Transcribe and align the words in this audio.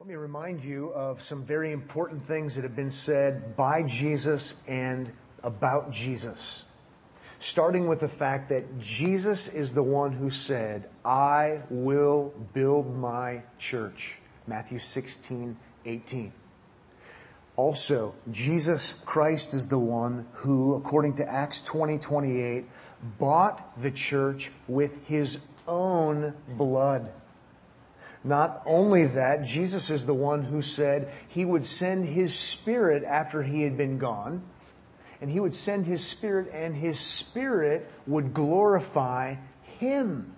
Let 0.00 0.08
me 0.08 0.16
remind 0.16 0.64
you 0.64 0.92
of 0.92 1.22
some 1.22 1.44
very 1.44 1.70
important 1.70 2.24
things 2.24 2.56
that 2.56 2.64
have 2.64 2.74
been 2.74 2.90
said 2.90 3.56
by 3.56 3.84
Jesus 3.84 4.54
and 4.66 5.12
about 5.44 5.92
Jesus. 5.92 6.64
Starting 7.38 7.86
with 7.86 8.00
the 8.00 8.08
fact 8.08 8.48
that 8.48 8.80
Jesus 8.80 9.46
is 9.46 9.72
the 9.72 9.84
one 9.84 10.10
who 10.10 10.30
said, 10.30 10.90
I 11.04 11.60
will 11.70 12.34
build 12.52 12.98
my 12.98 13.44
church. 13.60 14.18
Matthew 14.48 14.80
16, 14.80 15.56
18. 15.86 16.32
Also, 17.54 18.16
Jesus 18.32 19.00
Christ 19.06 19.54
is 19.54 19.68
the 19.68 19.78
one 19.78 20.26
who, 20.32 20.74
according 20.74 21.14
to 21.14 21.32
Acts 21.32 21.62
20, 21.62 22.00
28, 22.00 22.64
bought 23.20 23.80
the 23.80 23.92
church 23.92 24.50
with 24.66 25.06
his 25.06 25.38
own 25.68 26.34
blood. 26.48 27.12
Not 28.24 28.62
only 28.64 29.04
that, 29.04 29.44
Jesus 29.44 29.90
is 29.90 30.06
the 30.06 30.14
one 30.14 30.44
who 30.44 30.62
said 30.62 31.12
he 31.28 31.44
would 31.44 31.66
send 31.66 32.06
his 32.06 32.34
spirit 32.34 33.04
after 33.04 33.42
he 33.42 33.62
had 33.62 33.76
been 33.76 33.98
gone. 33.98 34.42
And 35.20 35.30
he 35.30 35.40
would 35.40 35.54
send 35.54 35.86
his 35.86 36.04
spirit 36.04 36.50
and 36.52 36.74
his 36.74 36.98
spirit 36.98 37.90
would 38.06 38.32
glorify 38.32 39.36
him. 39.78 40.34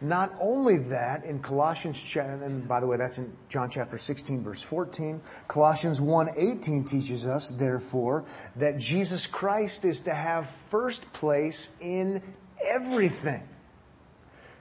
Not 0.00 0.32
only 0.40 0.76
that, 0.76 1.24
in 1.24 1.40
Colossians, 1.40 2.14
and 2.16 2.68
by 2.68 2.80
the 2.80 2.86
way, 2.86 2.98
that's 2.98 3.18
in 3.18 3.34
John 3.48 3.70
chapter 3.70 3.96
16 3.96 4.42
verse 4.42 4.62
14, 4.62 5.22
Colossians 5.48 6.00
1:18 6.00 6.86
teaches 6.86 7.26
us, 7.26 7.48
therefore, 7.48 8.24
that 8.56 8.76
Jesus 8.78 9.26
Christ 9.26 9.84
is 9.84 10.02
to 10.02 10.12
have 10.12 10.50
first 10.70 11.10
place 11.14 11.70
in 11.80 12.22
everything. 12.62 13.42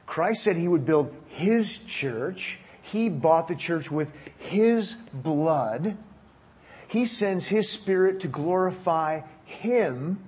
Christ 0.06 0.44
said 0.44 0.56
he 0.56 0.68
would 0.68 0.86
build 0.86 1.14
his 1.28 1.84
church. 1.84 2.60
He 2.82 3.10
bought 3.10 3.48
the 3.48 3.56
church 3.56 3.90
with 3.90 4.12
his 4.38 4.94
blood. 5.14 5.98
He 6.88 7.06
sends 7.06 7.48
his 7.48 7.70
spirit 7.70 8.20
to 8.22 8.28
glorify 8.28 9.22
him 9.46 10.20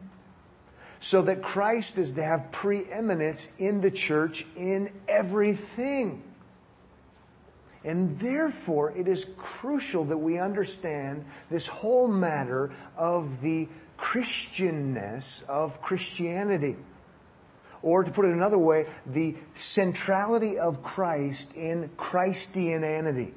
so 1.00 1.22
that 1.22 1.44
Christ 1.44 1.97
is 1.97 2.14
to 2.14 2.23
have 2.23 2.52
preeminence 2.52 3.47
in 3.59 3.81
the 3.81 3.92
church 3.92 4.45
in 4.56 4.92
everything. 5.08 6.23
And 7.84 8.17
therefore, 8.19 8.91
it 8.97 9.08
is 9.08 9.28
crucial 9.38 10.06
that 10.06 10.17
we 10.17 10.39
understand 10.39 11.25
this 11.50 11.67
whole 11.67 12.08
matter 12.08 12.72
of 12.97 13.41
the 13.41 13.69
Christianness 13.97 15.47
of 15.47 15.81
Christianity. 15.81 16.75
Or 17.81 18.03
to 18.03 18.11
put 18.11 18.25
it 18.25 18.31
another 18.31 18.58
way, 18.58 18.88
the 19.06 19.36
centrality 19.56 20.58
of 20.58 20.83
Christ 20.83 21.56
in 21.56 21.89
Christianity. 21.97 23.34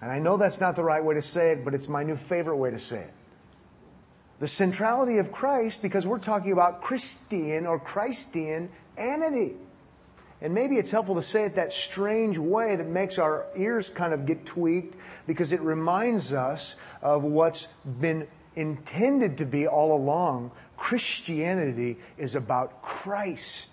And 0.00 0.10
I 0.10 0.18
know 0.18 0.36
that's 0.36 0.60
not 0.60 0.76
the 0.76 0.84
right 0.84 1.02
way 1.02 1.14
to 1.14 1.22
say 1.22 1.52
it, 1.52 1.64
but 1.64 1.74
it's 1.74 1.88
my 1.88 2.02
new 2.02 2.16
favorite 2.16 2.56
way 2.56 2.70
to 2.70 2.78
say 2.78 3.00
it. 3.00 3.12
The 4.40 4.48
centrality 4.48 5.18
of 5.18 5.32
Christ 5.32 5.80
because 5.80 6.06
we're 6.06 6.18
talking 6.18 6.52
about 6.52 6.82
Christian 6.82 7.66
or 7.66 7.78
Christianity. 7.78 9.56
And 10.42 10.52
maybe 10.52 10.76
it's 10.76 10.90
helpful 10.90 11.14
to 11.14 11.22
say 11.22 11.44
it 11.44 11.54
that 11.54 11.72
strange 11.72 12.36
way 12.36 12.76
that 12.76 12.86
makes 12.86 13.18
our 13.18 13.46
ears 13.56 13.88
kind 13.88 14.12
of 14.12 14.26
get 14.26 14.44
tweaked 14.44 14.96
because 15.26 15.52
it 15.52 15.60
reminds 15.62 16.32
us 16.32 16.74
of 17.00 17.22
what's 17.22 17.68
been 18.00 18.26
intended 18.56 19.38
to 19.38 19.46
be 19.46 19.66
all 19.66 19.96
along 19.96 20.52
Christianity 20.76 21.96
is 22.18 22.34
about 22.34 22.82
Christ. 22.82 23.70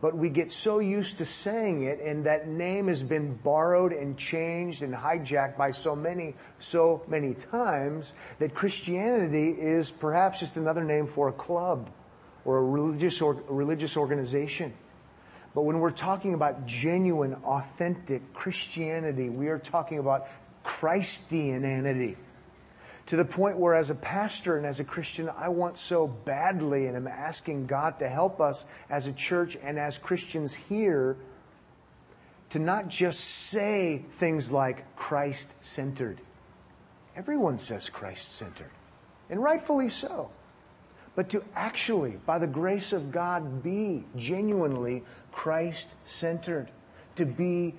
But 0.00 0.16
we 0.16 0.30
get 0.30 0.50
so 0.50 0.80
used 0.80 1.18
to 1.18 1.26
saying 1.26 1.84
it, 1.84 2.00
and 2.00 2.26
that 2.26 2.48
name 2.48 2.88
has 2.88 3.04
been 3.04 3.36
borrowed 3.36 3.92
and 3.92 4.18
changed 4.18 4.82
and 4.82 4.92
hijacked 4.92 5.56
by 5.56 5.70
so 5.70 5.94
many, 5.94 6.34
so 6.58 7.04
many 7.06 7.34
times 7.34 8.12
that 8.40 8.52
Christianity 8.52 9.50
is 9.50 9.92
perhaps 9.92 10.40
just 10.40 10.56
another 10.56 10.82
name 10.82 11.06
for 11.06 11.28
a 11.28 11.32
club 11.32 11.88
or 12.44 12.58
a 12.58 12.64
religious, 12.64 13.20
or, 13.22 13.34
religious 13.48 13.96
organization. 13.96 14.72
But 15.54 15.62
when 15.62 15.78
we're 15.78 15.92
talking 15.92 16.34
about 16.34 16.66
genuine, 16.66 17.34
authentic 17.44 18.32
Christianity, 18.32 19.28
we 19.28 19.48
are 19.48 19.58
talking 19.58 19.98
about 19.98 20.26
Christianity 20.64 22.16
to 23.12 23.16
the 23.16 23.24
point 23.26 23.58
where 23.58 23.74
as 23.74 23.90
a 23.90 23.94
pastor 23.94 24.56
and 24.56 24.64
as 24.64 24.80
a 24.80 24.84
Christian, 24.84 25.28
I 25.36 25.50
want 25.50 25.76
so 25.76 26.06
badly 26.06 26.86
and 26.86 26.96
am 26.96 27.06
asking 27.06 27.66
God 27.66 27.98
to 27.98 28.08
help 28.08 28.40
us 28.40 28.64
as 28.88 29.06
a 29.06 29.12
church 29.12 29.54
and 29.62 29.78
as 29.78 29.98
Christians 29.98 30.54
here 30.54 31.18
to 32.48 32.58
not 32.58 32.88
just 32.88 33.20
say 33.20 34.02
things 34.12 34.50
like 34.50 34.96
Christ 34.96 35.52
centered. 35.60 36.22
Everyone 37.14 37.58
says 37.58 37.90
Christ 37.90 38.34
centered, 38.34 38.70
and 39.28 39.42
rightfully 39.42 39.90
so. 39.90 40.30
But 41.14 41.28
to 41.28 41.44
actually, 41.54 42.12
by 42.24 42.38
the 42.38 42.46
grace 42.46 42.94
of 42.94 43.12
God, 43.12 43.62
be 43.62 44.04
genuinely 44.16 45.04
Christ 45.32 45.90
centered, 46.06 46.70
to 47.16 47.26
be 47.26 47.74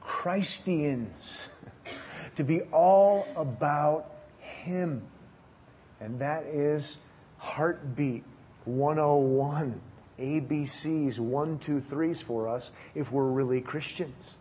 Christians. 0.00 1.48
to 2.36 2.44
be 2.44 2.60
all 2.72 3.26
about 3.36 4.19
Him. 4.60 5.02
And 6.00 6.20
that 6.20 6.44
is 6.44 6.98
heartbeat 7.38 8.24
101, 8.64 9.80
ABCs, 10.18 11.18
one, 11.18 11.58
two, 11.58 11.80
threes 11.80 12.20
for 12.20 12.48
us 12.48 12.70
if 12.94 13.12
we're 13.12 13.30
really 13.30 13.60
Christians. 13.60 14.36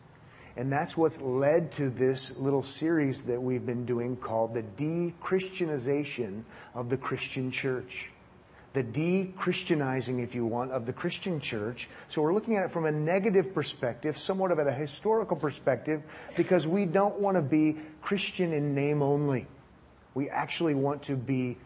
And 0.55 0.71
that's 0.71 0.97
what's 0.97 1.21
led 1.21 1.71
to 1.73 1.89
this 1.89 2.37
little 2.37 2.63
series 2.63 3.23
that 3.23 3.41
we've 3.41 3.65
been 3.65 3.85
doing 3.85 4.17
called 4.17 4.53
the 4.53 4.61
De 4.61 5.13
Christianization 5.21 6.43
of 6.73 6.89
the 6.89 6.97
Christian 6.97 7.51
Church 7.51 8.09
the 8.73 8.83
de-Christianizing, 8.83 10.19
if 10.19 10.35
you 10.35 10.45
want, 10.45 10.71
of 10.71 10.85
the 10.85 10.93
Christian 10.93 11.39
church. 11.39 11.89
So 12.07 12.21
we're 12.21 12.33
looking 12.33 12.55
at 12.55 12.65
it 12.65 12.71
from 12.71 12.85
a 12.85 12.91
negative 12.91 13.53
perspective, 13.53 14.17
somewhat 14.17 14.51
of 14.51 14.59
a 14.59 14.71
historical 14.71 15.35
perspective, 15.35 16.03
because 16.37 16.67
we 16.67 16.85
don't 16.85 17.19
want 17.19 17.35
to 17.35 17.41
be 17.41 17.77
Christian 18.01 18.53
in 18.53 18.75
name 18.75 19.01
only. 19.01 19.47
We 20.13 20.29
actually 20.29 20.75
want 20.75 21.03
to 21.03 21.15
be 21.15 21.57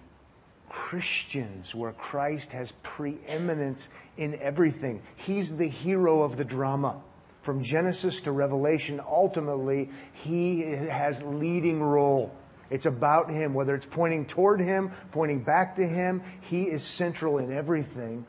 Christians 0.70 1.76
where 1.76 1.92
Christ 1.92 2.52
has 2.54 2.74
preeminence 2.84 3.90
in 4.18 4.36
everything. 4.40 5.02
He's 5.16 5.58
the 5.58 5.68
hero 5.68 6.24
of 6.24 6.38
the 6.38 6.44
drama. 6.44 7.02
From 7.42 7.62
Genesis 7.62 8.22
to 8.22 8.32
Revelation, 8.32 9.02
ultimately, 9.06 9.90
he 10.14 10.62
has 10.62 11.22
leading 11.22 11.82
role. 11.82 12.34
It's 12.70 12.88
about 12.88 13.30
Him, 13.30 13.54
whether 13.54 13.76
it's 13.76 13.86
pointing 13.86 14.26
toward 14.26 14.60
Him, 14.60 14.92
pointing 15.12 15.44
back 15.44 15.76
to 15.76 15.86
Him. 15.86 16.24
He 16.42 16.64
is 16.64 16.84
central 16.84 17.38
in 17.38 17.52
everything. 17.52 18.26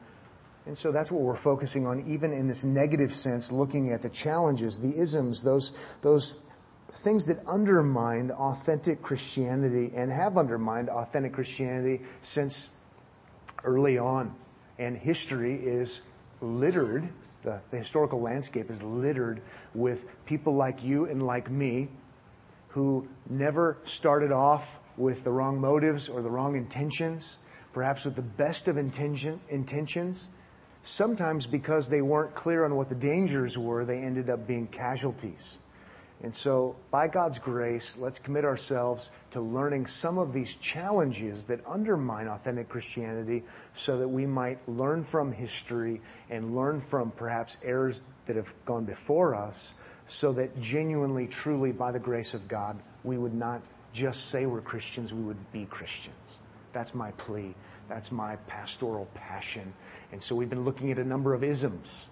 And 0.67 0.77
so 0.77 0.93
that's 0.93 1.11
what 1.11 1.23
we're 1.23 1.35
focusing 1.35 1.87
on, 1.87 2.01
even 2.07 2.33
in 2.33 2.49
this 2.49 2.63
negative 2.63 3.13
sense, 3.13 3.51
looking 3.51 3.93
at 3.93 4.03
the 4.03 4.11
challenges, 4.11 4.79
the 4.79 4.99
isms, 4.99 5.43
those, 5.43 5.73
those 6.03 6.44
things 7.05 7.27
that 7.27 7.39
undermine 7.47 8.31
authentic 8.31 9.03
Christianity 9.03 9.93
and 9.95 10.11
have 10.11 10.39
undermined 10.39 10.89
authentic 10.89 11.35
Christianity 11.35 12.03
since 12.23 12.71
early 13.63 13.99
on. 13.99 14.35
And 14.79 14.97
history 14.97 15.55
is 15.55 16.01
littered, 16.41 17.09
the, 17.43 17.61
the 17.71 17.79
historical 17.79 18.21
landscape 18.21 18.71
is 18.71 18.83
littered 18.83 19.43
with 19.75 20.07
people 20.25 20.55
like 20.55 20.83
you 20.83 21.05
and 21.05 21.23
like 21.23 21.51
me 21.51 21.89
who 22.69 23.07
never 23.29 23.77
started 23.85 24.33
off 24.33 24.81
with 24.97 25.25
the 25.25 25.31
wrong 25.31 25.61
motives 25.61 26.09
or 26.09 26.23
the 26.23 26.31
wrong 26.31 26.57
intentions, 26.57 27.37
perhaps 27.73 28.05
with 28.05 28.17
the 28.17 28.23
best 28.23 28.67
of 28.67 28.77
intention, 28.79 29.41
intentions. 29.49 30.27
Sometimes 30.83 31.47
because 31.47 31.89
they 31.89 32.03
weren't 32.03 32.35
clear 32.35 32.65
on 32.65 32.75
what 32.75 32.89
the 32.89 32.95
dangers 32.95 33.57
were, 33.57 33.85
they 33.85 33.99
ended 33.99 34.29
up 34.31 34.47
being 34.47 34.67
casualties. 34.67 35.59
And 36.25 36.35
so, 36.35 36.75
by 36.91 37.07
God's 37.07 37.39
grace, 37.39 37.99
let's 37.99 38.19
commit 38.19 38.47
ourselves 38.47 39.13
to 39.33 39.43
learning 39.43 39.85
some 39.85 40.17
of 40.17 40.33
these 40.33 40.57
challenges 40.57 41.45
that 41.45 41.61
undermine 41.67 42.29
authentic 42.29 42.71
Christianity 42.71 43.43
so 43.75 43.99
that 43.99 44.09
we 44.09 44.25
might 44.25 44.67
learn 44.67 45.05
from 45.05 45.33
history 45.33 46.01
and 46.31 46.57
learn 46.57 46.81
from 46.81 47.11
perhaps 47.11 47.59
errors 47.63 48.05
that 48.25 48.37
have 48.37 48.55
gone 48.65 48.87
before 48.87 49.35
us 49.35 49.75
so 50.07 50.33
that 50.33 50.59
genuinely, 50.63 51.27
truly, 51.27 51.73
by 51.73 51.93
the 51.93 51.99
grace 51.99 52.33
of 52.33 52.49
God, 52.49 52.79
we 53.03 53.19
would 53.19 53.35
not 53.35 53.61
just 53.93 54.31
say 54.31 54.47
we're 54.47 54.63
Christians, 54.63 55.13
we 55.13 55.21
would 55.21 55.53
be 55.53 55.67
Christians. 55.67 56.17
That's 56.73 56.95
my 56.95 57.11
plea. 57.13 57.55
That's 57.87 58.11
my 58.11 58.37
pastoral 58.47 59.09
passion. 59.15 59.75
And 60.11 60.23
so 60.23 60.35
we've 60.35 60.49
been 60.49 60.65
looking 60.65 60.91
at 60.91 60.99
a 60.99 61.05
number 61.05 61.35
of 61.35 61.45
isms. 61.45 62.07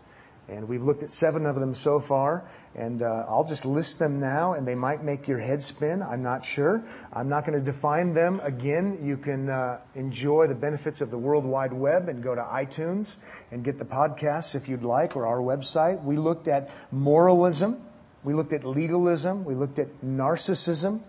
And 0.49 0.69
we've 0.69 0.83
looked 0.83 1.03
at 1.03 1.11
seven 1.11 1.47
of 1.47 1.55
them 1.55 1.75
so 1.75 2.01
far, 2.01 2.45
and 2.75 3.01
uh, 3.01 3.27
I'll 3.29 3.45
just 3.45 3.65
list 3.65 3.99
them 3.99 4.19
now, 4.19 4.55
and 4.55 4.67
they 4.67 4.75
might 4.75 5.05
make 5.05 5.29
your 5.29 5.39
head 5.39 5.63
spin. 5.63 6.03
I'm 6.03 6.23
not 6.23 6.45
sure. 6.45 6.85
I'm 7.13 7.29
not 7.29 7.47
going 7.47 7.59
to 7.59 7.65
define 7.65 8.13
them 8.13 8.41
again. 8.43 8.99
You 9.03 9.17
can 9.17 9.49
uh, 9.49 9.79
enjoy 9.95 10.49
the 10.49 10.55
benefits 10.55 11.01
of 11.01 11.11
the 11.11 11.19
World 11.19 11.45
Wide 11.45 11.73
Web 11.73 12.09
and 12.09 12.23
go 12.23 12.35
to 12.35 12.43
iTunes 12.43 13.17
and 13.53 13.65
get 13.65 13.79
the 13.79 13.85
podcasts 13.85 14.55
if 14.55 14.69
you'd 14.69 14.83
like, 14.83 15.17
or 15.17 15.27
our 15.27 15.39
website. 15.39 16.03
We 16.03 16.17
looked 16.17 16.49
at 16.49 16.71
moralism, 16.91 17.81
we 18.25 18.35
looked 18.35 18.53
at 18.53 18.65
legalism, 18.65 19.45
we 19.45 19.55
looked 19.55 19.79
at 19.79 19.89
narcissism, 20.05 21.01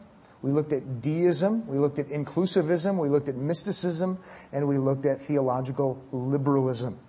we 0.44 0.52
looked 0.52 0.74
at 0.74 1.02
deism, 1.02 1.66
we 1.68 1.80
looked 1.80 1.98
at 1.98 2.10
inclusivism, 2.10 2.98
we 2.98 3.10
looked 3.10 3.30
at 3.30 3.36
mysticism, 3.36 4.20
and 4.52 4.68
we 4.68 4.78
looked 4.78 5.06
at 5.06 5.22
theological 5.22 6.04
liberalism. 6.12 7.00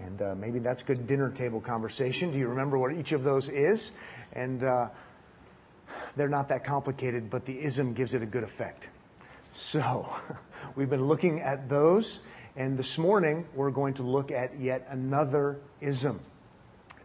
And 0.00 0.20
uh, 0.20 0.34
maybe 0.34 0.58
that's 0.58 0.82
good 0.82 1.06
dinner 1.06 1.30
table 1.30 1.60
conversation. 1.60 2.32
Do 2.32 2.38
you 2.38 2.48
remember 2.48 2.78
what 2.78 2.92
each 2.92 3.12
of 3.12 3.22
those 3.22 3.48
is? 3.48 3.92
And 4.32 4.64
uh, 4.64 4.88
they're 6.16 6.28
not 6.28 6.48
that 6.48 6.64
complicated, 6.64 7.30
but 7.30 7.44
the 7.44 7.62
ism 7.64 7.94
gives 7.94 8.14
it 8.14 8.22
a 8.22 8.26
good 8.26 8.44
effect. 8.44 8.88
So, 9.52 10.12
we've 10.76 10.90
been 10.90 11.06
looking 11.06 11.40
at 11.40 11.68
those, 11.68 12.20
and 12.56 12.76
this 12.76 12.98
morning 12.98 13.46
we're 13.54 13.70
going 13.70 13.94
to 13.94 14.02
look 14.02 14.30
at 14.30 14.58
yet 14.58 14.86
another 14.90 15.60
ism. 15.80 16.20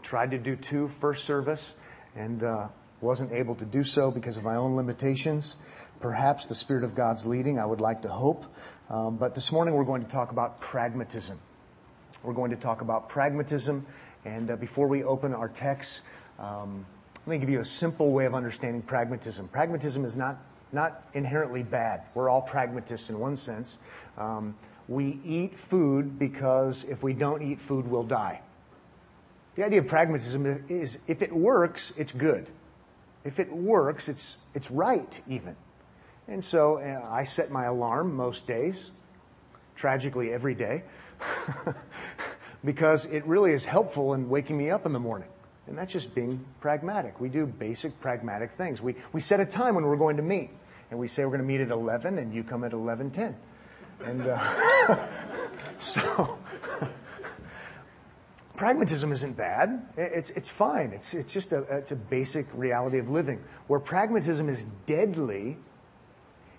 Tried 0.02 0.32
to 0.32 0.40
do 0.40 0.56
two 0.56 0.88
first 0.88 1.26
service, 1.26 1.76
and 2.16 2.44
uh, 2.44 2.70
wasn't 3.02 3.32
able 3.32 3.56
to 3.56 3.66
do 3.66 3.84
so 3.84 4.12
because 4.12 4.38
of 4.38 4.44
my 4.44 4.56
own 4.56 4.76
limitations. 4.76 5.58
Perhaps 6.00 6.48
the 6.48 6.56
Spirit 6.56 6.84
of 6.84 6.96
God's 6.96 7.26
leading, 7.26 7.60
I 7.60 7.66
would 7.66 7.82
like 7.82 8.02
to 8.04 8.10
hope. 8.10 8.46
Um, 8.90 9.18
but 9.18 9.36
this 9.36 9.52
morning 9.52 9.76
we're 9.76 9.84
going 9.84 10.04
to 10.04 10.10
talk 10.10 10.32
about 10.32 10.60
pragmatism. 10.60 11.40
We're 12.24 12.34
going 12.34 12.52
to 12.52 12.58
talk 12.58 12.82
about 12.82 13.08
pragmatism, 13.08 13.86
and 14.26 14.52
uh, 14.52 14.56
before 14.58 14.88
we 14.88 15.04
open 15.04 15.34
our 15.34 15.48
text, 15.48 16.02
um, 16.38 16.86
let 17.26 17.32
me 17.32 17.38
give 17.38 17.50
you 17.50 17.62
a 17.62 17.66
simple 17.66 18.12
way 18.12 18.26
of 18.26 18.36
understanding 18.36 18.82
pragmatism. 18.82 19.48
Pragmatism 19.48 20.04
is 20.04 20.18
not, 20.18 20.38
not 20.74 21.04
inherently 21.14 21.64
bad. 21.64 22.02
We're 22.14 22.30
all 22.30 22.42
pragmatists 22.42 23.10
in 23.10 23.20
one 23.20 23.38
sense. 23.38 23.78
Um, 24.18 24.56
we 24.90 25.20
eat 25.24 25.56
food 25.56 26.20
because 26.20 26.84
if 26.84 27.04
we 27.04 27.14
don't 27.14 27.42
eat 27.42 27.62
food, 27.62 27.88
we'll 27.88 28.04
die. 28.04 28.42
The 29.56 29.64
idea 29.64 29.80
of 29.80 29.88
pragmatism 29.88 30.66
is 30.68 30.98
if 31.08 31.22
it 31.22 31.32
works, 31.32 31.94
it's 31.96 32.14
good. 32.14 32.48
If 33.24 33.40
it 33.40 33.52
works, 33.52 34.10
it's, 34.10 34.38
it's 34.54 34.72
right, 34.72 35.22
even. 35.28 35.56
And 36.28 36.44
so 36.44 36.80
uh, 36.80 37.08
I 37.10 37.24
set 37.24 37.50
my 37.50 37.66
alarm 37.66 38.16
most 38.16 38.46
days, 38.46 38.92
tragically 39.76 40.34
every 40.34 40.56
day, 40.56 40.84
because 42.66 43.06
it 43.06 43.26
really 43.26 43.52
is 43.52 43.66
helpful 43.66 44.14
in 44.14 44.30
waking 44.30 44.58
me 44.58 44.70
up 44.70 44.86
in 44.86 44.94
the 44.94 45.00
morning. 45.00 45.30
And 45.68 45.78
that's 45.78 45.94
just 45.94 46.16
being 46.16 46.44
pragmatic. 46.62 47.20
We 47.20 47.30
do 47.30 47.46
basic 47.46 48.00
pragmatic 48.02 48.52
things. 48.52 48.82
We, 48.82 48.96
we 49.14 49.22
set 49.22 49.40
a 49.40 49.46
time 49.46 49.76
when 49.76 49.86
we're 49.86 49.98
going 49.98 50.18
to 50.18 50.24
meet. 50.24 50.50
And 50.90 51.00
we 51.00 51.08
say 51.08 51.24
we're 51.24 51.38
going 51.38 51.42
to 51.42 51.48
meet 51.48 51.62
at 51.62 51.70
11 51.70 52.18
and 52.18 52.34
you 52.34 52.44
come 52.44 52.64
at 52.64 52.72
11.10. 52.72 53.36
And 54.04 54.22
uh, 54.22 55.08
so 55.80 56.40
pragmatism 58.58 59.12
isn't 59.12 59.38
bad. 59.38 59.86
It's, 59.96 60.32
it's 60.32 60.50
fine. 60.50 60.92
It's, 60.92 61.14
it's 61.14 61.32
just 61.32 61.52
a, 61.52 61.62
it's 61.70 61.92
a 61.92 61.96
basic 61.96 62.48
reality 62.54 62.98
of 62.98 63.10
living. 63.10 63.44
Where 63.68 63.80
pragmatism 63.80 64.50
is 64.50 64.66
deadly 64.88 65.58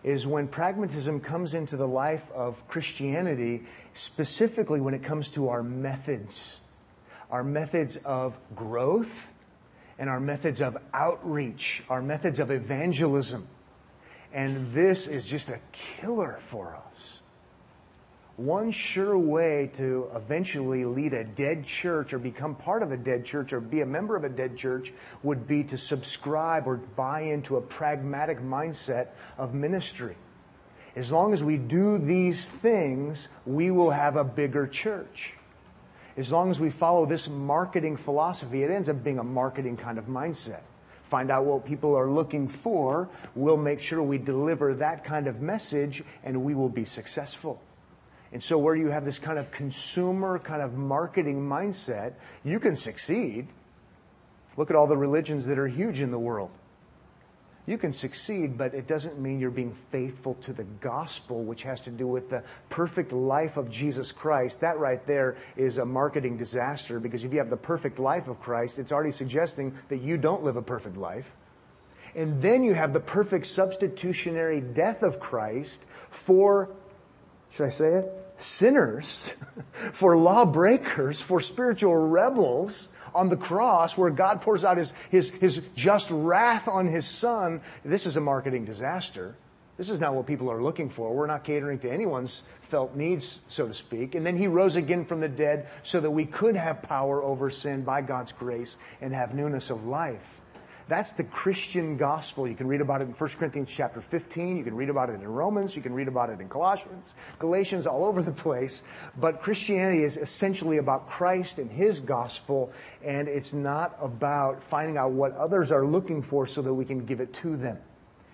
is 0.02 0.26
when 0.26 0.48
pragmatism 0.48 1.20
comes 1.20 1.54
into 1.54 1.76
the 1.76 1.86
life 1.86 2.30
of 2.32 2.66
Christianity, 2.68 3.62
specifically 3.92 4.80
when 4.80 4.94
it 4.94 5.02
comes 5.02 5.28
to 5.30 5.48
our 5.48 5.62
methods, 5.62 6.60
our 7.30 7.44
methods 7.44 7.96
of 7.98 8.38
growth 8.54 9.32
and 9.98 10.08
our 10.08 10.20
methods 10.20 10.60
of 10.60 10.76
outreach, 10.94 11.82
our 11.88 12.00
methods 12.00 12.38
of 12.38 12.50
evangelism. 12.50 13.46
And 14.32 14.72
this 14.72 15.06
is 15.06 15.26
just 15.26 15.48
a 15.48 15.60
killer 15.72 16.38
for 16.40 16.76
us 16.88 17.19
one 18.40 18.70
sure 18.70 19.18
way 19.18 19.70
to 19.74 20.08
eventually 20.14 20.86
lead 20.86 21.12
a 21.12 21.24
dead 21.24 21.62
church 21.62 22.14
or 22.14 22.18
become 22.18 22.54
part 22.54 22.82
of 22.82 22.90
a 22.90 22.96
dead 22.96 23.22
church 23.22 23.52
or 23.52 23.60
be 23.60 23.82
a 23.82 23.86
member 23.86 24.16
of 24.16 24.24
a 24.24 24.30
dead 24.30 24.56
church 24.56 24.94
would 25.22 25.46
be 25.46 25.62
to 25.62 25.76
subscribe 25.76 26.66
or 26.66 26.78
buy 26.78 27.20
into 27.20 27.58
a 27.58 27.60
pragmatic 27.60 28.40
mindset 28.40 29.08
of 29.36 29.52
ministry. 29.52 30.16
As 30.96 31.12
long 31.12 31.34
as 31.34 31.44
we 31.44 31.58
do 31.58 31.98
these 31.98 32.48
things, 32.48 33.28
we 33.44 33.70
will 33.70 33.90
have 33.90 34.16
a 34.16 34.24
bigger 34.24 34.66
church. 34.66 35.34
As 36.16 36.32
long 36.32 36.50
as 36.50 36.58
we 36.58 36.70
follow 36.70 37.04
this 37.04 37.28
marketing 37.28 37.98
philosophy, 37.98 38.62
it 38.62 38.70
ends 38.70 38.88
up 38.88 39.04
being 39.04 39.18
a 39.18 39.24
marketing 39.24 39.76
kind 39.76 39.98
of 39.98 40.06
mindset. 40.06 40.62
Find 41.04 41.30
out 41.30 41.44
what 41.44 41.66
people 41.66 41.94
are 41.94 42.10
looking 42.10 42.48
for. 42.48 43.10
We'll 43.34 43.58
make 43.58 43.82
sure 43.82 44.02
we 44.02 44.16
deliver 44.16 44.74
that 44.76 45.04
kind 45.04 45.26
of 45.26 45.42
message 45.42 46.02
and 46.24 46.42
we 46.42 46.54
will 46.54 46.68
be 46.70 46.86
successful. 46.86 47.60
And 48.32 48.42
so, 48.42 48.58
where 48.58 48.76
you 48.76 48.88
have 48.88 49.04
this 49.04 49.18
kind 49.18 49.38
of 49.38 49.50
consumer, 49.50 50.38
kind 50.38 50.62
of 50.62 50.74
marketing 50.74 51.40
mindset, 51.40 52.14
you 52.44 52.60
can 52.60 52.76
succeed. 52.76 53.48
Look 54.56 54.70
at 54.70 54.76
all 54.76 54.86
the 54.86 54.96
religions 54.96 55.46
that 55.46 55.58
are 55.58 55.68
huge 55.68 56.00
in 56.00 56.10
the 56.10 56.18
world. 56.18 56.50
You 57.66 57.78
can 57.78 57.92
succeed, 57.92 58.56
but 58.56 58.74
it 58.74 58.86
doesn't 58.86 59.20
mean 59.20 59.38
you're 59.38 59.50
being 59.50 59.74
faithful 59.90 60.34
to 60.42 60.52
the 60.52 60.64
gospel, 60.64 61.44
which 61.44 61.62
has 61.62 61.80
to 61.82 61.90
do 61.90 62.06
with 62.06 62.30
the 62.30 62.42
perfect 62.68 63.12
life 63.12 63.56
of 63.56 63.70
Jesus 63.70 64.12
Christ. 64.12 64.60
That 64.60 64.78
right 64.78 65.04
there 65.06 65.36
is 65.56 65.78
a 65.78 65.84
marketing 65.84 66.36
disaster 66.36 66.98
because 66.98 67.22
if 67.22 67.32
you 67.32 67.38
have 67.38 67.50
the 67.50 67.56
perfect 67.56 67.98
life 67.98 68.28
of 68.28 68.40
Christ, 68.40 68.78
it's 68.78 68.92
already 68.92 69.12
suggesting 69.12 69.76
that 69.88 70.00
you 70.00 70.16
don't 70.16 70.42
live 70.42 70.56
a 70.56 70.62
perfect 70.62 70.96
life. 70.96 71.36
And 72.14 72.42
then 72.42 72.64
you 72.64 72.74
have 72.74 72.92
the 72.92 73.00
perfect 73.00 73.46
substitutionary 73.46 74.60
death 74.60 75.02
of 75.02 75.20
Christ 75.20 75.84
for, 76.10 76.70
should 77.50 77.66
I 77.66 77.70
say 77.70 77.94
it? 77.94 78.20
sinners, 78.40 79.34
for 79.92 80.16
lawbreakers, 80.16 81.20
for 81.20 81.40
spiritual 81.40 81.94
rebels 81.94 82.88
on 83.14 83.28
the 83.28 83.36
cross 83.36 83.96
where 83.96 84.10
God 84.10 84.40
pours 84.40 84.64
out 84.64 84.76
his, 84.76 84.92
his, 85.10 85.30
his 85.30 85.62
just 85.74 86.10
wrath 86.10 86.68
on 86.68 86.86
his 86.86 87.06
son. 87.06 87.60
This 87.84 88.06
is 88.06 88.16
a 88.16 88.20
marketing 88.20 88.64
disaster. 88.64 89.36
This 89.76 89.90
is 89.90 90.00
not 90.00 90.14
what 90.14 90.26
people 90.26 90.50
are 90.50 90.62
looking 90.62 90.90
for. 90.90 91.14
We're 91.14 91.26
not 91.26 91.44
catering 91.44 91.78
to 91.80 91.90
anyone's 91.90 92.42
felt 92.62 92.94
needs, 92.94 93.40
so 93.48 93.66
to 93.66 93.74
speak. 93.74 94.14
And 94.14 94.24
then 94.24 94.36
he 94.36 94.46
rose 94.46 94.76
again 94.76 95.04
from 95.04 95.20
the 95.20 95.28
dead 95.28 95.68
so 95.82 96.00
that 96.00 96.10
we 96.10 96.26
could 96.26 96.54
have 96.54 96.82
power 96.82 97.22
over 97.22 97.50
sin 97.50 97.82
by 97.82 98.02
God's 98.02 98.32
grace 98.32 98.76
and 99.00 99.12
have 99.14 99.34
newness 99.34 99.70
of 99.70 99.86
life. 99.86 100.39
That's 100.90 101.12
the 101.12 101.22
Christian 101.22 101.96
gospel. 101.96 102.48
You 102.48 102.56
can 102.56 102.66
read 102.66 102.80
about 102.80 103.00
it 103.00 103.04
in 103.04 103.12
1 103.12 103.30
Corinthians 103.38 103.70
chapter 103.70 104.00
15. 104.00 104.56
You 104.56 104.64
can 104.64 104.74
read 104.74 104.90
about 104.90 105.08
it 105.08 105.20
in 105.20 105.28
Romans. 105.28 105.76
You 105.76 105.82
can 105.82 105.94
read 105.94 106.08
about 106.08 106.30
it 106.30 106.40
in 106.40 106.48
Colossians, 106.48 107.14
Galatians, 107.38 107.86
all 107.86 108.04
over 108.04 108.22
the 108.22 108.32
place. 108.32 108.82
But 109.16 109.40
Christianity 109.40 110.02
is 110.02 110.16
essentially 110.16 110.78
about 110.78 111.08
Christ 111.08 111.60
and 111.60 111.70
His 111.70 112.00
gospel, 112.00 112.72
and 113.04 113.28
it's 113.28 113.52
not 113.52 113.96
about 114.02 114.64
finding 114.64 114.96
out 114.96 115.12
what 115.12 115.32
others 115.36 115.70
are 115.70 115.86
looking 115.86 116.22
for 116.22 116.48
so 116.48 116.60
that 116.60 116.74
we 116.74 116.84
can 116.84 117.06
give 117.06 117.20
it 117.20 117.32
to 117.34 117.56
them. 117.56 117.78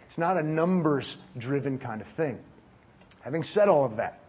It's 0.07 0.17
not 0.17 0.39
a 0.39 0.43
numbers 0.43 1.19
driven 1.37 1.79
kind 1.79 2.01
of 2.01 2.07
thing. 2.07 2.39
Having 3.21 3.43
said 3.43 3.69
all 3.69 3.85
of 3.85 3.97
that, 3.97 4.21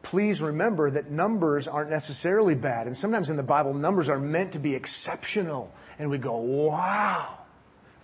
please 0.00 0.40
remember 0.40 0.90
that 0.92 1.10
numbers 1.10 1.68
aren't 1.68 1.90
necessarily 1.90 2.54
bad. 2.54 2.86
And 2.86 2.96
sometimes 2.96 3.28
in 3.28 3.36
the 3.36 3.42
Bible, 3.42 3.74
numbers 3.74 4.08
are 4.08 4.18
meant 4.18 4.52
to 4.52 4.58
be 4.58 4.74
exceptional 4.74 5.70
and 5.98 6.10
we 6.10 6.18
go, 6.18 6.36
wow. 6.36 7.38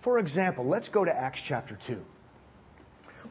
For 0.01 0.19
example, 0.19 0.67
let's 0.67 0.89
go 0.89 1.05
to 1.05 1.15
Acts 1.15 1.41
chapter 1.41 1.77
2. 1.77 2.05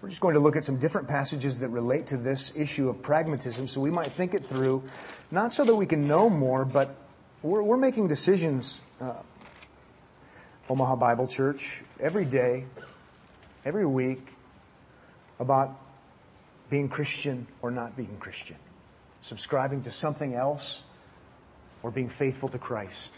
We're 0.02 0.10
just 0.10 0.22
going 0.22 0.34
to 0.34 0.40
look 0.40 0.56
at 0.56 0.66
some 0.66 0.78
different 0.80 1.08
passages 1.08 1.60
that 1.60 1.70
relate 1.70 2.08
to 2.08 2.18
this 2.18 2.58
issue 2.58 2.90
of 2.90 3.02
pragmatism 3.02 3.68
so 3.68 3.80
we 3.80 3.92
might 3.92 4.08
think 4.08 4.34
it 4.34 4.46
through, 4.46 4.84
not 5.32 5.54
so 5.54 5.64
that 5.64 5.76
we 5.76 5.86
can 5.86 6.08
know 6.08 6.30
more, 6.30 6.66
but 6.66 6.96
we're, 7.42 7.62
we're 7.62 7.78
making 7.78 8.08
decisions, 8.08 8.82
uh, 9.00 9.22
Omaha 10.70 10.96
Bible 10.96 11.28
Church, 11.28 11.84
every 12.00 12.26
day, 12.26 12.66
every 13.64 13.86
week, 13.86 14.28
about 15.40 15.80
being 16.70 16.90
Christian 16.90 17.48
or 17.62 17.70
not 17.70 17.96
being 17.96 18.18
Christian, 18.20 18.58
subscribing 19.22 19.84
to 19.84 19.92
something 19.92 20.34
else 20.34 20.82
or 21.84 21.92
being 21.92 22.10
faithful 22.10 22.50
to 22.50 22.58
Christ. 22.58 23.14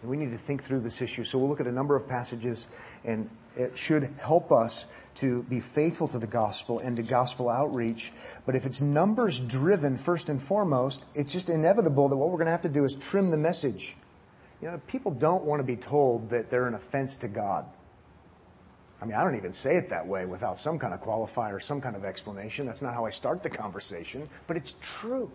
And 0.00 0.10
we 0.10 0.16
need 0.16 0.30
to 0.30 0.38
think 0.38 0.62
through 0.62 0.80
this 0.80 1.02
issue. 1.02 1.24
So 1.24 1.38
we'll 1.38 1.48
look 1.48 1.60
at 1.60 1.66
a 1.66 1.72
number 1.72 1.96
of 1.96 2.08
passages, 2.08 2.68
and 3.04 3.28
it 3.56 3.76
should 3.76 4.04
help 4.20 4.52
us 4.52 4.86
to 5.16 5.42
be 5.44 5.58
faithful 5.58 6.06
to 6.08 6.18
the 6.18 6.26
gospel 6.26 6.78
and 6.78 6.96
to 6.96 7.02
gospel 7.02 7.48
outreach. 7.48 8.12
But 8.46 8.54
if 8.54 8.64
it's 8.64 8.80
numbers 8.80 9.40
driven 9.40 9.96
first 9.96 10.28
and 10.28 10.40
foremost, 10.40 11.04
it's 11.14 11.32
just 11.32 11.48
inevitable 11.48 12.08
that 12.08 12.16
what 12.16 12.28
we're 12.28 12.36
going 12.36 12.46
to 12.46 12.52
have 12.52 12.62
to 12.62 12.68
do 12.68 12.84
is 12.84 12.94
trim 12.94 13.30
the 13.30 13.36
message. 13.36 13.96
You 14.62 14.68
know, 14.68 14.80
people 14.86 15.10
don't 15.10 15.44
want 15.44 15.60
to 15.60 15.64
be 15.64 15.76
told 15.76 16.30
that 16.30 16.50
they're 16.50 16.68
an 16.68 16.74
offense 16.74 17.16
to 17.18 17.28
God. 17.28 17.64
I 19.00 19.04
mean, 19.04 19.14
I 19.14 19.22
don't 19.22 19.36
even 19.36 19.52
say 19.52 19.76
it 19.76 19.88
that 19.90 20.06
way 20.06 20.26
without 20.26 20.58
some 20.58 20.78
kind 20.78 20.92
of 20.92 21.00
qualifier, 21.02 21.62
some 21.62 21.80
kind 21.80 21.94
of 21.94 22.04
explanation. 22.04 22.66
That's 22.66 22.82
not 22.82 22.94
how 22.94 23.04
I 23.04 23.10
start 23.10 23.42
the 23.42 23.50
conversation, 23.50 24.28
but 24.46 24.56
it's 24.56 24.74
true. 24.80 25.30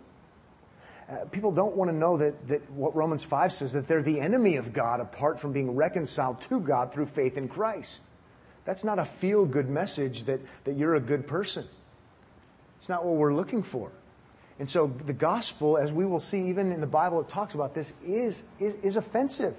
Uh, 1.08 1.24
people 1.26 1.52
don't 1.52 1.76
want 1.76 1.90
to 1.90 1.96
know 1.96 2.16
that, 2.16 2.48
that 2.48 2.70
what 2.70 2.96
Romans 2.96 3.24
5 3.24 3.52
says, 3.52 3.72
that 3.72 3.88
they're 3.88 4.02
the 4.02 4.20
enemy 4.20 4.56
of 4.56 4.72
God 4.72 5.00
apart 5.00 5.38
from 5.40 5.52
being 5.52 5.74
reconciled 5.76 6.40
to 6.42 6.60
God 6.60 6.92
through 6.92 7.06
faith 7.06 7.36
in 7.36 7.48
Christ. 7.48 8.02
That's 8.64 8.84
not 8.84 8.98
a 8.98 9.04
feel 9.04 9.44
good 9.44 9.68
message 9.68 10.24
that, 10.24 10.40
that 10.64 10.76
you're 10.76 10.94
a 10.94 11.00
good 11.00 11.26
person. 11.26 11.66
It's 12.78 12.88
not 12.88 13.04
what 13.04 13.16
we're 13.16 13.34
looking 13.34 13.62
for. 13.62 13.92
And 14.58 14.70
so 14.70 14.86
the 15.04 15.12
gospel, 15.12 15.76
as 15.76 15.92
we 15.92 16.06
will 16.06 16.20
see 16.20 16.48
even 16.48 16.72
in 16.72 16.80
the 16.80 16.86
Bible, 16.86 17.20
it 17.20 17.28
talks 17.28 17.54
about 17.54 17.74
this, 17.74 17.92
is, 18.06 18.42
is, 18.58 18.74
is 18.82 18.96
offensive. 18.96 19.56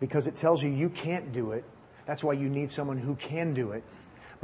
because 0.00 0.26
it 0.26 0.36
tells 0.36 0.62
you 0.62 0.70
you 0.70 0.90
can't 0.90 1.32
do 1.32 1.52
it. 1.52 1.64
That's 2.06 2.22
why 2.22 2.34
you 2.34 2.48
need 2.48 2.70
someone 2.70 2.98
who 2.98 3.14
can 3.14 3.54
do 3.54 3.72
it. 3.72 3.82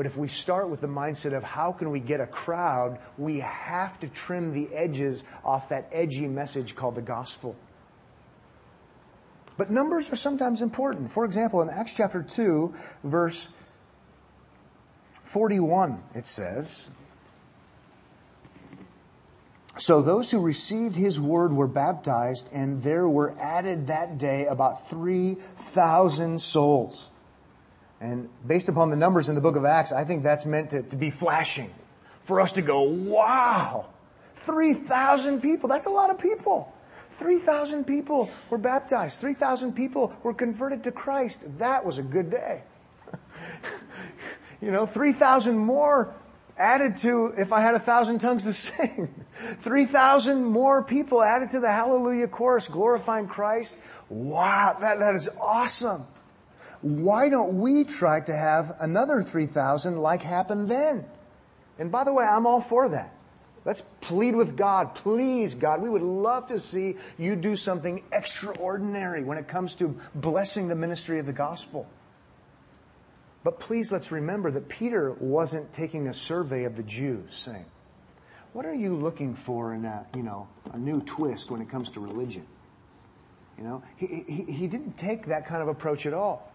But 0.01 0.07
if 0.07 0.17
we 0.17 0.29
start 0.29 0.71
with 0.71 0.81
the 0.81 0.87
mindset 0.87 1.35
of 1.35 1.43
how 1.43 1.73
can 1.73 1.91
we 1.91 2.01
get 2.01 2.23
a 2.23 2.27
crowd, 2.27 2.99
we 3.19 3.41
have 3.41 4.01
to 4.01 4.09
trim 4.09 4.55
the 4.55 4.75
edges 4.75 5.25
off 5.45 5.69
that 5.69 5.91
edgy 5.93 6.27
message 6.27 6.75
called 6.75 6.95
the 6.95 7.03
gospel. 7.03 7.55
But 9.59 9.71
numbers 9.71 10.11
are 10.11 10.17
sometimes 10.17 10.63
important. 10.63 11.13
For 11.13 11.27
example, 11.27 11.61
in 11.61 11.69
Acts 11.69 11.95
chapter 11.95 12.23
2, 12.23 12.75
verse 13.05 13.51
41, 15.23 16.03
it 16.15 16.27
says, 16.27 16.89
So 19.77 20.01
those 20.01 20.31
who 20.31 20.41
received 20.41 20.97
his 20.97 21.21
word 21.21 21.53
were 21.53 21.69
baptized, 21.69 22.49
and 22.55 22.83
there 22.83 23.07
were 23.07 23.39
added 23.39 23.89
that 23.89 24.17
day 24.17 24.47
about 24.47 24.89
3,000 24.89 26.41
souls. 26.41 27.10
And 28.01 28.31
based 28.47 28.69
upon 28.69 28.91
the 28.91 28.97
numbers 28.97 29.29
in 29.29 29.35
the 29.35 29.41
book 29.41 29.57
of 29.57 29.65
Acts, 29.65 29.93
I 29.93 30.05
think 30.05 30.23
that's 30.23 30.47
meant 30.47 30.71
to, 30.71 30.83
to 30.83 30.97
be 30.97 31.11
flashing. 31.11 31.71
For 32.23 32.41
us 32.41 32.53
to 32.53 32.63
go, 32.63 32.83
wow, 32.83 33.91
3,000 34.35 35.41
people. 35.41 35.69
That's 35.69 35.87
a 35.87 35.91
lot 35.91 36.11
of 36.11 36.19
people. 36.19 36.73
3,000 37.11 37.85
people 37.85 38.31
were 38.49 38.59
baptized. 38.59 39.21
3,000 39.21 39.75
people 39.75 40.15
were 40.23 40.33
converted 40.33 40.85
to 40.85 40.93
Christ. 40.93 41.43
That 41.59 41.85
was 41.85 41.99
a 41.99 42.03
good 42.03 42.31
day. 42.31 42.63
you 44.63 44.71
know, 44.71 44.87
3,000 44.87 45.59
more 45.59 46.15
added 46.57 46.97
to 46.99 47.33
if 47.37 47.53
I 47.53 47.61
had 47.61 47.75
a 47.75 47.79
thousand 47.79 48.21
tongues 48.21 48.45
to 48.45 48.53
sing. 48.55 49.13
3,000 49.59 50.45
more 50.45 50.85
people 50.85 51.23
added 51.23 51.51
to 51.51 51.61
the 51.61 51.71
hallelujah 51.71 52.29
chorus 52.29 52.69
glorifying 52.69 53.27
Christ. 53.27 53.77
Wow, 54.09 54.77
that, 54.81 55.01
that 55.01 55.15
is 55.15 55.29
awesome. 55.41 56.07
Why 56.83 57.29
don't 57.29 57.61
we 57.61 57.85
try 57.85 58.21
to 58.21 58.35
have 58.35 58.77
another 58.81 59.23
3,000 59.23 59.99
like 59.99 60.23
happened 60.23 60.69
then? 60.69 61.05
And 61.79 61.93
by 61.93 62.05
the 62.05 62.13
way, 62.13 62.25
I'm 62.25 62.47
all 62.47 62.61
for 62.61 62.89
that. 62.89 63.15
Let's 63.65 63.83
plead 64.01 64.35
with 64.35 64.57
God. 64.57 64.95
Please, 64.95 65.55
God, 65.55 65.83
we 65.83 65.91
would 65.91 66.03
love 66.03 66.47
to 66.47 66.59
see 66.59 66.97
you 67.19 67.37
do 67.37 67.57
something 67.57 68.03
extraordinary 68.11 69.23
when 69.23 69.37
it 69.37 69.49
comes 69.49 69.75
to 69.77 69.99
blessing 70.15 70.69
the 70.69 70.75
ministry 70.75 71.19
of 71.19 71.27
the 71.27 71.33
gospel. 71.33 71.87
But 73.45 73.61
please 73.61 73.93
let's 73.93 74.11
remember 74.13 74.51
that 74.51 74.69
Peter 74.69 75.13
wasn't 75.13 75.73
taking 75.73 76.09
a 76.09 76.15
survey 76.15 76.65
of 76.65 76.77
the 76.77 76.83
Jews 76.83 77.37
saying, 77.37 77.67
what 78.53 78.67
are 78.67 78.75
you 78.75 78.97
looking 78.97 79.35
for 79.35 79.75
in 79.75 79.85
a, 79.85 80.07
you 80.17 80.23
know, 80.23 80.49
a 80.73 80.79
new 80.79 81.01
twist 81.03 81.51
when 81.51 81.61
it 81.61 81.69
comes 81.69 81.91
to 81.93 82.01
religion? 82.01 82.47
You 83.57 83.65
know, 83.65 83.83
he, 83.97 84.25
he, 84.27 84.53
he 84.53 84.67
didn't 84.67 84.97
take 84.97 85.27
that 85.27 85.47
kind 85.47 85.63
of 85.63 85.69
approach 85.69 86.07
at 86.07 86.15
all. 86.15 86.50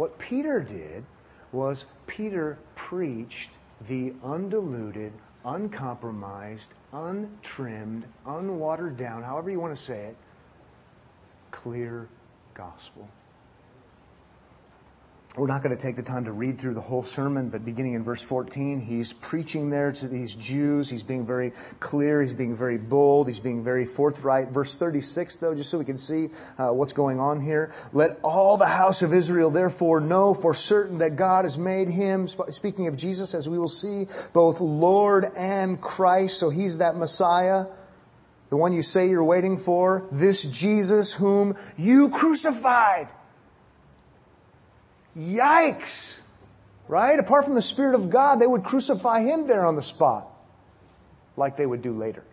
What 0.00 0.18
Peter 0.18 0.60
did 0.62 1.04
was 1.52 1.84
Peter 2.06 2.56
preached 2.74 3.50
the 3.86 4.14
undiluted, 4.24 5.12
uncompromised, 5.44 6.70
untrimmed, 6.90 8.06
unwatered 8.24 8.96
down, 8.96 9.22
however 9.22 9.50
you 9.50 9.60
want 9.60 9.76
to 9.76 9.82
say 9.82 10.04
it, 10.06 10.16
clear 11.50 12.08
gospel. 12.54 13.10
We're 15.36 15.46
not 15.46 15.62
going 15.62 15.76
to 15.76 15.80
take 15.80 15.94
the 15.94 16.02
time 16.02 16.24
to 16.24 16.32
read 16.32 16.58
through 16.58 16.74
the 16.74 16.80
whole 16.80 17.04
sermon, 17.04 17.50
but 17.50 17.64
beginning 17.64 17.94
in 17.94 18.02
verse 18.02 18.20
14, 18.20 18.80
he's 18.80 19.12
preaching 19.12 19.70
there 19.70 19.92
to 19.92 20.08
these 20.08 20.34
Jews. 20.34 20.90
He's 20.90 21.04
being 21.04 21.24
very 21.24 21.52
clear. 21.78 22.20
He's 22.20 22.34
being 22.34 22.56
very 22.56 22.78
bold. 22.78 23.28
He's 23.28 23.38
being 23.38 23.62
very 23.62 23.84
forthright. 23.84 24.48
Verse 24.48 24.74
36, 24.74 25.36
though, 25.36 25.54
just 25.54 25.70
so 25.70 25.78
we 25.78 25.84
can 25.84 25.98
see 25.98 26.30
uh, 26.58 26.70
what's 26.70 26.92
going 26.92 27.20
on 27.20 27.40
here. 27.40 27.72
Let 27.92 28.18
all 28.24 28.56
the 28.56 28.66
house 28.66 29.02
of 29.02 29.12
Israel 29.12 29.50
therefore 29.50 30.00
know 30.00 30.34
for 30.34 30.52
certain 30.52 30.98
that 30.98 31.14
God 31.14 31.44
has 31.44 31.56
made 31.56 31.88
him, 31.88 32.26
speaking 32.26 32.88
of 32.88 32.96
Jesus, 32.96 33.32
as 33.32 33.48
we 33.48 33.56
will 33.56 33.68
see, 33.68 34.08
both 34.32 34.60
Lord 34.60 35.26
and 35.36 35.80
Christ. 35.80 36.40
So 36.40 36.50
he's 36.50 36.78
that 36.78 36.96
Messiah 36.96 37.66
the 38.48 38.56
one 38.56 38.72
you 38.72 38.82
say 38.82 39.08
you're 39.08 39.22
waiting 39.22 39.56
for, 39.56 40.08
this 40.10 40.42
Jesus 40.42 41.12
whom 41.12 41.56
you 41.76 42.10
crucified. 42.10 43.08
Yikes! 45.16 46.20
Right? 46.88 47.18
Apart 47.18 47.44
from 47.44 47.54
the 47.54 47.62
Spirit 47.62 47.94
of 47.94 48.10
God, 48.10 48.40
they 48.40 48.46
would 48.46 48.64
crucify 48.64 49.20
him 49.20 49.46
there 49.46 49.64
on 49.64 49.76
the 49.76 49.82
spot, 49.82 50.28
like 51.36 51.56
they 51.56 51.66
would 51.66 51.82
do 51.82 51.92
later. 51.92 52.24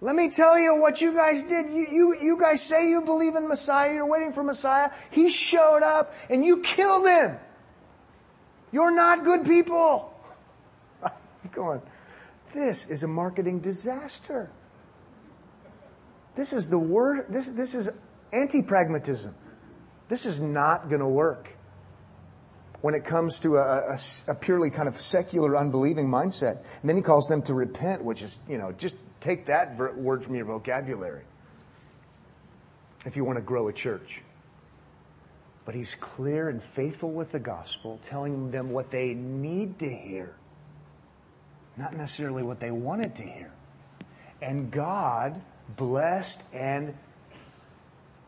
Let 0.00 0.14
me 0.14 0.30
tell 0.30 0.58
you 0.58 0.76
what 0.80 1.00
you 1.00 1.14
guys 1.14 1.42
did. 1.42 1.66
You, 1.66 1.86
you, 1.90 2.16
you 2.20 2.40
guys 2.40 2.62
say 2.62 2.88
you 2.88 3.00
believe 3.00 3.34
in 3.34 3.48
Messiah, 3.48 3.94
you're 3.94 4.06
waiting 4.06 4.32
for 4.32 4.42
Messiah. 4.42 4.90
He 5.10 5.30
showed 5.30 5.82
up 5.82 6.14
and 6.28 6.44
you 6.44 6.60
killed 6.60 7.06
him. 7.06 7.38
You're 8.72 8.90
not 8.90 9.24
good 9.24 9.44
people. 9.44 10.12
going, 11.52 11.80
this 12.52 12.88
is 12.88 13.02
a 13.02 13.08
marketing 13.08 13.60
disaster. 13.60 14.50
This 16.34 16.52
is 16.52 16.68
the 16.68 16.78
word, 16.78 17.26
this, 17.30 17.48
this 17.48 17.74
is 17.74 17.90
anti 18.32 18.62
pragmatism. 18.62 19.34
This 20.08 20.26
is 20.26 20.40
not 20.40 20.88
going 20.88 21.00
to 21.00 21.08
work 21.08 21.48
when 22.80 22.94
it 22.94 23.04
comes 23.04 23.40
to 23.40 23.56
a, 23.56 23.94
a, 23.94 23.98
a, 24.28 24.34
purely 24.34 24.70
kind 24.70 24.88
of 24.88 25.00
secular, 25.00 25.56
unbelieving 25.56 26.06
mindset. 26.06 26.58
And 26.80 26.88
then 26.88 26.96
he 26.96 27.02
calls 27.02 27.26
them 27.26 27.42
to 27.42 27.54
repent, 27.54 28.04
which 28.04 28.22
is, 28.22 28.38
you 28.48 28.58
know, 28.58 28.70
just 28.72 28.96
take 29.20 29.46
that 29.46 29.76
ver- 29.76 29.94
word 29.94 30.22
from 30.22 30.36
your 30.36 30.44
vocabulary 30.44 31.24
if 33.04 33.16
you 33.16 33.24
want 33.24 33.38
to 33.38 33.42
grow 33.42 33.68
a 33.68 33.72
church. 33.72 34.22
But 35.64 35.74
he's 35.74 35.96
clear 35.96 36.48
and 36.48 36.62
faithful 36.62 37.10
with 37.10 37.32
the 37.32 37.40
gospel, 37.40 37.98
telling 38.04 38.50
them 38.52 38.70
what 38.70 38.90
they 38.90 39.14
need 39.14 39.80
to 39.80 39.92
hear, 39.92 40.36
not 41.76 41.96
necessarily 41.96 42.44
what 42.44 42.60
they 42.60 42.70
wanted 42.70 43.16
to 43.16 43.22
hear. 43.24 43.52
And 44.40 44.70
God 44.70 45.40
blessed 45.76 46.42
and 46.52 46.94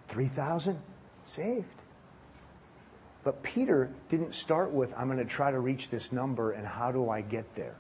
3,000 0.09 0.81
saved. 1.29 1.67
But 3.25 3.43
Peter 3.43 3.91
didn't 4.09 4.35
start 4.35 4.71
with, 4.71 4.95
I'm 4.97 5.07
going 5.07 5.19
to 5.19 5.25
try 5.25 5.51
to 5.51 5.59
reach 5.59 5.91
this 5.91 6.13
number 6.13 6.53
and 6.53 6.67
how 6.67 6.93
do 6.93 7.11
I 7.11 7.21
get 7.21 7.55
there? 7.55 7.75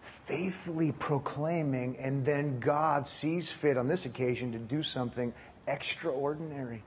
Faithfully 0.00 0.92
proclaiming, 0.92 1.98
and 1.98 2.24
then 2.24 2.60
God 2.60 3.06
sees 3.06 3.50
fit 3.50 3.76
on 3.76 3.88
this 3.88 4.06
occasion 4.06 4.52
to 4.52 4.58
do 4.58 4.82
something 4.82 5.34
extraordinary. 5.66 6.82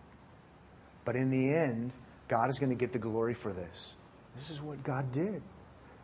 But 1.06 1.15
in 1.15 1.30
the 1.30 1.53
end, 1.53 1.91
God 2.27 2.50
is 2.50 2.58
going 2.58 2.72
to 2.72 2.75
get 2.75 2.94
the 2.94 3.00
glory 3.00 3.36
for 3.36 3.53
this. 3.53 3.91
This 4.36 4.50
is 4.50 4.62
what 4.62 4.82
God 4.84 5.12
did. 5.12 5.41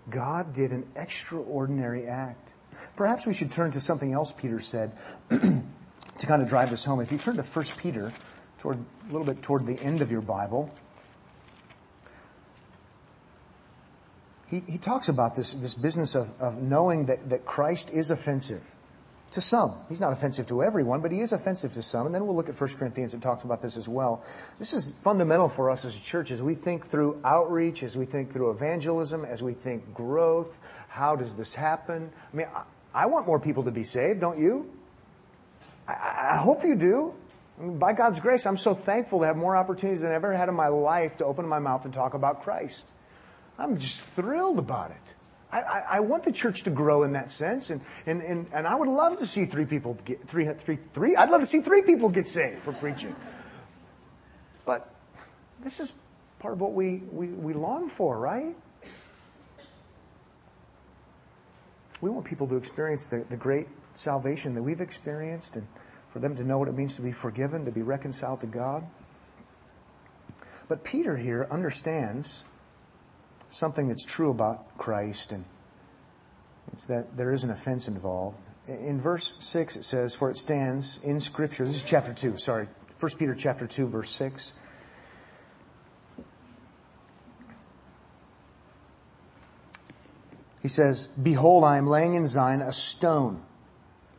God 0.10 0.54
did 0.54 0.72
an 0.72 0.86
extraordinary 0.96 2.06
act. 2.06 2.54
Perhaps 2.96 3.26
we 3.26 3.34
should 3.34 3.52
turn 3.52 3.72
to 3.72 3.82
something 3.82 4.14
else 4.14 4.32
Peter 4.32 4.60
said 4.60 4.92
to 5.30 6.28
kind 6.28 6.42
of 6.42 6.50
drive 6.50 6.70
this 6.70 6.86
home. 6.86 7.00
If 7.00 7.12
you 7.12 7.18
turn 7.18 7.38
to 7.38 7.44
1 7.44 7.66
Peter 7.78 8.12
toward 8.60 8.78
a 8.78 9.12
little 9.12 9.26
bit 9.26 9.42
toward 9.42 9.66
the 9.66 9.80
end 9.82 10.02
of 10.02 10.12
your 10.12 10.22
Bible, 10.22 10.74
he, 14.50 14.62
he 14.62 14.78
talks 14.78 15.10
about 15.10 15.36
this, 15.36 15.54
this 15.54 15.74
business 15.74 16.16
of, 16.16 16.32
of 16.42 16.62
knowing 16.62 17.06
that, 17.06 17.30
that 17.30 17.46
Christ 17.46 17.92
is 17.92 18.12
offensive 18.12 18.64
to 19.32 19.42
some. 19.42 19.76
He's 19.90 20.00
not 20.00 20.14
offensive 20.14 20.48
to 20.48 20.64
everyone, 20.64 21.02
but 21.02 21.12
he 21.12 21.20
is 21.20 21.34
offensive 21.34 21.74
to 21.74 21.82
some. 21.82 22.06
And 22.06 22.16
then 22.16 22.26
we'll 22.26 22.36
look 22.36 22.48
at 22.48 22.60
1 22.60 22.70
Corinthians 22.76 23.14
and 23.14 23.22
talk 23.22 23.44
about 23.44 23.62
this 23.62 23.76
as 23.76 23.90
well. 23.90 24.24
This 24.58 24.74
is 24.74 24.92
fundamental 25.02 25.50
for 25.50 25.70
us 25.70 25.84
as 25.84 25.98
a 25.98 26.00
church 26.00 26.32
as 26.32 26.42
we 26.42 26.56
think 26.56 26.86
through 26.86 27.20
outreach, 27.26 27.84
as 27.84 27.98
we 27.98 28.06
think 28.06 28.32
through 28.32 28.52
evangelism, 28.52 29.26
as 29.26 29.44
we 29.44 29.54
think 29.54 29.94
growth. 29.94 30.60
How 30.88 31.18
does 31.18 31.36
this 31.36 31.54
happen? 31.54 32.10
I 32.34 32.36
mean, 32.36 32.48
I, 32.56 32.64
I 32.94 33.06
want 33.08 33.28
more 33.28 33.40
people 33.40 33.64
to 33.64 33.72
be 33.72 33.84
saved, 33.84 34.22
don't 34.22 34.40
you? 34.40 34.72
I, 35.90 36.30
I 36.32 36.38
hope 36.38 36.64
you 36.64 36.76
do 36.76 37.14
by 37.60 37.94
God's 37.94 38.20
grace, 38.20 38.46
I'm 38.46 38.58
so 38.58 38.76
thankful 38.76 39.20
to 39.20 39.26
have 39.26 39.36
more 39.36 39.56
opportunities 39.56 40.02
than 40.02 40.12
I've 40.12 40.18
ever 40.18 40.34
had 40.34 40.48
in 40.48 40.56
my 40.56 40.68
life 40.68 41.18
to 41.18 41.26
open 41.26 41.48
my 41.48 41.60
mouth 41.60 41.86
and 41.86 41.94
talk 41.94 42.14
about 42.14 42.44
Christ. 42.44 42.88
I'm 43.58 43.78
just 43.78 44.00
thrilled 44.00 44.60
about 44.60 44.92
it. 44.92 45.16
I, 45.52 45.60
I, 45.60 45.84
I, 45.92 46.00
want 46.02 46.24
the 46.24 46.32
church 46.32 46.64
to 46.64 46.70
grow 46.70 47.04
in 47.04 47.14
that 47.14 47.32
sense, 47.32 47.70
and, 47.70 47.82
and, 48.06 48.22
and, 48.22 48.48
and 48.52 48.68
I 48.68 48.76
would 48.76 48.90
love 48.90 49.18
to 49.20 49.26
see 49.26 49.46
three 49.46 49.66
people 49.66 49.98
get 50.06 50.28
three, 50.28 50.46
three, 50.46 50.76
three. 50.76 51.16
I'd 51.16 51.30
love 51.30 51.40
to 51.40 51.48
see 51.48 51.62
three 51.62 51.82
people 51.82 52.10
get 52.10 52.28
saved 52.28 52.60
for 52.60 52.74
preaching. 52.74 53.16
But 54.66 54.94
this 55.64 55.80
is 55.80 55.94
part 56.40 56.54
of 56.54 56.62
what 56.62 56.74
we, 56.74 56.98
we, 57.12 57.28
we 57.28 57.54
long 57.54 57.88
for, 57.88 58.20
right? 58.20 58.56
We 62.02 62.10
want 62.10 62.26
people 62.26 62.48
to 62.50 62.58
experience 62.58 63.08
the, 63.08 63.26
the 63.30 63.38
great 63.38 63.68
salvation 63.94 64.54
that 64.54 64.62
we've 64.62 64.82
experienced 64.82 65.56
and 65.56 65.66
for 66.10 66.20
them 66.20 66.36
to 66.36 66.44
know 66.44 66.58
what 66.58 66.68
it 66.68 66.76
means 66.76 66.96
to 66.96 67.02
be 67.02 67.12
forgiven, 67.12 67.66
to 67.66 67.72
be 67.72 67.82
reconciled 67.82 68.42
to 68.42 68.48
God. 68.48 68.84
But 70.68 70.84
Peter 70.84 71.18
here 71.18 71.48
understands 71.50 72.44
something 73.50 73.88
that's 73.88 74.06
true 74.06 74.30
about 74.32 74.78
Christ, 74.78 75.32
and 75.32 75.46
it's 76.74 76.86
that 76.88 77.16
there 77.16 77.34
is 77.34 77.44
an 77.44 77.50
offense 77.50 77.88
involved. 77.88 78.48
In 78.68 79.00
verse 79.00 79.36
6, 79.40 79.78
it 79.78 79.84
says, 79.84 80.14
For 80.14 80.30
it 80.30 80.38
stands 80.38 81.02
in 81.04 81.22
Scripture, 81.22 81.66
this 81.66 81.78
is 81.78 81.84
chapter 81.84 82.14
2, 82.14 82.38
sorry, 82.38 82.68
1 83.00 83.12
Peter 83.18 83.36
chapter 83.36 83.68
2, 83.68 83.88
verse 83.88 84.10
6. 84.12 84.54
He 90.62 90.68
says, 90.68 91.08
Behold, 91.08 91.64
I 91.64 91.78
am 91.78 91.88
laying 91.88 92.16
in 92.16 92.28
Zion 92.28 92.62
a 92.62 92.74
stone, 92.74 93.42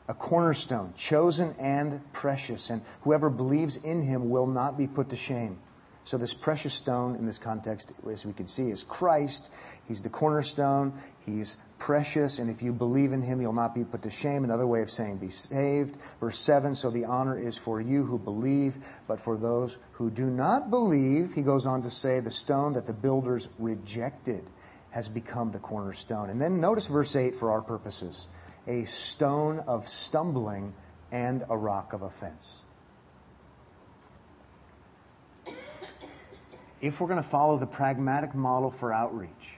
a 0.08 0.14
cornerstone, 0.14 0.94
chosen 0.96 1.54
and 1.58 2.00
precious, 2.12 2.70
and 2.70 2.80
whoever 3.02 3.28
believes 3.28 3.76
in 3.76 4.02
him 4.02 4.30
will 4.30 4.46
not 4.46 4.78
be 4.78 4.86
put 4.86 5.10
to 5.10 5.16
shame. 5.16 5.58
So, 6.04 6.16
this 6.16 6.32
precious 6.32 6.72
stone 6.72 7.16
in 7.16 7.26
this 7.26 7.36
context, 7.36 7.92
as 8.10 8.24
we 8.24 8.32
can 8.32 8.46
see, 8.46 8.70
is 8.70 8.82
Christ. 8.82 9.50
He's 9.86 10.00
the 10.00 10.08
cornerstone. 10.08 10.94
He's 11.26 11.58
precious. 11.78 12.38
And 12.38 12.48
if 12.48 12.62
you 12.62 12.72
believe 12.72 13.12
in 13.12 13.20
him, 13.20 13.42
you'll 13.42 13.52
not 13.52 13.74
be 13.74 13.84
put 13.84 14.00
to 14.04 14.10
shame. 14.10 14.42
Another 14.42 14.66
way 14.66 14.80
of 14.80 14.90
saying 14.90 15.18
be 15.18 15.28
saved. 15.28 15.98
Verse 16.18 16.38
7 16.38 16.74
So 16.74 16.88
the 16.88 17.04
honor 17.04 17.38
is 17.38 17.58
for 17.58 17.78
you 17.78 18.04
who 18.04 18.18
believe, 18.18 18.78
but 19.06 19.20
for 19.20 19.36
those 19.36 19.76
who 19.92 20.08
do 20.08 20.24
not 20.24 20.70
believe, 20.70 21.34
he 21.34 21.42
goes 21.42 21.66
on 21.66 21.82
to 21.82 21.90
say, 21.90 22.20
the 22.20 22.30
stone 22.30 22.72
that 22.72 22.86
the 22.86 22.94
builders 22.94 23.50
rejected 23.58 24.48
has 24.92 25.10
become 25.10 25.50
the 25.50 25.58
cornerstone. 25.58 26.30
And 26.30 26.40
then 26.40 26.58
notice 26.58 26.86
verse 26.86 27.14
8 27.14 27.36
for 27.36 27.50
our 27.50 27.60
purposes 27.60 28.28
a 28.68 28.84
stone 28.84 29.58
of 29.60 29.88
stumbling 29.88 30.74
and 31.10 31.44
a 31.50 31.56
rock 31.56 31.92
of 31.92 32.02
offense. 32.02 32.62
if 36.80 37.00
we're 37.00 37.08
going 37.08 37.22
to 37.22 37.28
follow 37.28 37.58
the 37.58 37.66
pragmatic 37.66 38.34
model 38.34 38.70
for 38.70 38.92
outreach, 38.92 39.56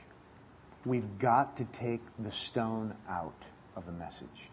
we've 0.84 1.18
got 1.18 1.56
to 1.56 1.64
take 1.66 2.00
the 2.18 2.32
stone 2.32 2.94
out 3.08 3.46
of 3.76 3.86
the 3.86 3.92
message. 3.92 4.48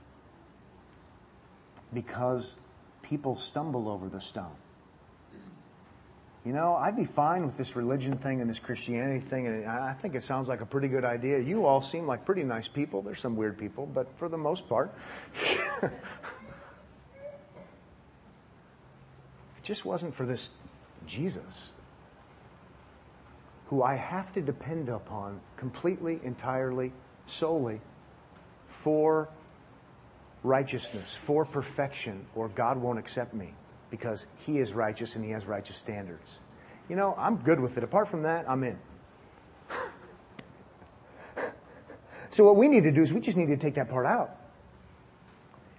Because 1.93 2.57
people 3.01 3.37
stumble 3.37 3.87
over 3.87 4.09
the 4.09 4.19
stone. 4.19 4.55
You 6.47 6.53
know, 6.53 6.75
I'd 6.77 6.95
be 6.95 7.03
fine 7.03 7.45
with 7.45 7.57
this 7.57 7.75
religion 7.75 8.17
thing 8.17 8.39
and 8.39 8.49
this 8.49 8.57
Christianity 8.57 9.19
thing, 9.19 9.47
and 9.47 9.65
I 9.65 9.91
think 9.91 10.15
it 10.15 10.23
sounds 10.23 10.47
like 10.47 10.61
a 10.61 10.65
pretty 10.65 10.87
good 10.87 11.03
idea. 11.03 11.39
You 11.39 11.65
all 11.65 11.81
seem 11.81 12.07
like 12.07 12.23
pretty 12.23 12.45
nice 12.45 12.69
people. 12.69 13.01
There's 13.01 13.19
some 13.19 13.35
weird 13.35 13.57
people, 13.57 13.85
but 13.85 14.17
for 14.17 14.29
the 14.29 14.37
most 14.37 14.69
part, 14.69 14.95
if 15.33 15.83
it 15.83 15.91
just 19.61 19.83
wasn't 19.83 20.15
for 20.15 20.25
this 20.25 20.51
Jesus, 21.05 21.71
who 23.65 23.83
I 23.83 23.95
have 23.95 24.31
to 24.31 24.41
depend 24.41 24.87
upon 24.87 25.41
completely, 25.57 26.21
entirely, 26.23 26.93
solely 27.25 27.81
for 28.69 29.27
righteousness, 30.43 31.13
for 31.13 31.43
perfection, 31.43 32.25
or 32.35 32.47
God 32.47 32.77
won't 32.77 32.99
accept 32.99 33.33
me 33.33 33.53
because 33.89 34.27
He 34.45 34.59
is 34.59 34.73
righteous 34.73 35.15
and 35.15 35.23
He 35.23 35.31
has 35.31 35.45
righteous 35.45 35.77
standards. 35.77 36.39
You 36.89 36.95
know, 36.95 37.15
I'm 37.17 37.37
good 37.37 37.59
with 37.59 37.77
it. 37.77 37.83
Apart 37.83 38.07
from 38.07 38.23
that, 38.23 38.49
I'm 38.49 38.63
in. 38.63 38.77
so, 42.29 42.43
what 42.45 42.55
we 42.55 42.67
need 42.67 42.83
to 42.83 42.91
do 42.91 43.01
is 43.01 43.13
we 43.13 43.19
just 43.19 43.37
need 43.37 43.47
to 43.47 43.57
take 43.57 43.75
that 43.75 43.89
part 43.89 44.05
out 44.05 44.37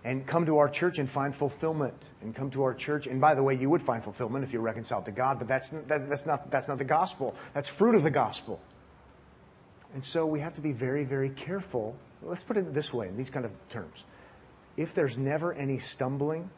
and 0.04 0.26
come 0.26 0.46
to 0.46 0.58
our 0.58 0.68
church 0.68 0.98
and 0.98 1.10
find 1.10 1.34
fulfillment 1.34 1.94
and 2.22 2.34
come 2.34 2.50
to 2.50 2.62
our 2.62 2.74
church 2.74 3.06
and 3.06 3.20
by 3.20 3.34
the 3.34 3.42
way 3.42 3.54
you 3.54 3.68
would 3.68 3.82
find 3.82 4.02
fulfillment 4.02 4.44
if 4.44 4.52
you're 4.52 4.62
reconciled 4.62 5.04
to 5.04 5.10
god 5.10 5.38
but 5.38 5.48
that's, 5.48 5.70
that, 5.70 6.08
that's, 6.08 6.24
not, 6.24 6.50
that's 6.50 6.68
not 6.68 6.78
the 6.78 6.84
gospel 6.84 7.34
that's 7.52 7.68
fruit 7.68 7.94
of 7.94 8.02
the 8.02 8.10
gospel 8.10 8.60
and 9.92 10.04
so 10.04 10.24
we 10.24 10.40
have 10.40 10.54
to 10.54 10.60
be 10.60 10.72
very 10.72 11.04
very 11.04 11.28
careful 11.30 11.96
let's 12.22 12.44
put 12.44 12.56
it 12.56 12.72
this 12.74 12.92
way 12.92 13.08
in 13.08 13.16
these 13.16 13.30
kind 13.30 13.44
of 13.44 13.52
terms 13.68 14.04
if 14.76 14.94
there's 14.94 15.18
never 15.18 15.52
any 15.52 15.78
stumbling 15.78 16.48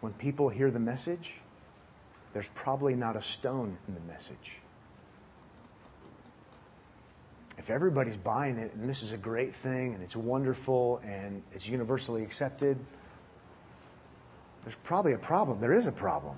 when 0.00 0.12
people 0.14 0.48
hear 0.48 0.70
the 0.70 0.80
message 0.80 1.34
there's 2.32 2.48
probably 2.50 2.94
not 2.94 3.16
a 3.16 3.22
stone 3.22 3.76
in 3.88 3.94
the 3.94 4.00
message 4.00 4.60
if 7.60 7.68
everybody's 7.68 8.16
buying 8.16 8.56
it 8.56 8.72
and 8.74 8.88
this 8.88 9.02
is 9.02 9.12
a 9.12 9.18
great 9.18 9.54
thing 9.54 9.92
and 9.92 10.02
it's 10.02 10.16
wonderful 10.16 10.98
and 11.04 11.42
it's 11.52 11.68
universally 11.68 12.22
accepted, 12.22 12.78
there's 14.64 14.76
probably 14.82 15.12
a 15.12 15.18
problem. 15.18 15.60
There 15.60 15.74
is 15.74 15.86
a 15.86 15.92
problem. 15.92 16.36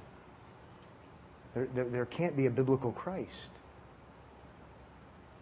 There, 1.55 1.69
there, 1.75 1.85
there 1.85 2.07
can't 2.07 2.37
be 2.37 2.47
a 2.47 2.51
biblical 2.51 2.91
Christ. 2.91 3.53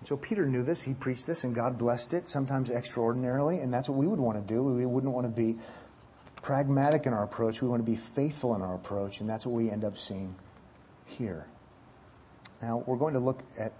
And 0.00 0.08
so 0.08 0.18
Peter 0.18 0.44
knew 0.44 0.62
this. 0.62 0.82
He 0.82 0.92
preached 0.92 1.26
this, 1.26 1.44
and 1.44 1.54
God 1.54 1.78
blessed 1.78 2.12
it, 2.12 2.28
sometimes 2.28 2.70
extraordinarily. 2.70 3.60
And 3.60 3.72
that's 3.72 3.88
what 3.88 3.96
we 3.96 4.06
would 4.06 4.20
want 4.20 4.36
to 4.36 4.54
do. 4.54 4.62
We 4.62 4.84
wouldn't 4.84 5.12
want 5.14 5.26
to 5.26 5.32
be 5.32 5.58
pragmatic 6.42 7.06
in 7.06 7.12
our 7.12 7.24
approach. 7.24 7.62
We 7.62 7.68
want 7.68 7.84
to 7.84 7.90
be 7.90 7.96
faithful 7.96 8.54
in 8.54 8.62
our 8.62 8.74
approach, 8.74 9.20
and 9.20 9.28
that's 9.28 9.46
what 9.46 9.54
we 9.54 9.70
end 9.70 9.84
up 9.84 9.98
seeing 9.98 10.34
here. 11.06 11.46
Now, 12.62 12.82
we're 12.86 12.96
going 12.96 13.14
to 13.14 13.20
look 13.20 13.42
at 13.58 13.72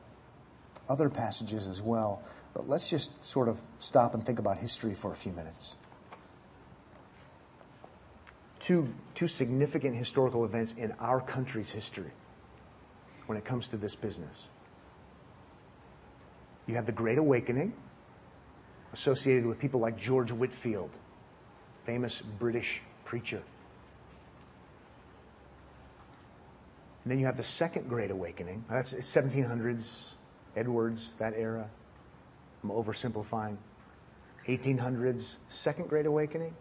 other 0.89 1.09
passages 1.09 1.67
as 1.67 1.81
well. 1.81 2.23
But 2.53 2.69
let's 2.69 2.91
just 2.91 3.25
sort 3.25 3.49
of 3.49 3.61
stop 3.79 4.15
and 4.15 4.25
think 4.25 4.39
about 4.39 4.59
history 4.59 4.95
for 4.95 5.13
a 5.13 5.17
few 5.17 5.33
minutes. 5.33 5.77
Two, 8.59 8.93
two 9.15 9.29
significant 9.29 9.97
historical 9.97 10.45
events 10.45 10.75
in 10.77 10.93
our 11.01 11.21
country's 11.21 11.71
history 11.71 12.11
when 13.27 13.39
it 13.39 13.45
comes 13.45 13.69
to 13.69 13.77
this 13.77 13.95
business. 13.95 14.49
You 16.67 16.75
have 16.75 16.87
the 16.87 16.93
Great 16.93 17.19
Awakening, 17.19 17.73
associated 18.93 19.47
with 19.47 19.59
people 19.59 19.81
like 19.81 19.97
George 19.97 20.31
Whitefield, 20.31 20.91
famous 21.85 22.21
British 22.21 22.83
preacher. 23.05 23.43
And 27.05 27.11
then 27.11 27.19
you 27.19 27.27
have 27.27 27.37
the 27.37 27.43
Second 27.43 27.89
Great 27.89 28.11
Awakening. 28.11 28.65
That's 28.69 28.93
1700s, 28.93 30.11
Edwards, 30.55 31.15
that 31.15 31.35
era. 31.35 31.69
I'm 32.63 32.71
oversimplifying. 32.71 33.57
1800s, 34.47 35.37
Second 35.49 35.89
Great 35.89 36.07
Awakening. 36.07 36.55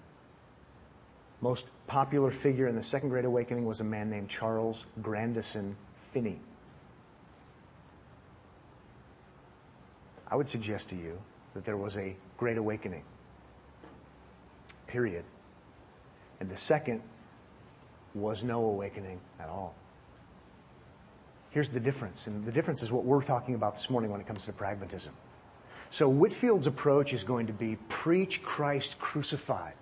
Most 1.41 1.67
popular 1.88 2.32
figure 2.32 2.67
in 2.67 2.75
the 2.75 2.84
Second 2.84 3.10
Great 3.10 3.25
Awakening 3.25 3.65
was 3.65 3.79
a 3.79 3.84
man 3.84 4.10
named 4.10 4.29
Charles 4.29 4.86
Grandison 5.01 5.75
Finney. 6.12 6.39
I 10.32 10.36
would 10.36 10.47
suggest 10.47 10.89
to 10.91 10.95
you 10.95 11.19
that 11.53 11.65
there 11.65 11.77
was 11.77 11.97
a 11.97 12.15
Great 12.38 12.58
Awakening, 12.58 13.03
period. 14.89 15.23
And 16.39 16.49
the 16.49 16.58
second 16.58 17.02
was 18.13 18.43
no 18.43 18.65
awakening 18.65 19.19
at 19.39 19.47
all. 19.47 19.75
Here's 21.52 21.69
the 21.69 21.80
difference, 21.80 22.28
and 22.28 22.45
the 22.45 22.52
difference 22.52 22.84
is 22.84 22.91
what 22.91 23.06
we're 23.06 23.23
talking 23.23 23.56
about 23.56 23.75
this 23.75 23.89
morning 23.89 24.12
when 24.12 24.21
it 24.21 24.28
comes 24.28 24.45
to 24.45 24.54
pragmatism. 24.54 25.13
So 25.89 26.08
Whitefield's 26.08 26.67
approach 26.67 27.13
is 27.13 27.23
going 27.23 27.47
to 27.47 27.54
be 27.54 27.78
preach 27.88 28.43
Christ 28.43 28.99
crucified. 28.99 29.73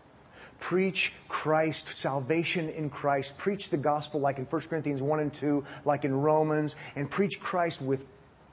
Preach 0.59 1.13
Christ, 1.27 1.89
salvation 1.89 2.69
in 2.69 2.89
Christ. 2.89 3.37
Preach 3.37 3.69
the 3.69 3.77
gospel 3.77 4.21
like 4.21 4.37
in 4.37 4.45
1 4.45 4.61
Corinthians 4.63 5.01
1 5.01 5.19
and 5.19 5.33
2, 5.33 5.63
like 5.85 6.05
in 6.05 6.15
Romans, 6.15 6.75
and 6.95 7.11
preach 7.11 7.39
Christ 7.39 7.81
with 7.81 8.05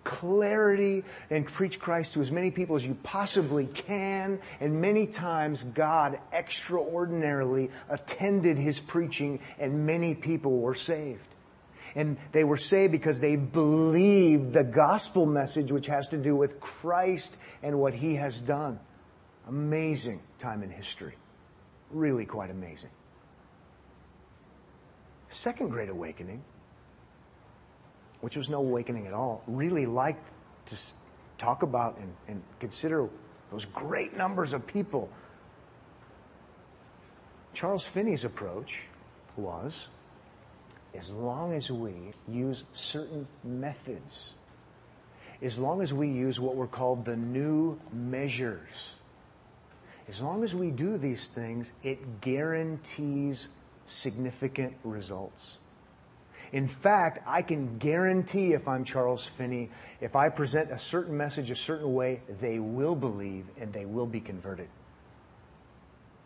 clarity 0.04 1.02
and 1.30 1.46
preach 1.46 1.80
Christ 1.80 2.14
to 2.14 2.20
as 2.20 2.30
many 2.30 2.50
people 2.50 2.76
as 2.76 2.86
you 2.86 2.94
possibly 3.02 3.66
can. 3.66 4.38
And 4.60 4.80
many 4.80 5.06
times 5.06 5.64
God 5.64 6.18
extraordinarily 6.32 7.70
attended 7.88 8.58
his 8.58 8.78
preaching 8.78 9.40
and 9.58 9.86
many 9.86 10.14
people 10.14 10.58
were 10.58 10.74
saved. 10.74 11.26
And 11.96 12.16
they 12.32 12.44
were 12.44 12.56
saved 12.56 12.92
because 12.92 13.20
they 13.20 13.36
believed 13.36 14.52
the 14.52 14.64
gospel 14.64 15.26
message, 15.26 15.70
which 15.70 15.86
has 15.86 16.08
to 16.08 16.16
do 16.16 16.34
with 16.34 16.60
Christ 16.60 17.36
and 17.62 17.78
what 17.78 17.94
he 17.94 18.16
has 18.16 18.40
done. 18.40 18.80
Amazing 19.48 20.20
time 20.38 20.62
in 20.62 20.70
history. 20.70 21.14
Really 21.90 22.26
quite 22.26 22.50
amazing. 22.50 22.90
Second 25.28 25.70
Great 25.70 25.88
Awakening, 25.88 26.42
which 28.24 28.38
was 28.38 28.48
no 28.48 28.60
awakening 28.60 29.06
at 29.06 29.12
all, 29.12 29.42
really 29.46 29.84
liked 29.84 30.26
to 30.64 30.74
talk 31.36 31.62
about 31.62 31.98
and, 31.98 32.10
and 32.26 32.42
consider 32.58 33.06
those 33.52 33.66
great 33.66 34.16
numbers 34.16 34.54
of 34.54 34.66
people. 34.66 35.10
Charles 37.52 37.84
Finney's 37.84 38.24
approach 38.24 38.84
was 39.36 39.88
as 40.94 41.12
long 41.12 41.52
as 41.52 41.70
we 41.70 42.14
use 42.26 42.64
certain 42.72 43.26
methods, 43.44 44.32
as 45.42 45.58
long 45.58 45.82
as 45.82 45.92
we 45.92 46.08
use 46.08 46.40
what 46.40 46.56
were 46.56 46.66
called 46.66 47.04
the 47.04 47.16
new 47.16 47.78
measures, 47.92 48.94
as 50.08 50.22
long 50.22 50.42
as 50.42 50.54
we 50.54 50.70
do 50.70 50.96
these 50.96 51.28
things, 51.28 51.74
it 51.82 52.22
guarantees 52.22 53.48
significant 53.84 54.74
results. 54.82 55.58
In 56.54 56.68
fact, 56.68 57.18
I 57.26 57.42
can 57.42 57.78
guarantee 57.78 58.52
if 58.52 58.68
I'm 58.68 58.84
Charles 58.84 59.26
Finney, 59.26 59.70
if 60.00 60.14
I 60.14 60.28
present 60.28 60.70
a 60.70 60.78
certain 60.78 61.16
message 61.16 61.50
a 61.50 61.56
certain 61.56 61.92
way, 61.92 62.20
they 62.40 62.60
will 62.60 62.94
believe 62.94 63.46
and 63.60 63.72
they 63.72 63.86
will 63.86 64.06
be 64.06 64.20
converted. 64.20 64.68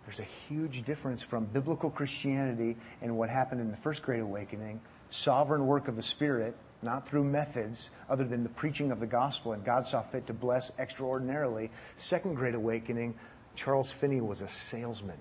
There's 0.04 0.20
a 0.20 0.28
huge 0.46 0.82
difference 0.82 1.22
from 1.22 1.46
biblical 1.46 1.88
Christianity 1.88 2.76
and 3.00 3.16
what 3.16 3.30
happened 3.30 3.62
in 3.62 3.70
the 3.70 3.76
First 3.78 4.02
Great 4.02 4.20
Awakening, 4.20 4.82
sovereign 5.08 5.66
work 5.66 5.88
of 5.88 5.96
the 5.96 6.02
Spirit, 6.02 6.54
not 6.82 7.08
through 7.08 7.24
methods 7.24 7.88
other 8.10 8.24
than 8.24 8.42
the 8.42 8.50
preaching 8.50 8.90
of 8.90 9.00
the 9.00 9.06
gospel, 9.06 9.54
and 9.54 9.64
God 9.64 9.86
saw 9.86 10.02
fit 10.02 10.26
to 10.26 10.34
bless 10.34 10.70
extraordinarily. 10.78 11.70
Second 11.96 12.34
Great 12.34 12.54
Awakening, 12.54 13.14
Charles 13.56 13.90
Finney 13.90 14.20
was 14.20 14.42
a 14.42 14.48
salesman, 14.48 15.20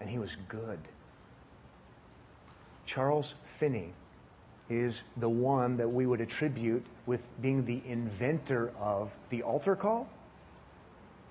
and 0.00 0.08
he 0.08 0.20
was 0.20 0.36
good. 0.48 0.78
Charles 2.88 3.34
Finney 3.44 3.92
is 4.70 5.02
the 5.18 5.28
one 5.28 5.76
that 5.76 5.90
we 5.90 6.06
would 6.06 6.22
attribute 6.22 6.84
with 7.04 7.22
being 7.40 7.66
the 7.66 7.82
inventor 7.86 8.72
of 8.80 9.12
the 9.28 9.42
altar 9.42 9.76
call. 9.76 10.08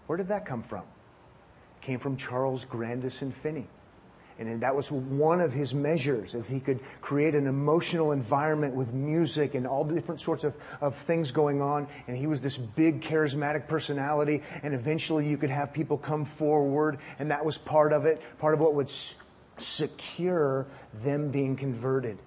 Where 0.06 0.18
did 0.18 0.28
that 0.28 0.46
come 0.46 0.62
from? 0.62 0.84
It 1.78 1.82
came 1.82 1.98
from 1.98 2.16
Charles 2.16 2.64
Grandison 2.66 3.32
Finney. 3.32 3.66
And 4.40 4.62
that 4.62 4.76
was 4.76 4.92
one 4.92 5.42
of 5.42 5.52
his 5.52 5.74
measures. 5.74 6.36
If 6.36 6.48
he 6.48 6.60
could 6.60 6.80
create 7.02 7.34
an 7.34 7.48
emotional 7.48 8.12
environment 8.12 8.76
with 8.76 8.94
music 8.94 9.56
and 9.56 9.66
all 9.66 9.84
the 9.84 9.96
different 9.96 10.22
sorts 10.22 10.44
of, 10.44 10.54
of 10.80 10.96
things 10.96 11.32
going 11.32 11.60
on, 11.60 11.88
and 12.08 12.16
he 12.16 12.28
was 12.28 12.40
this 12.40 12.56
big 12.56 13.02
charismatic 13.02 13.68
personality, 13.68 14.44
and 14.62 14.76
eventually 14.76 15.28
you 15.28 15.38
could 15.38 15.50
have 15.50 15.74
people 15.74 15.98
come 15.98 16.24
forward, 16.24 17.00
and 17.18 17.32
that 17.32 17.44
was 17.44 17.58
part 17.58 17.94
of 17.94 18.06
it, 18.06 18.22
part 18.38 18.54
of 18.54 18.60
what 18.60 18.76
would 18.76 18.90
secure 19.58 20.66
them 20.94 21.30
being 21.30 21.56
converted. 21.56 22.18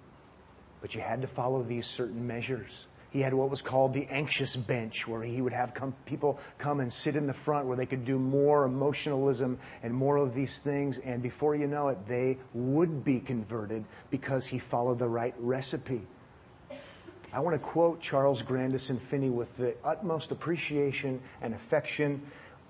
But 0.81 0.95
you 0.95 1.01
had 1.01 1.23
to 1.23 1.29
follow 1.29 1.63
these 1.63 1.87
certain 1.87 2.27
measures. 2.27 2.87
He 3.11 3.21
had 3.21 3.35
what 3.35 3.51
was 3.51 3.61
called 3.61 3.93
the 3.93 4.07
anxious 4.07 4.55
bench, 4.55 5.07
where 5.09 5.23
he 5.23 5.41
would 5.41 5.53
have 5.53 5.75
come, 5.75 5.95
people 6.07 6.39
come 6.59 6.79
and 6.79 6.93
sit 6.93 7.17
in 7.17 7.27
the 7.27 7.33
front 7.33 7.67
where 7.67 7.77
they 7.77 7.87
could 7.87 8.05
do 8.05 8.19
more 8.19 8.65
emotionalism 8.65 9.59
and 9.83 9.93
more 9.93 10.17
of 10.17 10.33
these 10.33 10.59
things. 10.59 10.99
And 10.99 11.21
before 11.21 11.57
you 11.57 11.67
know 11.67 11.89
it, 11.89 11.99
they 12.07 12.39
would 12.55 13.05
be 13.05 13.19
converted 13.19 13.85
because 14.11 14.47
he 14.47 14.61
followed 14.61 15.01
the 15.01 15.09
right 15.09 15.35
recipe. 15.39 16.03
I 17.33 17.41
want 17.41 17.55
to 17.55 17.61
quote 17.61 18.01
Charles 18.01 18.43
Grandison 18.43 18.99
Finney 18.99 19.31
with 19.31 19.57
the 19.57 19.75
utmost 19.85 20.31
appreciation 20.31 21.21
and 21.43 21.53
affection. 21.55 22.23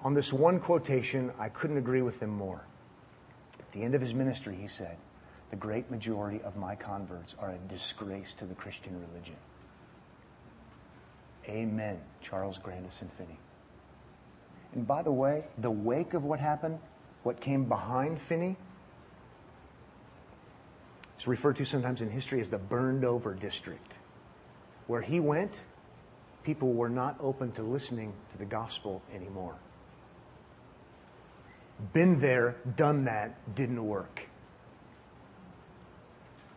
On 0.03 0.15
this 0.15 0.33
one 0.33 0.59
quotation, 0.59 1.33
I 1.39 1.51
couldn't 1.51 1.77
agree 1.77 2.03
with 2.03 2.21
him 2.21 2.31
more. 2.31 2.65
At 3.71 3.75
the 3.75 3.85
end 3.85 3.95
of 3.95 4.01
his 4.01 4.15
ministry, 4.15 4.57
he 4.61 4.67
said, 4.67 4.97
The 5.51 5.57
great 5.57 5.93
majority 5.93 6.43
of 6.43 6.57
my 6.57 6.75
converts 6.75 7.37
are 7.39 7.53
a 7.53 7.59
disgrace 7.69 8.35
to 8.35 8.45
the 8.45 8.57
Christian 8.57 9.01
religion. 9.01 9.37
Amen, 11.49 12.01
Charles 12.21 12.59
Grandison 12.59 13.09
Finney. 13.17 13.39
And 14.75 14.89
by 14.89 15.05
the 15.05 15.13
way, 15.13 15.45
the 15.57 15.71
wake 15.71 16.15
of 16.15 16.25
what 16.25 16.41
happened, 16.41 16.81
what 17.23 17.41
came 17.41 17.67
behind 17.67 18.21
Finney, 18.21 18.57
is 21.17 21.29
referred 21.29 21.55
to 21.55 21.65
sometimes 21.65 22.03
in 22.03 22.11
history 22.11 22.41
as 22.41 22.49
the 22.49 22.59
burned 22.59 23.05
over 23.05 23.35
district. 23.35 23.93
Where 24.89 25.03
he 25.03 25.21
went, 25.21 25.61
people 26.43 26.73
were 26.73 26.89
not 26.89 27.19
open 27.21 27.53
to 27.53 27.63
listening 27.63 28.15
to 28.33 28.39
the 28.39 28.47
gospel 28.47 29.01
anymore. 29.15 29.55
Been 31.93 32.21
there, 32.21 32.57
done 32.77 33.05
that, 33.05 33.55
didn't 33.55 33.85
work. 33.85 34.23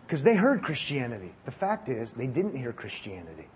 Because 0.06 0.24
they 0.24 0.36
heard 0.36 0.62
Christianity. 0.62 1.34
The 1.46 1.52
fact 1.52 1.90
is, 1.90 2.14
they 2.14 2.28
didn't 2.28 2.56
hear 2.56 2.74
Christianity 2.74 3.48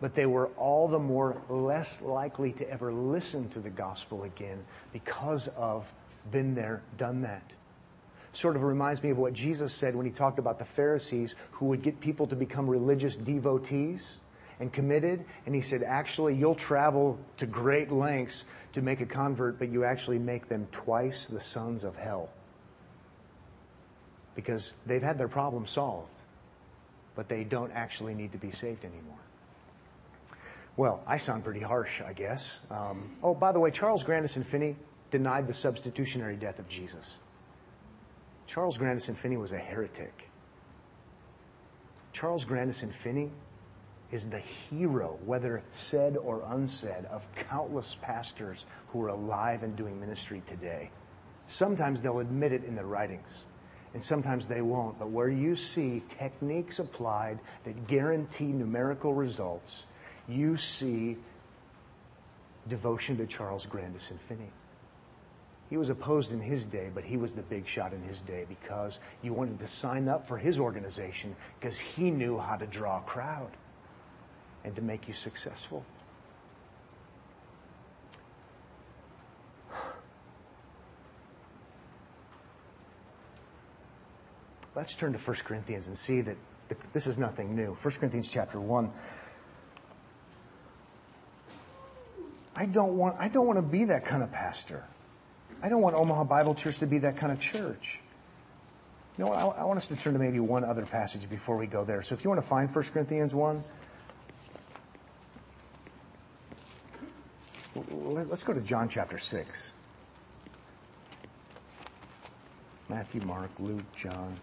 but 0.00 0.14
they 0.14 0.26
were 0.26 0.48
all 0.56 0.88
the 0.88 0.98
more 0.98 1.40
less 1.48 2.02
likely 2.02 2.52
to 2.52 2.68
ever 2.70 2.92
listen 2.92 3.48
to 3.50 3.60
the 3.60 3.70
gospel 3.70 4.24
again 4.24 4.64
because 4.92 5.48
of 5.48 5.92
been 6.30 6.54
there, 6.54 6.82
done 6.96 7.22
that. 7.22 7.52
Sort 8.32 8.56
of 8.56 8.62
reminds 8.62 9.02
me 9.02 9.10
of 9.10 9.18
what 9.18 9.32
Jesus 9.32 9.72
said 9.72 9.96
when 9.96 10.04
he 10.04 10.12
talked 10.12 10.38
about 10.38 10.58
the 10.58 10.64
Pharisees 10.64 11.34
who 11.52 11.66
would 11.66 11.82
get 11.82 12.00
people 12.00 12.26
to 12.26 12.36
become 12.36 12.68
religious 12.68 13.16
devotees 13.16 14.18
and 14.60 14.72
committed. 14.72 15.24
And 15.44 15.54
he 15.54 15.60
said, 15.60 15.82
actually, 15.82 16.34
you'll 16.34 16.54
travel 16.54 17.18
to 17.38 17.46
great 17.46 17.90
lengths 17.90 18.44
to 18.72 18.82
make 18.82 19.00
a 19.00 19.06
convert, 19.06 19.58
but 19.58 19.68
you 19.70 19.84
actually 19.84 20.18
make 20.18 20.48
them 20.48 20.68
twice 20.72 21.26
the 21.26 21.40
sons 21.40 21.84
of 21.84 21.96
hell. 21.96 22.28
Because 24.34 24.74
they've 24.84 25.02
had 25.02 25.18
their 25.18 25.28
problem 25.28 25.66
solved, 25.66 26.20
but 27.14 27.28
they 27.28 27.44
don't 27.44 27.72
actually 27.72 28.14
need 28.14 28.32
to 28.32 28.38
be 28.38 28.50
saved 28.50 28.84
anymore. 28.84 29.18
Well, 30.76 31.02
I 31.06 31.16
sound 31.16 31.42
pretty 31.42 31.60
harsh, 31.60 32.02
I 32.02 32.12
guess. 32.12 32.60
Um, 32.70 33.16
oh, 33.22 33.34
by 33.34 33.52
the 33.52 33.60
way, 33.60 33.70
Charles 33.70 34.04
Grandison 34.04 34.44
Finney 34.44 34.76
denied 35.10 35.46
the 35.46 35.54
substitutionary 35.54 36.36
death 36.36 36.58
of 36.58 36.68
Jesus. 36.68 37.16
Charles 38.46 38.76
Grandison 38.76 39.14
Finney 39.14 39.38
was 39.38 39.52
a 39.52 39.58
heretic. 39.58 40.28
Charles 42.12 42.44
Grandison 42.44 42.92
Finney 42.92 43.30
is 44.12 44.28
the 44.28 44.38
hero, 44.38 45.18
whether 45.24 45.62
said 45.72 46.16
or 46.16 46.42
unsaid, 46.48 47.04
of 47.06 47.26
countless 47.34 47.96
pastors 48.00 48.66
who 48.88 49.02
are 49.02 49.08
alive 49.08 49.62
and 49.62 49.76
doing 49.76 49.98
ministry 49.98 50.42
today. 50.46 50.90
Sometimes 51.48 52.02
they'll 52.02 52.20
admit 52.20 52.52
it 52.52 52.64
in 52.64 52.74
their 52.74 52.86
writings, 52.86 53.46
and 53.94 54.02
sometimes 54.02 54.46
they 54.46 54.62
won't. 54.62 54.98
But 54.98 55.10
where 55.10 55.28
you 55.28 55.56
see 55.56 56.02
techniques 56.08 56.78
applied 56.78 57.40
that 57.64 57.86
guarantee 57.88 58.46
numerical 58.46 59.12
results, 59.12 59.84
you 60.28 60.56
see 60.56 61.16
devotion 62.68 63.16
to 63.16 63.26
Charles 63.26 63.66
Grandison 63.66 64.18
Finney. 64.28 64.50
He 65.68 65.76
was 65.76 65.90
opposed 65.90 66.32
in 66.32 66.40
his 66.40 66.64
day, 66.64 66.90
but 66.94 67.02
he 67.02 67.16
was 67.16 67.32
the 67.32 67.42
big 67.42 67.66
shot 67.66 67.92
in 67.92 68.00
his 68.02 68.22
day 68.22 68.46
because 68.48 69.00
you 69.20 69.32
wanted 69.32 69.58
to 69.58 69.66
sign 69.66 70.08
up 70.08 70.28
for 70.28 70.38
his 70.38 70.60
organization 70.60 71.34
because 71.58 71.76
he 71.76 72.12
knew 72.12 72.38
how 72.38 72.56
to 72.56 72.68
draw 72.68 72.98
a 72.98 73.02
crowd 73.02 73.50
and 74.66 74.74
to 74.74 74.82
make 74.82 75.06
you 75.06 75.14
successful. 75.14 75.84
Let's 84.74 84.94
turn 84.94 85.12
to 85.12 85.18
1 85.18 85.36
Corinthians 85.44 85.86
and 85.86 85.96
see 85.96 86.20
that 86.20 86.36
this 86.92 87.06
is 87.06 87.16
nothing 87.16 87.54
new. 87.56 87.74
1 87.80 87.94
Corinthians 87.94 88.30
chapter 88.30 88.60
1 88.60 88.90
I 92.58 92.64
don't 92.64 92.96
want, 92.96 93.16
I 93.20 93.28
don't 93.28 93.46
want 93.46 93.58
to 93.58 93.62
be 93.62 93.84
that 93.84 94.04
kind 94.06 94.22
of 94.22 94.32
pastor. 94.32 94.84
I 95.62 95.68
don't 95.68 95.82
want 95.82 95.94
Omaha 95.94 96.24
Bible 96.24 96.54
Church 96.54 96.78
to 96.78 96.86
be 96.86 96.98
that 96.98 97.16
kind 97.18 97.30
of 97.30 97.38
church. 97.38 98.00
You 99.18 99.24
know 99.24 99.30
what? 99.30 99.38
I, 99.38 99.62
I 99.62 99.64
want 99.64 99.76
us 99.76 99.88
to 99.88 99.96
turn 99.96 100.14
to 100.14 100.18
maybe 100.18 100.40
one 100.40 100.64
other 100.64 100.86
passage 100.86 101.28
before 101.28 101.58
we 101.58 101.66
go 101.66 101.84
there. 101.84 102.02
So 102.02 102.14
if 102.14 102.24
you 102.24 102.30
want 102.30 102.40
to 102.40 102.46
find 102.46 102.74
1 102.74 102.84
Corinthians 102.86 103.34
1, 103.34 103.62
let's 107.90 108.42
go 108.42 108.52
to 108.52 108.60
John 108.60 108.88
chapter 108.88 109.18
6. 109.18 109.72
Matthew, 112.88 113.20
Mark, 113.22 113.50
Luke, 113.58 113.92
John. 113.94 114.36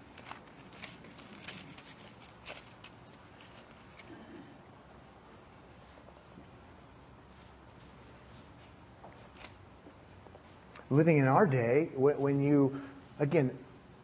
living 10.93 11.17
in 11.17 11.27
our 11.27 11.47
day, 11.47 11.89
when 11.95 12.39
you, 12.39 12.79
again, 13.19 13.49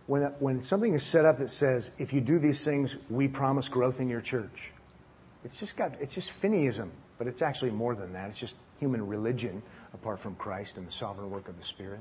when, 0.07 0.23
when 0.39 0.63
something 0.63 0.95
is 0.95 1.03
set 1.03 1.23
up 1.23 1.37
that 1.37 1.49
says, 1.49 1.91
if 1.99 2.13
you 2.13 2.19
do 2.19 2.39
these 2.39 2.65
things, 2.65 2.97
we 3.11 3.27
promise 3.27 3.69
growth 3.69 3.99
in 3.99 4.09
your 4.09 4.21
church, 4.21 4.71
it's 5.45 5.59
just 5.59 5.77
got, 5.77 5.93
it's 6.01 6.15
just 6.15 6.31
Finneyism, 6.31 6.89
but 7.19 7.27
it's 7.27 7.43
actually 7.43 7.69
more 7.69 7.93
than 7.93 8.13
that. 8.13 8.29
It's 8.29 8.39
just 8.39 8.55
human 8.79 9.05
religion 9.05 9.61
apart 9.93 10.19
from 10.19 10.35
Christ 10.35 10.77
and 10.77 10.87
the 10.87 10.91
sovereign 10.91 11.29
work 11.29 11.49
of 11.49 11.57
the 11.57 11.63
Spirit. 11.63 11.99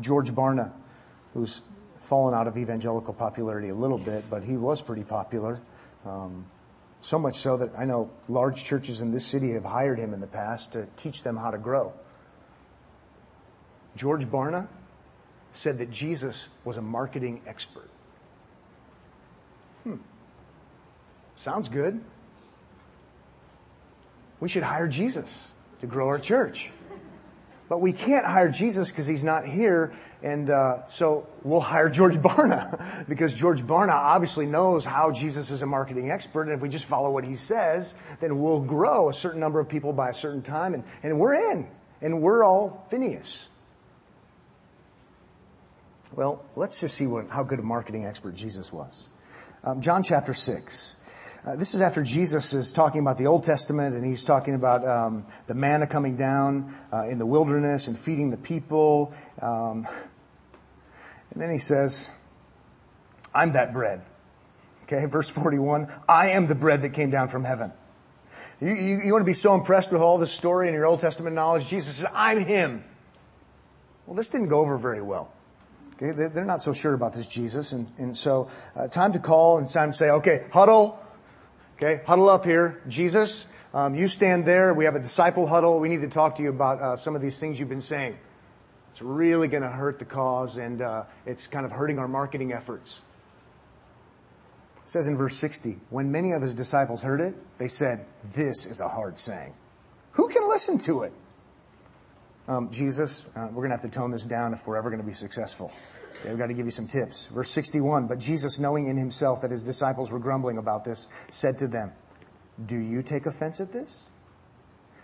George 0.00 0.30
Barna, 0.30 0.72
who's 1.32 1.62
fallen 2.00 2.34
out 2.34 2.46
of 2.46 2.58
evangelical 2.58 3.14
popularity 3.14 3.70
a 3.70 3.74
little 3.74 3.98
bit, 3.98 4.28
but 4.28 4.44
he 4.44 4.58
was 4.58 4.82
pretty 4.82 5.04
popular. 5.04 5.58
Um, 6.04 6.44
so 7.00 7.18
much 7.18 7.36
so 7.36 7.56
that 7.56 7.70
I 7.78 7.86
know 7.86 8.10
large 8.28 8.62
churches 8.62 9.00
in 9.00 9.10
this 9.10 9.24
city 9.24 9.52
have 9.52 9.64
hired 9.64 9.98
him 9.98 10.12
in 10.12 10.20
the 10.20 10.26
past 10.26 10.72
to 10.72 10.86
teach 10.96 11.22
them 11.22 11.36
how 11.36 11.50
to 11.50 11.58
grow. 11.58 11.94
George 13.96 14.26
Barna 14.26 14.68
said 15.52 15.78
that 15.78 15.90
Jesus 15.90 16.48
was 16.64 16.76
a 16.76 16.82
marketing 16.82 17.40
expert. 17.46 17.88
Hmm. 19.84 19.96
Sounds 21.36 21.68
good. 21.68 22.00
We 24.40 24.48
should 24.48 24.62
hire 24.64 24.88
Jesus 24.88 25.48
to 25.80 25.86
grow 25.86 26.08
our 26.08 26.18
church. 26.18 26.70
But 27.68 27.80
we 27.80 27.92
can't 27.92 28.26
hire 28.26 28.50
Jesus 28.50 28.90
because 28.90 29.06
he's 29.06 29.24
not 29.24 29.46
here 29.46 29.94
And 30.24 30.48
uh, 30.48 30.86
so 30.86 31.26
we'll 31.42 31.60
hire 31.60 31.90
George 31.90 32.16
Barna 32.16 33.06
because 33.08 33.34
George 33.34 33.62
Barna 33.62 33.92
obviously 33.92 34.46
knows 34.46 34.86
how 34.86 35.10
Jesus 35.10 35.50
is 35.50 35.60
a 35.60 35.66
marketing 35.66 36.10
expert. 36.10 36.44
And 36.44 36.52
if 36.52 36.62
we 36.62 36.70
just 36.70 36.86
follow 36.86 37.10
what 37.10 37.26
he 37.26 37.36
says, 37.36 37.94
then 38.20 38.40
we'll 38.40 38.60
grow 38.60 39.10
a 39.10 39.14
certain 39.14 39.38
number 39.38 39.60
of 39.60 39.68
people 39.68 39.92
by 39.92 40.08
a 40.08 40.14
certain 40.14 40.40
time. 40.40 40.72
And, 40.72 40.82
and 41.02 41.20
we're 41.20 41.34
in. 41.52 41.68
And 42.00 42.22
we're 42.22 42.42
all 42.42 42.86
Finneys. 42.90 43.48
Well, 46.14 46.42
let's 46.56 46.80
just 46.80 46.96
see 46.96 47.06
what, 47.06 47.28
how 47.28 47.42
good 47.42 47.58
a 47.58 47.62
marketing 47.62 48.06
expert 48.06 48.34
Jesus 48.34 48.72
was. 48.72 49.08
Um, 49.66 49.80
John 49.80 50.02
chapter 50.02 50.34
6. 50.34 50.94
Uh, 51.46 51.56
this 51.56 51.72
is 51.72 51.80
after 51.80 52.02
Jesus 52.02 52.52
is 52.52 52.70
talking 52.70 53.00
about 53.00 53.16
the 53.16 53.26
Old 53.26 53.44
Testament 53.44 53.94
and 53.94 54.04
he's 54.04 54.22
talking 54.22 54.54
about 54.54 54.86
um, 54.86 55.24
the 55.46 55.54
manna 55.54 55.86
coming 55.86 56.16
down 56.16 56.74
uh, 56.92 57.08
in 57.08 57.18
the 57.18 57.24
wilderness 57.24 57.88
and 57.88 57.98
feeding 57.98 58.30
the 58.30 58.36
people. 58.36 59.14
Um, 59.40 59.86
and 61.30 61.40
then 61.40 61.50
he 61.50 61.56
says, 61.56 62.10
I'm 63.34 63.52
that 63.52 63.72
bread. 63.72 64.02
Okay, 64.82 65.06
verse 65.06 65.30
41 65.30 65.90
I 66.06 66.28
am 66.30 66.46
the 66.46 66.54
bread 66.54 66.82
that 66.82 66.90
came 66.90 67.08
down 67.08 67.28
from 67.28 67.44
heaven. 67.44 67.72
You, 68.60 68.68
you, 68.68 69.00
you 69.06 69.12
want 69.12 69.22
to 69.22 69.26
be 69.26 69.32
so 69.32 69.54
impressed 69.54 69.92
with 69.92 70.02
all 70.02 70.18
this 70.18 70.30
story 70.30 70.68
and 70.68 70.74
your 70.74 70.84
Old 70.84 71.00
Testament 71.00 71.34
knowledge? 71.34 71.68
Jesus 71.68 71.96
says, 71.96 72.10
I'm 72.14 72.44
him. 72.44 72.84
Well, 74.04 74.14
this 74.14 74.28
didn't 74.28 74.48
go 74.48 74.60
over 74.60 74.76
very 74.76 75.00
well. 75.00 75.32
Okay, 75.96 76.10
they're 76.10 76.44
not 76.44 76.62
so 76.62 76.72
sure 76.72 76.94
about 76.94 77.12
this 77.12 77.26
Jesus. 77.26 77.72
And, 77.72 77.92
and 77.98 78.16
so, 78.16 78.48
uh, 78.74 78.88
time 78.88 79.12
to 79.12 79.20
call 79.20 79.58
and 79.58 79.68
time 79.68 79.90
to 79.92 79.96
say, 79.96 80.10
okay, 80.10 80.46
huddle. 80.52 80.98
Okay, 81.76 82.02
huddle 82.04 82.28
up 82.28 82.44
here. 82.44 82.82
Jesus, 82.88 83.46
um, 83.72 83.94
you 83.94 84.08
stand 84.08 84.44
there. 84.44 84.74
We 84.74 84.84
have 84.86 84.96
a 84.96 85.00
disciple 85.00 85.46
huddle. 85.46 85.78
We 85.78 85.88
need 85.88 86.00
to 86.00 86.08
talk 86.08 86.36
to 86.36 86.42
you 86.42 86.50
about 86.50 86.80
uh, 86.80 86.96
some 86.96 87.14
of 87.14 87.22
these 87.22 87.38
things 87.38 87.58
you've 87.58 87.68
been 87.68 87.80
saying. 87.80 88.16
It's 88.92 89.02
really 89.02 89.48
going 89.48 89.64
to 89.64 89.68
hurt 89.68 89.98
the 89.98 90.04
cause, 90.04 90.56
and 90.56 90.80
uh, 90.80 91.04
it's 91.26 91.48
kind 91.48 91.66
of 91.66 91.72
hurting 91.72 91.98
our 91.98 92.06
marketing 92.06 92.52
efforts. 92.52 93.00
It 94.76 94.88
says 94.88 95.08
in 95.08 95.16
verse 95.16 95.36
60 95.36 95.78
When 95.90 96.12
many 96.12 96.32
of 96.32 96.42
his 96.42 96.54
disciples 96.54 97.02
heard 97.02 97.20
it, 97.20 97.34
they 97.58 97.68
said, 97.68 98.06
This 98.32 98.66
is 98.66 98.80
a 98.80 98.88
hard 98.88 99.18
saying. 99.18 99.54
Who 100.12 100.28
can 100.28 100.48
listen 100.48 100.78
to 100.80 101.02
it? 101.02 101.12
Um, 102.46 102.70
Jesus, 102.70 103.26
uh, 103.34 103.48
we're 103.48 103.66
going 103.66 103.70
to 103.70 103.76
have 103.76 103.80
to 103.82 103.88
tone 103.88 104.10
this 104.10 104.26
down 104.26 104.52
if 104.52 104.66
we're 104.66 104.76
ever 104.76 104.90
going 104.90 105.00
to 105.00 105.06
be 105.06 105.14
successful. 105.14 105.72
Okay, 106.20 106.28
we've 106.28 106.38
got 106.38 106.48
to 106.48 106.54
give 106.54 106.66
you 106.66 106.72
some 106.72 106.86
tips. 106.86 107.26
Verse 107.26 107.50
61 107.50 108.06
But 108.06 108.18
Jesus, 108.18 108.58
knowing 108.58 108.86
in 108.86 108.96
himself 108.98 109.40
that 109.42 109.50
his 109.50 109.62
disciples 109.62 110.12
were 110.12 110.18
grumbling 110.18 110.58
about 110.58 110.84
this, 110.84 111.06
said 111.30 111.58
to 111.58 111.68
them, 111.68 111.92
Do 112.66 112.76
you 112.76 113.02
take 113.02 113.24
offense 113.24 113.60
at 113.60 113.72
this? 113.72 114.06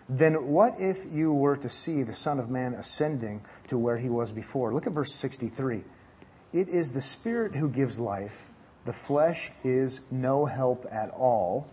Then 0.08 0.48
what 0.48 0.74
if 0.78 1.06
you 1.10 1.32
were 1.32 1.56
to 1.56 1.68
see 1.68 2.02
the 2.02 2.12
Son 2.12 2.38
of 2.38 2.50
Man 2.50 2.74
ascending 2.74 3.42
to 3.68 3.78
where 3.78 3.96
he 3.96 4.10
was 4.10 4.32
before? 4.32 4.74
Look 4.74 4.86
at 4.86 4.92
verse 4.92 5.14
63. 5.14 5.84
It 6.52 6.68
is 6.68 6.92
the 6.92 7.00
Spirit 7.00 7.54
who 7.54 7.70
gives 7.70 7.98
life, 7.98 8.50
the 8.84 8.92
flesh 8.92 9.50
is 9.62 10.00
no 10.10 10.46
help 10.46 10.84
at 10.90 11.10
all. 11.10 11.68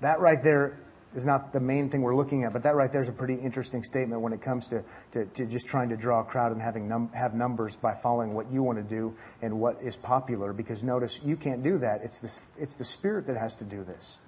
That 0.00 0.20
right 0.20 0.42
there 0.42 0.78
is 1.16 1.24
not 1.24 1.52
the 1.52 1.60
main 1.60 1.88
thing 1.88 2.02
we're 2.02 2.14
looking 2.14 2.44
at, 2.44 2.52
but 2.52 2.62
that 2.62 2.74
right 2.74 2.92
there 2.92 3.00
is 3.00 3.08
a 3.08 3.12
pretty 3.12 3.34
interesting 3.34 3.82
statement 3.82 4.20
when 4.20 4.32
it 4.32 4.42
comes 4.42 4.68
to, 4.68 4.84
to, 5.12 5.24
to 5.26 5.46
just 5.46 5.66
trying 5.66 5.88
to 5.88 5.96
draw 5.96 6.20
a 6.20 6.24
crowd 6.24 6.52
and 6.52 6.60
having 6.60 6.88
num- 6.88 7.10
have 7.12 7.34
numbers 7.34 7.74
by 7.74 7.94
following 7.94 8.34
what 8.34 8.50
you 8.50 8.62
want 8.62 8.78
to 8.78 8.84
do 8.84 9.14
and 9.40 9.58
what 9.58 9.82
is 9.82 9.96
popular. 9.96 10.52
Because 10.52 10.84
notice, 10.84 11.20
you 11.24 11.36
can't 11.36 11.62
do 11.62 11.78
that. 11.78 12.02
It's 12.02 12.18
the, 12.18 12.62
it's 12.62 12.76
the 12.76 12.84
Spirit 12.84 13.26
that 13.26 13.36
has 13.36 13.56
to 13.56 13.64
do 13.64 13.82
this. 13.82 14.18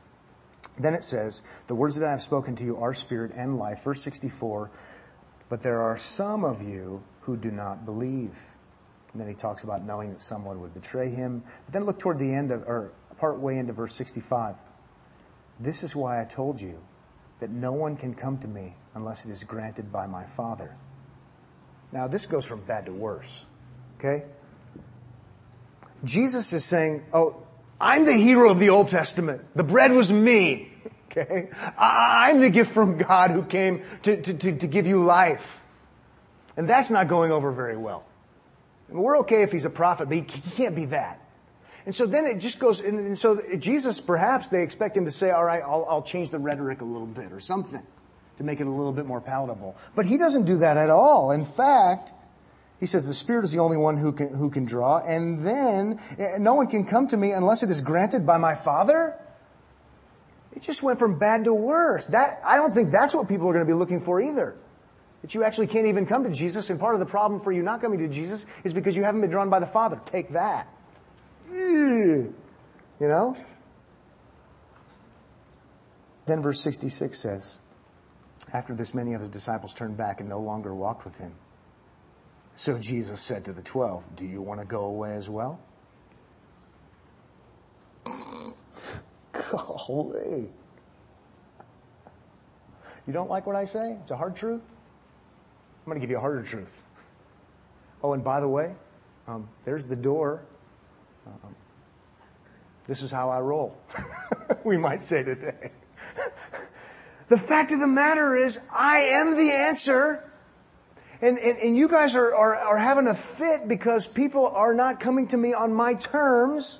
Then 0.78 0.94
it 0.94 1.04
says, 1.04 1.42
The 1.66 1.74
words 1.74 1.96
that 1.96 2.06
I 2.06 2.10
have 2.10 2.22
spoken 2.22 2.56
to 2.56 2.64
you 2.64 2.76
are 2.78 2.94
spirit 2.94 3.32
and 3.34 3.58
life. 3.58 3.82
Verse 3.82 4.00
64, 4.02 4.70
but 5.48 5.62
there 5.62 5.80
are 5.80 5.98
some 5.98 6.44
of 6.44 6.62
you 6.62 7.02
who 7.22 7.36
do 7.36 7.50
not 7.50 7.84
believe. 7.84 8.38
And 9.12 9.20
then 9.20 9.28
he 9.28 9.34
talks 9.34 9.64
about 9.64 9.84
knowing 9.84 10.10
that 10.10 10.22
someone 10.22 10.60
would 10.60 10.74
betray 10.74 11.10
him. 11.10 11.42
But 11.66 11.72
then 11.72 11.84
look 11.84 11.98
toward 11.98 12.18
the 12.18 12.32
end 12.32 12.50
of, 12.50 12.62
or 12.62 12.92
part 13.18 13.40
way 13.40 13.58
into 13.58 13.72
verse 13.72 13.94
65. 13.94 14.54
This 15.60 15.82
is 15.82 15.96
why 15.96 16.20
I 16.20 16.24
told 16.24 16.60
you 16.60 16.78
that 17.40 17.50
no 17.50 17.72
one 17.72 17.96
can 17.96 18.14
come 18.14 18.38
to 18.38 18.48
me 18.48 18.74
unless 18.94 19.26
it 19.26 19.30
is 19.30 19.44
granted 19.44 19.92
by 19.92 20.06
my 20.06 20.24
Father. 20.24 20.76
Now, 21.92 22.06
this 22.08 22.26
goes 22.26 22.44
from 22.44 22.60
bad 22.60 22.86
to 22.86 22.92
worse. 22.92 23.46
Okay? 23.98 24.24
Jesus 26.04 26.52
is 26.52 26.64
saying, 26.64 27.04
Oh, 27.12 27.46
I'm 27.80 28.04
the 28.04 28.12
hero 28.12 28.50
of 28.50 28.58
the 28.58 28.70
Old 28.70 28.88
Testament. 28.88 29.42
The 29.54 29.64
bread 29.64 29.92
was 29.92 30.12
me. 30.12 30.72
Okay? 31.10 31.48
I'm 31.78 32.38
the 32.38 32.50
gift 32.50 32.72
from 32.72 32.98
God 32.98 33.30
who 33.30 33.42
came 33.42 33.82
to, 34.02 34.20
to, 34.20 34.34
to, 34.34 34.56
to 34.58 34.66
give 34.66 34.86
you 34.86 35.02
life. 35.02 35.62
And 36.54 36.68
that's 36.68 36.90
not 36.90 37.08
going 37.08 37.32
over 37.32 37.50
very 37.50 37.78
well. 37.78 38.04
We're 38.90 39.18
okay 39.20 39.42
if 39.42 39.50
he's 39.50 39.64
a 39.64 39.70
prophet, 39.70 40.08
but 40.08 40.16
he 40.16 40.22
can't 40.22 40.76
be 40.76 40.84
that. 40.86 41.26
And 41.88 41.94
so 41.94 42.04
then 42.04 42.26
it 42.26 42.36
just 42.36 42.58
goes, 42.58 42.80
and, 42.80 43.18
so 43.18 43.40
Jesus, 43.56 43.98
perhaps 43.98 44.50
they 44.50 44.62
expect 44.62 44.94
him 44.94 45.06
to 45.06 45.10
say, 45.10 45.30
all 45.30 45.42
right, 45.42 45.62
I'll, 45.62 45.86
I'll 45.88 46.02
change 46.02 46.28
the 46.28 46.38
rhetoric 46.38 46.82
a 46.82 46.84
little 46.84 47.06
bit 47.06 47.32
or 47.32 47.40
something 47.40 47.82
to 48.36 48.44
make 48.44 48.60
it 48.60 48.66
a 48.66 48.70
little 48.70 48.92
bit 48.92 49.06
more 49.06 49.22
palatable. 49.22 49.74
But 49.96 50.04
he 50.04 50.18
doesn't 50.18 50.44
do 50.44 50.58
that 50.58 50.76
at 50.76 50.90
all. 50.90 51.30
In 51.30 51.46
fact, 51.46 52.12
he 52.78 52.84
says 52.84 53.08
the 53.08 53.14
Spirit 53.14 53.44
is 53.44 53.52
the 53.52 53.60
only 53.60 53.78
one 53.78 53.96
who 53.96 54.12
can, 54.12 54.34
who 54.34 54.50
can 54.50 54.66
draw, 54.66 54.98
and 54.98 55.46
then 55.46 55.98
eh, 56.18 56.36
no 56.38 56.56
one 56.56 56.66
can 56.66 56.84
come 56.84 57.08
to 57.08 57.16
me 57.16 57.32
unless 57.32 57.62
it 57.62 57.70
is 57.70 57.80
granted 57.80 58.26
by 58.26 58.36
my 58.36 58.54
Father. 58.54 59.14
It 60.54 60.60
just 60.60 60.82
went 60.82 60.98
from 60.98 61.18
bad 61.18 61.44
to 61.44 61.54
worse. 61.54 62.08
That, 62.08 62.38
I 62.44 62.56
don't 62.56 62.74
think 62.74 62.90
that's 62.90 63.14
what 63.14 63.30
people 63.30 63.48
are 63.48 63.54
going 63.54 63.64
to 63.64 63.72
be 63.72 63.72
looking 63.72 64.02
for 64.02 64.20
either. 64.20 64.58
That 65.22 65.34
you 65.34 65.42
actually 65.42 65.68
can't 65.68 65.86
even 65.86 66.04
come 66.04 66.24
to 66.24 66.30
Jesus, 66.32 66.68
and 66.68 66.78
part 66.78 66.92
of 66.92 67.00
the 67.00 67.06
problem 67.06 67.40
for 67.40 67.50
you 67.50 67.62
not 67.62 67.80
coming 67.80 68.00
to 68.00 68.08
Jesus 68.08 68.44
is 68.62 68.74
because 68.74 68.94
you 68.94 69.04
haven't 69.04 69.22
been 69.22 69.30
drawn 69.30 69.48
by 69.48 69.58
the 69.58 69.66
Father. 69.66 69.98
Take 70.04 70.34
that. 70.34 70.68
You 71.50 72.34
know? 73.00 73.36
Then 76.26 76.42
verse 76.42 76.60
66 76.60 77.18
says, 77.18 77.56
After 78.52 78.74
this, 78.74 78.94
many 78.94 79.14
of 79.14 79.20
his 79.20 79.30
disciples 79.30 79.72
turned 79.72 79.96
back 79.96 80.20
and 80.20 80.28
no 80.28 80.40
longer 80.40 80.74
walked 80.74 81.04
with 81.04 81.18
him. 81.18 81.34
So 82.54 82.78
Jesus 82.78 83.20
said 83.20 83.44
to 83.44 83.52
the 83.52 83.62
twelve, 83.62 84.04
Do 84.16 84.24
you 84.24 84.42
want 84.42 84.60
to 84.60 84.66
go 84.66 84.84
away 84.84 85.14
as 85.14 85.30
well? 85.30 85.60
Golly. 89.32 90.50
You 93.06 93.12
don't 93.12 93.30
like 93.30 93.46
what 93.46 93.56
I 93.56 93.64
say? 93.64 93.96
It's 94.02 94.10
a 94.10 94.16
hard 94.16 94.36
truth? 94.36 94.60
I'm 94.60 95.90
going 95.90 95.96
to 95.96 96.00
give 96.00 96.10
you 96.10 96.18
a 96.18 96.20
harder 96.20 96.42
truth. 96.42 96.82
Oh, 98.02 98.12
and 98.12 98.22
by 98.22 98.40
the 98.40 98.48
way, 98.48 98.74
um, 99.26 99.48
there's 99.64 99.86
the 99.86 99.96
door 99.96 100.42
um, 101.44 101.54
this 102.86 103.02
is 103.02 103.10
how 103.10 103.28
I 103.30 103.40
roll, 103.40 103.76
we 104.64 104.76
might 104.76 105.02
say 105.02 105.22
today. 105.22 105.70
the 107.28 107.38
fact 107.38 107.70
of 107.70 107.80
the 107.80 107.86
matter 107.86 108.34
is, 108.34 108.58
I 108.72 108.98
am 108.98 109.36
the 109.36 109.50
answer. 109.52 110.24
And, 111.20 111.38
and, 111.38 111.58
and 111.58 111.76
you 111.76 111.88
guys 111.88 112.14
are, 112.14 112.34
are, 112.34 112.56
are 112.56 112.78
having 112.78 113.08
a 113.08 113.14
fit 113.14 113.66
because 113.66 114.06
people 114.06 114.48
are 114.48 114.72
not 114.72 115.00
coming 115.00 115.26
to 115.28 115.36
me 115.36 115.52
on 115.52 115.72
my 115.72 115.94
terms. 115.94 116.78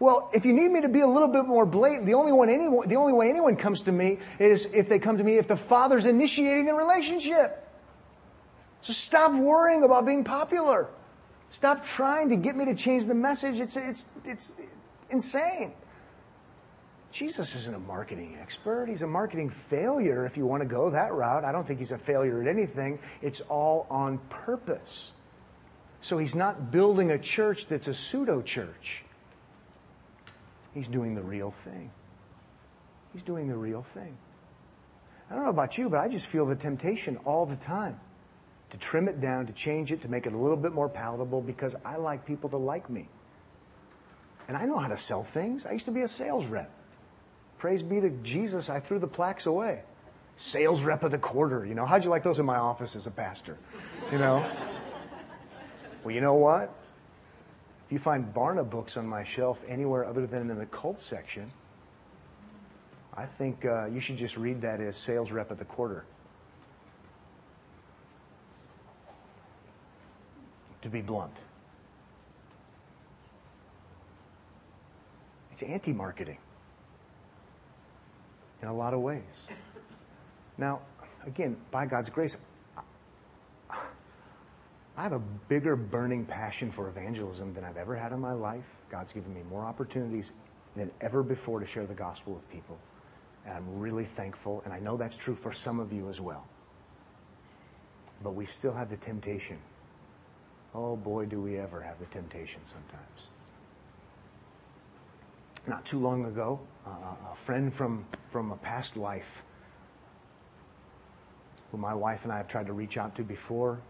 Well, 0.00 0.30
if 0.32 0.44
you 0.44 0.52
need 0.52 0.70
me 0.70 0.80
to 0.80 0.88
be 0.88 1.00
a 1.00 1.06
little 1.06 1.28
bit 1.28 1.44
more 1.44 1.66
blatant, 1.66 2.06
the 2.06 2.14
only, 2.14 2.32
one 2.32 2.48
anyone, 2.48 2.88
the 2.88 2.96
only 2.96 3.12
way 3.12 3.28
anyone 3.28 3.56
comes 3.56 3.82
to 3.82 3.92
me 3.92 4.18
is 4.38 4.66
if 4.72 4.88
they 4.88 4.98
come 4.98 5.18
to 5.18 5.24
me 5.24 5.36
if 5.36 5.46
the 5.46 5.56
father's 5.56 6.06
initiating 6.06 6.66
the 6.66 6.74
relationship. 6.74 7.60
So 8.82 8.92
stop 8.92 9.32
worrying 9.32 9.82
about 9.82 10.04
being 10.04 10.24
popular. 10.24 10.88
Stop 11.54 11.84
trying 11.84 12.30
to 12.30 12.36
get 12.36 12.56
me 12.56 12.64
to 12.64 12.74
change 12.74 13.04
the 13.04 13.14
message. 13.14 13.60
It's, 13.60 13.76
it's, 13.76 14.06
it's 14.24 14.56
insane. 15.10 15.72
Jesus 17.12 17.54
isn't 17.54 17.76
a 17.76 17.78
marketing 17.78 18.36
expert. 18.40 18.88
He's 18.88 19.02
a 19.02 19.06
marketing 19.06 19.50
failure 19.50 20.26
if 20.26 20.36
you 20.36 20.46
want 20.46 20.64
to 20.64 20.68
go 20.68 20.90
that 20.90 21.14
route. 21.14 21.44
I 21.44 21.52
don't 21.52 21.64
think 21.64 21.78
he's 21.78 21.92
a 21.92 21.96
failure 21.96 22.42
at 22.42 22.48
anything. 22.48 22.98
It's 23.22 23.40
all 23.42 23.86
on 23.88 24.18
purpose. 24.30 25.12
So 26.00 26.18
he's 26.18 26.34
not 26.34 26.72
building 26.72 27.12
a 27.12 27.20
church 27.20 27.68
that's 27.68 27.86
a 27.86 27.94
pseudo 27.94 28.42
church. 28.42 29.04
He's 30.74 30.88
doing 30.88 31.14
the 31.14 31.22
real 31.22 31.52
thing. 31.52 31.92
He's 33.12 33.22
doing 33.22 33.46
the 33.46 33.56
real 33.56 33.82
thing. 33.82 34.16
I 35.30 35.36
don't 35.36 35.44
know 35.44 35.50
about 35.50 35.78
you, 35.78 35.88
but 35.88 36.00
I 36.00 36.08
just 36.08 36.26
feel 36.26 36.46
the 36.46 36.56
temptation 36.56 37.16
all 37.18 37.46
the 37.46 37.54
time 37.54 38.00
to 38.74 38.80
trim 38.80 39.06
it 39.06 39.20
down, 39.20 39.46
to 39.46 39.52
change 39.52 39.92
it, 39.92 40.02
to 40.02 40.08
make 40.08 40.26
it 40.26 40.32
a 40.32 40.36
little 40.36 40.56
bit 40.56 40.72
more 40.72 40.88
palatable 40.88 41.40
because 41.40 41.76
I 41.84 41.94
like 41.94 42.26
people 42.26 42.50
to 42.50 42.56
like 42.56 42.90
me. 42.90 43.08
And 44.48 44.56
I 44.56 44.66
know 44.66 44.78
how 44.78 44.88
to 44.88 44.96
sell 44.96 45.22
things. 45.22 45.64
I 45.64 45.70
used 45.72 45.86
to 45.86 45.92
be 45.92 46.02
a 46.02 46.08
sales 46.08 46.44
rep. 46.46 46.70
Praise 47.56 47.84
be 47.84 48.00
to 48.00 48.10
Jesus, 48.10 48.68
I 48.68 48.80
threw 48.80 48.98
the 48.98 49.06
plaques 49.06 49.46
away. 49.46 49.82
Sales 50.34 50.82
rep 50.82 51.04
of 51.04 51.12
the 51.12 51.18
quarter, 51.18 51.64
you 51.64 51.76
know. 51.76 51.86
How'd 51.86 52.02
you 52.02 52.10
like 52.10 52.24
those 52.24 52.40
in 52.40 52.46
my 52.46 52.56
office 52.56 52.96
as 52.96 53.06
a 53.06 53.12
pastor? 53.12 53.58
You 54.10 54.18
know? 54.18 54.44
well, 56.02 56.12
you 56.12 56.20
know 56.20 56.34
what? 56.34 56.74
If 57.86 57.92
you 57.92 58.00
find 58.00 58.34
Barna 58.34 58.68
books 58.68 58.96
on 58.96 59.06
my 59.06 59.22
shelf 59.22 59.64
anywhere 59.68 60.04
other 60.04 60.26
than 60.26 60.50
in 60.50 60.58
the 60.58 60.66
cult 60.66 61.00
section, 61.00 61.52
I 63.16 63.26
think 63.26 63.64
uh, 63.64 63.86
you 63.86 64.00
should 64.00 64.16
just 64.16 64.36
read 64.36 64.62
that 64.62 64.80
as 64.80 64.96
sales 64.96 65.30
rep 65.30 65.52
of 65.52 65.58
the 65.60 65.64
quarter. 65.64 66.04
To 70.84 70.90
be 70.90 71.00
blunt. 71.00 71.34
It's 75.50 75.62
anti 75.62 75.94
marketing 75.94 76.38
in 78.60 78.68
a 78.68 78.74
lot 78.74 78.92
of 78.92 79.00
ways. 79.00 79.22
Now, 80.58 80.80
again, 81.26 81.56
by 81.70 81.86
God's 81.86 82.10
grace, 82.10 82.36
I 83.70 85.02
have 85.02 85.12
a 85.12 85.22
bigger 85.48 85.74
burning 85.74 86.26
passion 86.26 86.70
for 86.70 86.88
evangelism 86.88 87.54
than 87.54 87.64
I've 87.64 87.78
ever 87.78 87.96
had 87.96 88.12
in 88.12 88.20
my 88.20 88.32
life. 88.32 88.76
God's 88.90 89.12
given 89.12 89.32
me 89.34 89.40
more 89.48 89.64
opportunities 89.64 90.32
than 90.76 90.90
ever 91.00 91.22
before 91.22 91.60
to 91.60 91.66
share 91.66 91.86
the 91.86 91.94
gospel 91.94 92.34
with 92.34 92.48
people. 92.50 92.78
And 93.46 93.54
I'm 93.54 93.78
really 93.78 94.04
thankful, 94.04 94.60
and 94.66 94.74
I 94.74 94.80
know 94.80 94.98
that's 94.98 95.16
true 95.16 95.34
for 95.34 95.50
some 95.50 95.80
of 95.80 95.94
you 95.94 96.10
as 96.10 96.20
well. 96.20 96.46
But 98.22 98.34
we 98.34 98.44
still 98.44 98.74
have 98.74 98.90
the 98.90 98.96
temptation. 98.98 99.58
Oh 100.74 100.96
boy, 100.96 101.26
do 101.26 101.40
we 101.40 101.56
ever 101.56 101.80
have 101.80 102.00
the 102.00 102.06
temptation 102.06 102.60
sometimes. 102.64 103.28
Not 105.66 105.84
too 105.84 105.98
long 105.98 106.24
ago, 106.24 106.60
uh, 106.84 106.90
a 107.32 107.36
friend 107.36 107.72
from, 107.72 108.06
from 108.28 108.50
a 108.50 108.56
past 108.56 108.96
life, 108.96 109.44
who 111.70 111.78
my 111.78 111.94
wife 111.94 112.24
and 112.24 112.32
I 112.32 112.38
have 112.38 112.48
tried 112.48 112.66
to 112.66 112.72
reach 112.72 112.98
out 112.98 113.14
to 113.16 113.22
before, 113.22 113.80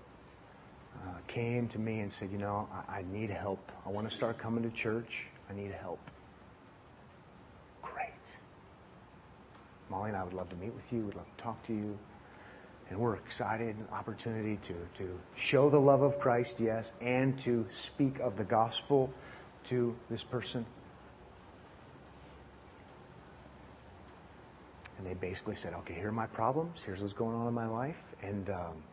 uh, 0.95 1.19
came 1.27 1.69
to 1.69 1.79
me 1.79 2.01
and 2.01 2.13
said, 2.13 2.31
You 2.31 2.39
know, 2.39 2.69
I, 2.89 2.99
I 2.99 3.05
need 3.11 3.31
help. 3.31 3.73
I 3.85 3.89
want 3.89 4.09
to 4.09 4.15
start 4.15 4.39
coming 4.39 4.63
to 4.63 4.71
church. 4.71 5.27
I 5.51 5.55
need 5.55 5.73
help. 5.73 5.99
Great. 7.83 8.13
Molly 9.91 10.11
and 10.11 10.17
I 10.17 10.23
would 10.23 10.35
love 10.35 10.51
to 10.51 10.57
meet 10.57 10.75
with 10.75 10.93
you, 10.93 11.01
We'd 11.01 11.17
love 11.17 11.37
to 11.37 11.43
talk 11.43 11.63
to 11.67 11.73
you. 11.73 11.99
And 12.95 13.03
we're 13.03 13.17
excited, 13.17 13.75
an 13.75 13.89
opportunity 13.91 14.57
to, 14.69 14.75
to 14.99 15.19
show 15.35 15.69
the 15.69 15.81
love 15.81 16.03
of 16.03 16.21
Christ, 16.21 16.61
yes, 16.61 16.93
and 17.01 17.37
to 17.41 17.67
speak 17.69 18.21
of 18.21 18.37
the 18.37 18.45
gospel 18.45 19.13
to 19.65 19.97
this 20.09 20.23
person. 20.23 20.65
And 24.97 25.05
they 25.05 25.15
basically 25.15 25.57
said, 25.57 25.75
okay, 25.75 25.95
here 25.95 26.11
are 26.11 26.13
my 26.13 26.29
problems. 26.29 26.85
Here's 26.85 27.01
what's 27.01 27.15
going 27.15 27.35
on 27.35 27.49
in 27.49 27.53
my 27.53 27.67
life. 27.67 28.01
And 28.23 28.49
um, 28.51 28.85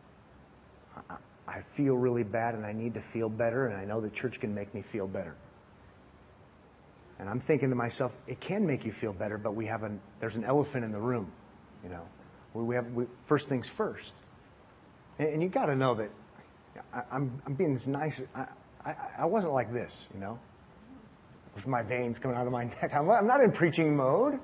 I, 1.08 1.14
I 1.46 1.60
feel 1.60 1.96
really 1.96 2.24
bad 2.24 2.56
and 2.56 2.66
I 2.66 2.72
need 2.72 2.94
to 2.94 3.00
feel 3.00 3.28
better, 3.28 3.68
and 3.68 3.76
I 3.76 3.84
know 3.84 4.00
the 4.00 4.10
church 4.10 4.40
can 4.40 4.52
make 4.52 4.74
me 4.74 4.82
feel 4.82 5.06
better. 5.06 5.36
And 7.20 7.30
I'm 7.30 7.38
thinking 7.38 7.70
to 7.70 7.76
myself, 7.76 8.12
it 8.26 8.40
can 8.40 8.66
make 8.66 8.84
you 8.84 8.90
feel 8.90 9.12
better, 9.12 9.38
but 9.38 9.54
we 9.54 9.66
have 9.66 9.84
an, 9.84 10.00
there's 10.18 10.34
an 10.34 10.42
elephant 10.42 10.84
in 10.84 10.90
the 10.90 11.00
room, 11.00 11.30
you 11.84 11.88
know. 11.88 12.02
We 12.54 12.74
have 12.74 12.86
we, 12.92 13.06
first 13.22 13.48
things 13.48 13.68
first. 13.68 14.12
And, 15.18 15.28
and 15.28 15.42
you 15.42 15.48
got 15.48 15.66
to 15.66 15.76
know 15.76 15.94
that 15.94 16.10
I, 16.92 17.02
I'm, 17.12 17.40
I'm 17.46 17.54
being 17.54 17.74
as 17.74 17.88
nice. 17.88 18.22
I, 18.34 18.46
I, 18.84 18.94
I, 19.20 19.26
wasn't 19.26 19.54
like 19.54 19.72
this, 19.72 20.08
you 20.12 20.20
know, 20.20 20.38
with 21.54 21.66
my 21.66 21.82
veins 21.82 22.18
coming 22.18 22.36
out 22.36 22.46
of 22.46 22.52
my 22.52 22.64
neck. 22.82 22.94
I'm, 22.94 23.10
I'm 23.10 23.26
not 23.26 23.40
in 23.40 23.52
preaching 23.52 23.96
mode. 23.96 24.38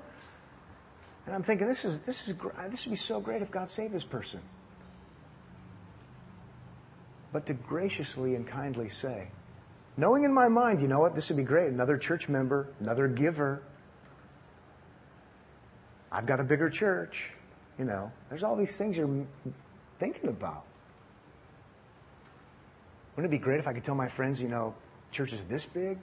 And 1.25 1.35
I'm 1.35 1.43
thinking, 1.43 1.67
this 1.67 1.85
is 1.85 1.99
this 1.99 2.27
is 2.27 2.35
this 2.69 2.85
would 2.85 2.91
be 2.91 2.97
so 2.97 3.19
great 3.19 3.41
if 3.41 3.51
God 3.51 3.69
saved 3.69 3.93
this 3.93 4.03
person 4.03 4.39
but 7.31 7.45
to 7.45 7.53
graciously 7.53 8.35
and 8.35 8.47
kindly 8.47 8.89
say, 8.89 9.27
knowing 9.97 10.23
in 10.23 10.33
my 10.33 10.47
mind, 10.47 10.81
you 10.81 10.87
know 10.87 10.99
what, 10.99 11.15
this 11.15 11.29
would 11.29 11.37
be 11.37 11.43
great. 11.43 11.71
Another 11.71 11.97
church 11.97 12.27
member, 12.27 12.73
another 12.79 13.07
giver. 13.07 13.61
I've 16.11 16.25
got 16.25 16.39
a 16.39 16.43
bigger 16.43 16.69
church. 16.69 17.33
You 17.79 17.85
know, 17.85 18.11
there's 18.27 18.43
all 18.43 18.57
these 18.57 18.77
things 18.77 18.97
you're 18.97 19.25
thinking 19.99 20.29
about. 20.29 20.65
Wouldn't 23.15 23.33
it 23.33 23.37
be 23.37 23.41
great 23.41 23.59
if 23.59 23.67
I 23.67 23.73
could 23.73 23.85
tell 23.85 23.95
my 23.95 24.09
friends, 24.09 24.41
you 24.41 24.49
know, 24.49 24.75
church 25.11 25.31
is 25.31 25.45
this 25.45 25.65
big? 25.65 25.97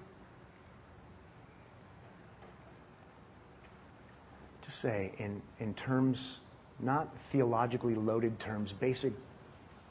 To 4.62 4.71
say, 4.71 5.12
in, 5.19 5.43
in 5.61 5.75
terms, 5.75 6.41
not 6.81 7.15
theologically 7.19 7.95
loaded 7.95 8.39
terms, 8.39 8.73
basic 8.73 9.12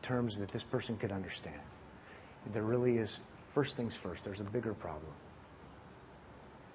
terms 0.02 0.38
that 0.40 0.50
this 0.50 0.64
person 0.64 0.98
could 0.98 1.12
understand. 1.12 1.62
There 2.52 2.64
really 2.64 2.98
is, 2.98 3.20
first 3.54 3.78
things 3.78 3.96
first, 3.96 4.24
there's 4.24 4.42
a 4.42 4.44
bigger 4.44 4.74
problem. 4.74 5.14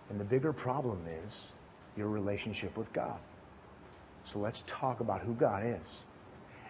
And 0.09 0.19
the 0.21 0.25
bigger 0.25 0.53
problem 0.53 1.01
is 1.27 1.49
your 1.97 2.09
relationship 2.09 2.77
with 2.77 2.93
God. 2.93 3.19
So 4.25 4.39
let's 4.39 4.65
talk 4.67 5.01
about 5.01 5.23
who 5.23 5.35
God 5.35 5.65
is. 5.65 6.05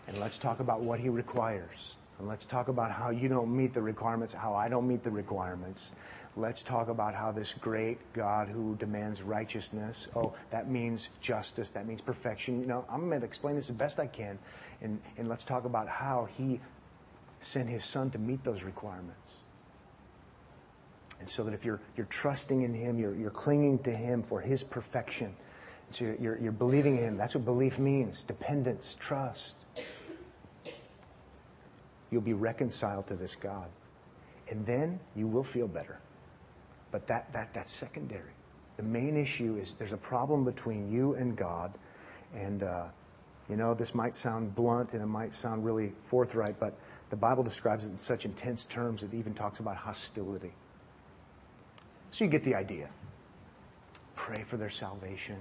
And 0.07 0.19
let's 0.19 0.39
talk 0.39 0.61
about 0.61 0.81
what 0.81 1.01
He 1.01 1.09
requires. 1.09 1.97
And 2.19 2.29
let's 2.29 2.47
talk 2.47 2.69
about 2.69 2.91
how 2.91 3.11
you 3.11 3.29
don't 3.29 3.55
meet 3.55 3.73
the 3.73 3.83
requirements, 3.83 4.35
how 4.35 4.55
I 4.55 4.69
don't 4.69 4.87
meet 4.87 5.03
the 5.03 5.11
requirements. 5.11 5.91
Let's 6.37 6.63
talk 6.63 6.89
about 6.89 7.15
how 7.15 7.33
this 7.33 7.55
great 7.55 7.99
God 8.13 8.49
who 8.49 8.77
demands 8.77 9.23
righteousness, 9.23 10.07
oh, 10.15 10.35
that 10.51 10.71
means 10.71 11.09
justice, 11.21 11.71
that 11.71 11.87
means 11.87 12.01
perfection. 12.01 12.61
You 12.61 12.67
know, 12.67 12.85
I'm 12.89 13.09
going 13.09 13.21
to 13.21 13.27
explain 13.27 13.57
this 13.57 13.67
the 13.67 13.73
best 13.73 13.99
I 13.99 14.07
can. 14.07 14.39
And, 14.81 15.01
and 15.17 15.29
let's 15.29 15.45
talk 15.45 15.65
about 15.65 15.89
how 15.89 16.29
he 16.37 16.61
sent 17.41 17.69
his 17.69 17.85
son 17.85 18.11
to 18.11 18.19
meet 18.19 18.45
those 18.45 18.63
requirements. 18.63 19.35
And 21.19 21.29
so 21.29 21.43
that 21.45 21.53
if 21.53 21.65
you're, 21.65 21.81
you're 21.97 22.07
trusting 22.07 22.63
in 22.63 22.75
him, 22.75 22.99
you're, 22.99 23.15
you're 23.15 23.31
clinging 23.31 23.79
to 23.81 23.91
him 23.91 24.23
for 24.23 24.41
his 24.41 24.63
perfection. 24.63 25.35
You're, 25.99 26.39
you're 26.39 26.53
believing 26.53 26.99
in 26.99 27.05
him. 27.05 27.17
That's 27.17 27.35
what 27.35 27.45
belief 27.45 27.79
means 27.79 28.23
dependence, 28.23 28.97
trust. 28.99 29.55
You'll 32.11 32.21
be 32.21 32.33
reconciled 32.33 33.07
to 33.09 33.15
this 33.15 33.35
God. 33.35 33.69
And 34.49 34.67
then 34.67 35.01
you 35.15 35.27
will 35.27 35.45
feel 35.45 35.69
better. 35.69 36.01
But 36.91 37.07
that, 37.07 37.33
that, 37.33 37.55
that's 37.55 37.73
secondary. 37.73 38.33
The 38.77 38.83
main 38.83 39.17
issue 39.17 39.59
is 39.61 39.75
there's 39.75 39.93
a 39.93 39.99
problem 39.99 40.45
between 40.45 40.91
you 40.91 41.15
and 41.15 41.37
God. 41.37 41.73
And, 42.35 42.63
uh, 42.63 42.87
you 43.49 43.57
know, 43.57 43.75
this 43.75 43.95
might 43.95 44.17
sound 44.17 44.55
blunt 44.55 44.95
and 44.95 45.03
it 45.03 45.07
might 45.07 45.33
sound 45.33 45.65
really 45.65 45.93
forthright, 46.03 46.59
but 46.59 46.77
the 47.11 47.17
Bible 47.17 47.43
describes 47.43 47.87
it 47.87 47.91
in 47.91 47.97
such 47.97 48.25
intense 48.25 48.65
terms 48.65 49.03
it 49.03 49.13
even 49.13 49.35
talks 49.35 49.61
about 49.61 49.77
hostility. 49.77 50.53
So 52.13 52.25
you 52.25 52.31
get 52.31 52.45
the 52.45 52.55
idea. 52.55 52.89
Pray 54.15 54.43
for 54.43 54.57
their 54.57 54.71
salvation. 54.71 55.37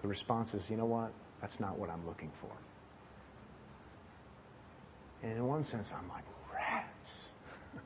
The 0.00 0.08
response 0.08 0.54
is, 0.54 0.70
you 0.70 0.76
know 0.76 0.86
what? 0.86 1.12
That's 1.40 1.60
not 1.60 1.78
what 1.78 1.90
I'm 1.90 2.06
looking 2.06 2.30
for. 2.40 2.50
And 5.22 5.32
in 5.32 5.46
one 5.46 5.62
sense, 5.62 5.92
I'm 5.96 6.08
like, 6.08 6.24
rats. 6.52 7.28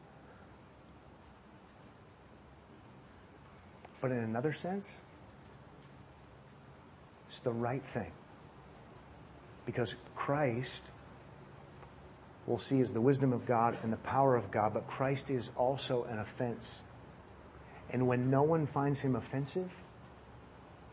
but 4.01 4.11
in 4.11 4.18
another 4.18 4.53
sense, 4.53 5.03
it's 7.27 7.40
the 7.40 7.53
right 7.53 7.83
thing. 7.85 8.12
Because 9.66 9.96
Christ, 10.14 10.92
we'll 12.46 12.57
see, 12.59 12.81
is 12.81 12.94
the 12.94 13.01
wisdom 13.01 13.33
of 13.33 13.44
God 13.46 13.77
and 13.83 13.92
the 13.92 13.99
power 13.99 14.37
of 14.37 14.51
God, 14.51 14.72
but 14.72 14.87
Christ 14.87 15.29
is 15.31 15.51
also 15.57 16.05
an 16.05 16.18
offense. 16.18 16.81
And 17.90 18.07
when 18.07 18.31
no 18.31 18.42
one 18.42 18.66
finds 18.66 19.01
him 19.01 19.16
offensive, 19.16 19.70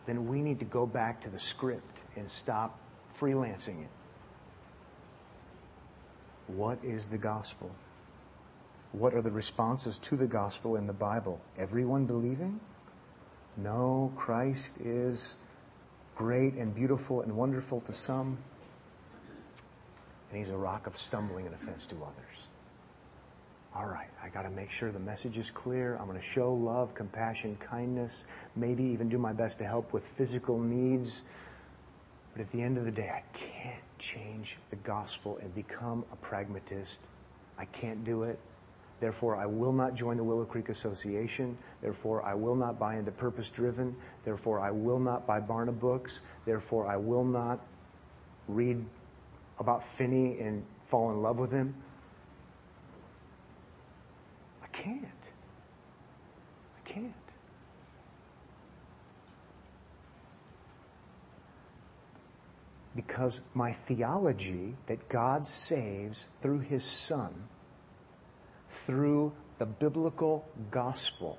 then 0.06 0.28
we 0.28 0.42
need 0.42 0.60
to 0.60 0.66
go 0.66 0.86
back 0.86 1.22
to 1.22 1.30
the 1.30 1.40
script 1.40 2.00
and 2.16 2.30
stop 2.30 2.80
freelancing 3.18 3.82
it. 3.84 3.90
What 6.48 6.84
is 6.84 7.10
the 7.10 7.18
gospel? 7.18 7.72
What 8.92 9.14
are 9.14 9.22
the 9.22 9.32
responses 9.32 9.98
to 10.00 10.16
the 10.16 10.28
gospel 10.28 10.76
in 10.76 10.88
the 10.88 10.94
Bible? 10.94 11.42
Everyone 11.58 12.06
believing? 12.06 12.60
No, 13.58 14.12
Christ 14.16 14.80
is 14.80 15.36
great 16.16 16.54
and 16.56 16.76
beautiful 16.76 17.22
and 17.22 17.36
wonderful 17.36 17.80
to 17.82 17.94
some, 17.94 18.38
and 20.30 20.40
he's 20.40 20.50
a 20.50 20.58
rock 20.58 20.86
of 20.86 20.98
stumbling 20.98 21.46
and 21.46 21.56
offense 21.56 21.88
to 21.88 21.96
others. 21.96 22.48
All 23.76 23.88
right, 23.88 24.10
I 24.24 24.30
got 24.30 24.44
to 24.44 24.52
make 24.52 24.70
sure 24.70 24.92
the 24.92 25.00
message 25.00 25.40
is 25.40 25.50
clear. 25.50 25.98
I'm 25.98 26.06
going 26.06 26.20
to 26.20 26.24
show 26.24 26.54
love, 26.54 26.94
compassion, 26.94 27.58
kindness, 27.60 28.26
maybe 28.56 28.84
even 28.84 29.10
do 29.10 29.18
my 29.18 29.34
best 29.34 29.58
to 29.60 29.66
help 29.66 29.94
with 29.94 30.04
physical 30.04 30.60
needs. 30.60 31.24
But 32.34 32.42
at 32.42 32.52
the 32.52 32.62
end 32.62 32.78
of 32.78 32.86
the 32.86 32.92
day, 32.92 33.10
I 33.10 33.24
can't 33.36 33.82
change 33.98 34.60
the 34.70 34.76
gospel 34.76 35.40
and 35.42 35.56
become 35.56 36.06
a 36.12 36.16
pragmatist. 36.18 37.02
I 37.58 37.66
can't 37.66 38.06
do 38.06 38.24
it. 38.24 38.38
Therefore, 39.00 39.38
I 39.38 39.48
will 39.48 39.74
not 39.74 39.96
join 39.96 40.18
the 40.18 40.24
Willow 40.24 40.46
Creek 40.46 40.70
Association. 40.70 41.58
Therefore, 41.82 42.24
I 42.24 42.36
will 42.36 42.56
not 42.56 42.78
buy 42.78 42.98
into 42.98 43.12
Purpose 43.12 43.50
Driven. 43.50 43.96
Therefore, 44.24 44.60
I 44.60 44.70
will 44.70 45.00
not 45.00 45.26
buy 45.26 45.42
Barna 45.42 45.78
books. 45.78 46.20
Therefore, 46.46 46.86
I 46.86 46.98
will 46.98 47.26
not 47.26 47.60
read 48.48 48.86
about 49.58 49.84
Finney 49.84 50.40
and 50.40 50.64
fall 50.86 51.10
in 51.10 51.24
love 51.24 51.40
with 51.40 51.52
him. 51.52 51.74
I 54.74 54.78
can't. 54.78 55.04
I 56.78 56.90
can't. 56.90 57.14
Because 62.96 63.42
my 63.54 63.72
theology 63.72 64.76
that 64.88 65.10
God 65.10 65.46
saves 65.46 66.30
through 66.42 66.60
his 66.60 66.84
Son, 66.84 67.34
through 68.70 69.34
the 69.58 69.66
biblical 69.66 70.48
gospel, 70.72 71.38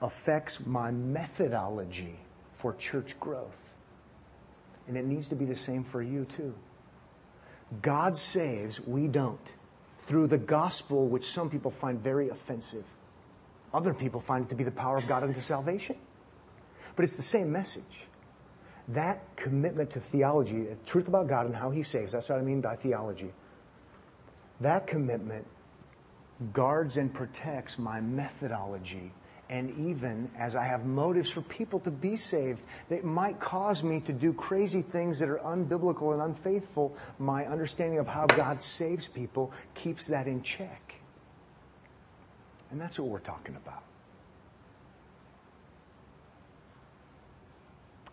affects 0.00 0.64
my 0.64 0.90
methodology 0.90 2.16
for 2.52 2.74
church 2.74 3.18
growth. 3.18 3.74
And 4.86 4.96
it 4.96 5.04
needs 5.04 5.28
to 5.28 5.34
be 5.34 5.44
the 5.44 5.56
same 5.56 5.84
for 5.84 6.02
you 6.02 6.24
too. 6.24 6.54
God 7.82 8.16
saves, 8.16 8.80
we 8.80 9.08
don't. 9.08 9.40
Through 9.98 10.28
the 10.28 10.38
gospel, 10.38 11.06
which 11.06 11.26
some 11.26 11.50
people 11.50 11.70
find 11.70 12.00
very 12.00 12.28
offensive. 12.28 12.84
Other 13.74 13.92
people 13.92 14.20
find 14.20 14.44
it 14.44 14.48
to 14.48 14.54
be 14.54 14.64
the 14.64 14.70
power 14.70 14.96
of 14.96 15.06
God 15.06 15.22
unto 15.22 15.40
salvation. 15.40 15.96
But 16.96 17.04
it's 17.04 17.16
the 17.16 17.22
same 17.22 17.52
message. 17.52 18.06
That 18.88 19.36
commitment 19.36 19.90
to 19.90 20.00
theology, 20.00 20.64
the 20.64 20.76
truth 20.86 21.08
about 21.08 21.28
God 21.28 21.46
and 21.46 21.54
how 21.54 21.70
He 21.70 21.82
saves, 21.82 22.12
that's 22.12 22.28
what 22.28 22.38
I 22.38 22.42
mean 22.42 22.60
by 22.60 22.76
theology. 22.76 23.32
That 24.60 24.86
commitment 24.86 25.46
guards 26.52 26.96
and 26.96 27.12
protects 27.12 27.78
my 27.78 28.00
methodology 28.00 29.12
and 29.50 29.70
even 29.78 30.30
as 30.38 30.54
I 30.54 30.64
have 30.64 30.84
motives 30.84 31.30
for 31.30 31.40
people 31.40 31.80
to 31.80 31.90
be 31.90 32.16
saved 32.16 32.60
that 32.90 33.04
might 33.04 33.40
cause 33.40 33.82
me 33.82 34.00
to 34.00 34.12
do 34.12 34.32
crazy 34.32 34.82
things 34.82 35.18
that 35.20 35.28
are 35.28 35.38
unbiblical 35.38 36.12
and 36.12 36.20
unfaithful, 36.20 36.94
my 37.18 37.46
understanding 37.46 37.98
of 37.98 38.06
how 38.06 38.26
God 38.26 38.62
saves 38.62 39.08
people 39.08 39.52
keeps 39.74 40.06
that 40.08 40.26
in 40.26 40.42
check. 40.42 40.94
And 42.70 42.78
that's 42.78 42.98
what 42.98 43.08
we're 43.08 43.20
talking 43.20 43.56
about. 43.56 43.82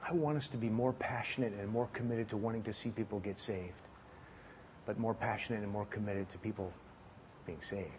I 0.08 0.14
want 0.14 0.38
us 0.38 0.48
to 0.50 0.58
be 0.58 0.70
more 0.70 0.94
passionate 0.94 1.54
and 1.60 1.68
more 1.68 1.90
committed 1.92 2.30
to 2.30 2.38
wanting 2.38 2.64
to 2.64 2.74
see 2.74 2.92
people 2.92 3.20
get 3.20 3.38
saved, 3.38 3.74
but 4.86 4.98
more 5.00 5.16
passionate 5.16 5.64
and 5.64 5.72
more 5.72 5.86
committed 5.86 6.30
to 6.30 6.38
people 6.38 6.72
being 7.46 7.62
saved 7.62 7.90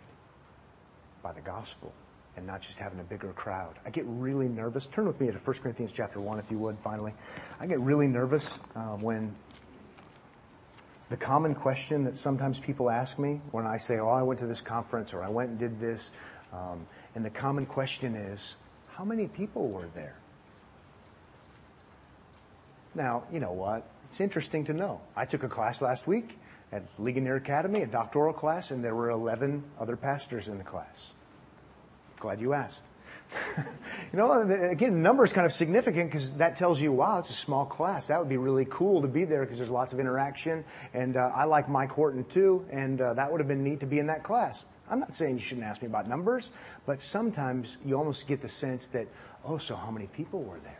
by 1.23 1.33
the 1.33 1.41
gospel 1.43 1.93
and 2.37 2.47
not 2.47 2.61
just 2.61 2.79
having 2.79 3.01
a 3.01 3.05
bigger 3.05 3.33
crowd. 3.33 3.75
I 3.85 3.91
get 3.91 4.05
really 4.07 4.49
nervous. 4.49 4.87
Turn 4.87 5.07
with 5.07 5.21
me 5.21 5.29
to 5.29 5.33
1 5.33 5.57
Corinthians 5.59 5.93
chapter 5.93 6.21
1, 6.21 6.39
if 6.39 6.51
you 6.51 6.59
would, 6.59 6.79
finally. 6.79 7.15
I 7.59 7.67
get 7.67 7.81
really 7.81 8.07
nervous 8.07 8.59
uh, 8.75 8.97
when 8.97 9.35
the 11.09 11.17
common 11.17 11.55
question 11.55 12.05
that 12.05 12.17
sometimes 12.17 12.59
people 12.59 12.91
ask 12.91 13.19
me 13.19 13.41
when 13.53 13.67
I 13.67 13.77
say, 13.77 13.99
Oh, 13.99 14.09
I 14.09 14.23
went 14.23 14.41
to 14.41 14.47
this 14.47 14.61
conference 14.61 15.15
or 15.15 15.23
I 15.23 15.29
went 15.29 15.51
and 15.51 15.59
did 15.59 15.81
this, 15.81 16.11
um, 16.53 16.87
and 17.15 17.25
the 17.25 17.31
common 17.31 17.65
question 17.65 18.15
is, 18.15 18.57
How 18.95 19.05
many 19.05 19.29
people 19.29 19.69
were 19.69 19.89
there? 19.95 20.17
Now, 22.95 23.25
you 23.33 23.41
know 23.41 23.53
what? 23.53 23.89
It's 24.09 24.21
interesting 24.21 24.65
to 24.67 24.73
know. 24.73 25.01
I 25.15 25.25
took 25.27 25.43
a 25.43 25.49
class 25.49 25.83
last 25.83 26.07
week 26.07 26.39
at 26.73 26.83
Ligonier 26.99 27.37
Academy, 27.37 27.83
a 27.83 27.87
doctoral 27.87 28.33
class, 28.33 28.71
and 28.71 28.83
there 28.83 28.95
were 28.95 29.11
11 29.11 29.63
other 29.79 29.97
pastors 29.97 30.49
in 30.49 30.59
the 30.59 30.65
class. 30.65 31.13
Glad 32.19 32.41
you 32.41 32.53
asked. 32.53 32.83
you 33.59 33.65
know, 34.15 34.41
again, 34.71 35.03
number 35.03 35.25
is 35.25 35.33
kind 35.33 35.47
of 35.47 35.53
significant 35.53 36.11
because 36.11 36.33
that 36.35 36.57
tells 36.57 36.81
you, 36.81 36.93
wow, 36.93 37.19
it's 37.19 37.31
a 37.31 37.35
small 37.35 37.65
class. 37.65 38.07
That 38.07 38.19
would 38.19 38.29
be 38.29 38.37
really 38.37 38.67
cool 38.69 39.03
to 39.03 39.09
be 39.09 39.25
there 39.25 39.43
because 39.43 39.59
there's 39.59 39.71
lots 39.71 39.93
of 39.93 40.01
interaction. 40.01 40.65
And 40.95 41.17
uh, 41.17 41.33
I 41.35 41.45
like 41.45 41.69
Mike 41.69 41.91
Horton 41.91 42.25
too, 42.25 42.65
and 42.71 43.01
uh, 43.01 43.15
that 43.15 43.31
would 43.31 43.41
have 43.41 43.49
been 43.49 43.65
neat 43.65 43.81
to 43.81 43.87
be 43.87 43.99
in 43.99 44.07
that 44.07 44.23
class. 44.23 44.65
I'm 44.89 45.01
not 45.01 45.13
saying 45.13 45.35
you 45.35 45.41
shouldn't 45.41 45.67
ask 45.67 45.83
me 45.83 45.89
about 45.89 46.09
numbers, 46.09 46.51
but 46.87 47.03
sometimes 47.03 47.79
you 47.85 47.97
almost 47.97 48.29
get 48.29 48.41
the 48.41 48.49
sense 48.49 48.87
that, 48.89 49.09
oh, 49.45 49.59
so 49.59 49.75
how 49.75 49.91
many 49.91 50.07
people 50.07 50.43
were 50.43 50.61
there? 50.61 50.79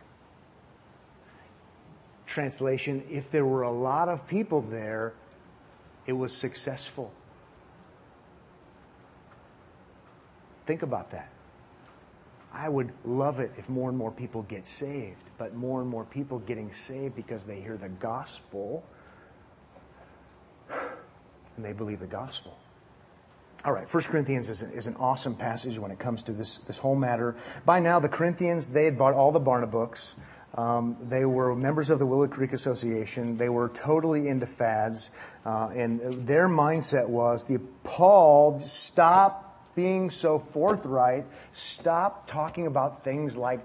Translation, 2.25 3.03
if 3.09 3.29
there 3.31 3.45
were 3.45 3.63
a 3.63 3.71
lot 3.71 4.07
of 4.07 4.27
people 4.27 4.61
there, 4.61 5.13
it 6.05 6.13
was 6.13 6.35
successful. 6.35 7.11
Think 10.67 10.83
about 10.83 11.11
that. 11.11 11.29
I 12.53 12.67
would 12.67 12.91
love 13.05 13.39
it 13.39 13.51
if 13.57 13.69
more 13.69 13.89
and 13.89 13.97
more 13.97 14.11
people 14.11 14.41
get 14.43 14.67
saved, 14.67 15.23
but 15.37 15.55
more 15.55 15.79
and 15.81 15.89
more 15.89 16.03
people 16.03 16.39
getting 16.39 16.73
saved 16.73 17.15
because 17.15 17.45
they 17.45 17.61
hear 17.61 17.77
the 17.77 17.89
gospel 17.89 18.83
and 20.69 21.65
they 21.65 21.73
believe 21.73 21.99
the 21.99 22.07
gospel. 22.07 22.57
All 23.65 23.73
right, 23.73 23.91
1 23.91 24.03
Corinthians 24.03 24.49
is, 24.49 24.61
is, 24.61 24.87
an 24.87 24.95
awesome 24.97 25.35
passage 25.35 25.79
when 25.79 25.89
it 25.89 25.99
comes 25.99 26.23
to 26.23 26.31
this, 26.31 26.57
this 26.59 26.77
whole 26.77 26.95
matter. 26.95 27.35
By 27.65 27.79
now, 27.79 27.99
the 27.99 28.09
Corinthians, 28.09 28.69
they 28.69 28.85
had 28.85 28.97
bought 28.97 29.13
all 29.13 29.31
the 29.31 29.41
Barna 29.41 29.69
books. 29.69 30.15
Um, 30.55 30.97
they 31.01 31.25
were 31.25 31.55
members 31.55 31.89
of 31.89 31.99
the 31.99 32.05
Willow 32.05 32.27
Creek 32.27 32.53
Association. 32.53 33.37
They 33.37 33.49
were 33.49 33.69
totally 33.69 34.27
into 34.27 34.45
fads. 34.45 35.11
Uh, 35.45 35.69
and 35.75 36.27
their 36.27 36.47
mindset 36.47 37.09
was 37.09 37.45
the 37.45 37.59
Paul, 37.83 38.59
stop 38.59 39.46
being 39.77 40.09
so 40.09 40.39
forthright, 40.39 41.23
stop 41.51 42.25
talking 42.27 42.65
about 42.65 43.03
things 43.03 43.37
like 43.37 43.61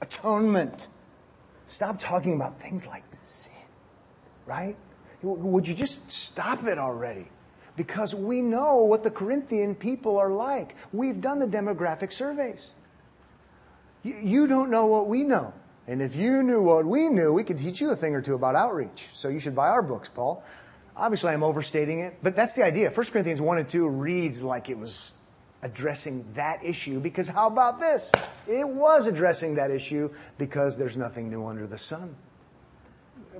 atonement. 0.00 0.86
Stop 1.66 1.98
talking 1.98 2.34
about 2.34 2.60
things 2.60 2.86
like 2.86 3.02
sin, 3.24 3.52
right? 4.46 4.76
Would 5.22 5.66
you 5.66 5.74
just 5.74 6.08
stop 6.08 6.62
it 6.64 6.78
already? 6.78 7.26
Because 7.76 8.14
we 8.14 8.42
know 8.42 8.76
what 8.76 9.02
the 9.02 9.10
Corinthian 9.10 9.74
people 9.74 10.18
are 10.18 10.30
like. 10.30 10.76
We've 10.92 11.20
done 11.20 11.40
the 11.40 11.46
demographic 11.46 12.12
surveys. 12.12 12.70
You 14.04 14.46
don't 14.46 14.70
know 14.70 14.86
what 14.86 15.08
we 15.08 15.24
know. 15.24 15.52
And 15.88 16.00
if 16.00 16.14
you 16.14 16.44
knew 16.44 16.62
what 16.62 16.86
we 16.86 17.08
knew, 17.08 17.32
we 17.32 17.42
could 17.42 17.58
teach 17.58 17.80
you 17.80 17.90
a 17.90 17.96
thing 17.96 18.14
or 18.14 18.22
two 18.22 18.34
about 18.34 18.54
outreach. 18.54 19.08
So 19.14 19.28
you 19.28 19.40
should 19.40 19.56
buy 19.56 19.68
our 19.68 19.82
books, 19.82 20.08
Paul. 20.08 20.44
Obviously, 20.96 21.30
I'm 21.30 21.42
overstating 21.42 22.00
it, 22.00 22.18
but 22.22 22.36
that's 22.36 22.54
the 22.54 22.64
idea. 22.64 22.90
1 22.90 23.06
Corinthians 23.06 23.40
1 23.40 23.58
and 23.58 23.68
2 23.68 23.88
reads 23.88 24.42
like 24.42 24.68
it 24.68 24.78
was 24.78 25.12
addressing 25.62 26.24
that 26.34 26.62
issue 26.64 27.00
because 27.00 27.28
how 27.28 27.46
about 27.46 27.80
this? 27.80 28.10
It 28.46 28.68
was 28.68 29.06
addressing 29.06 29.54
that 29.54 29.70
issue 29.70 30.10
because 30.36 30.76
there's 30.76 30.96
nothing 30.96 31.30
new 31.30 31.46
under 31.46 31.66
the 31.66 31.78
sun. 31.78 32.14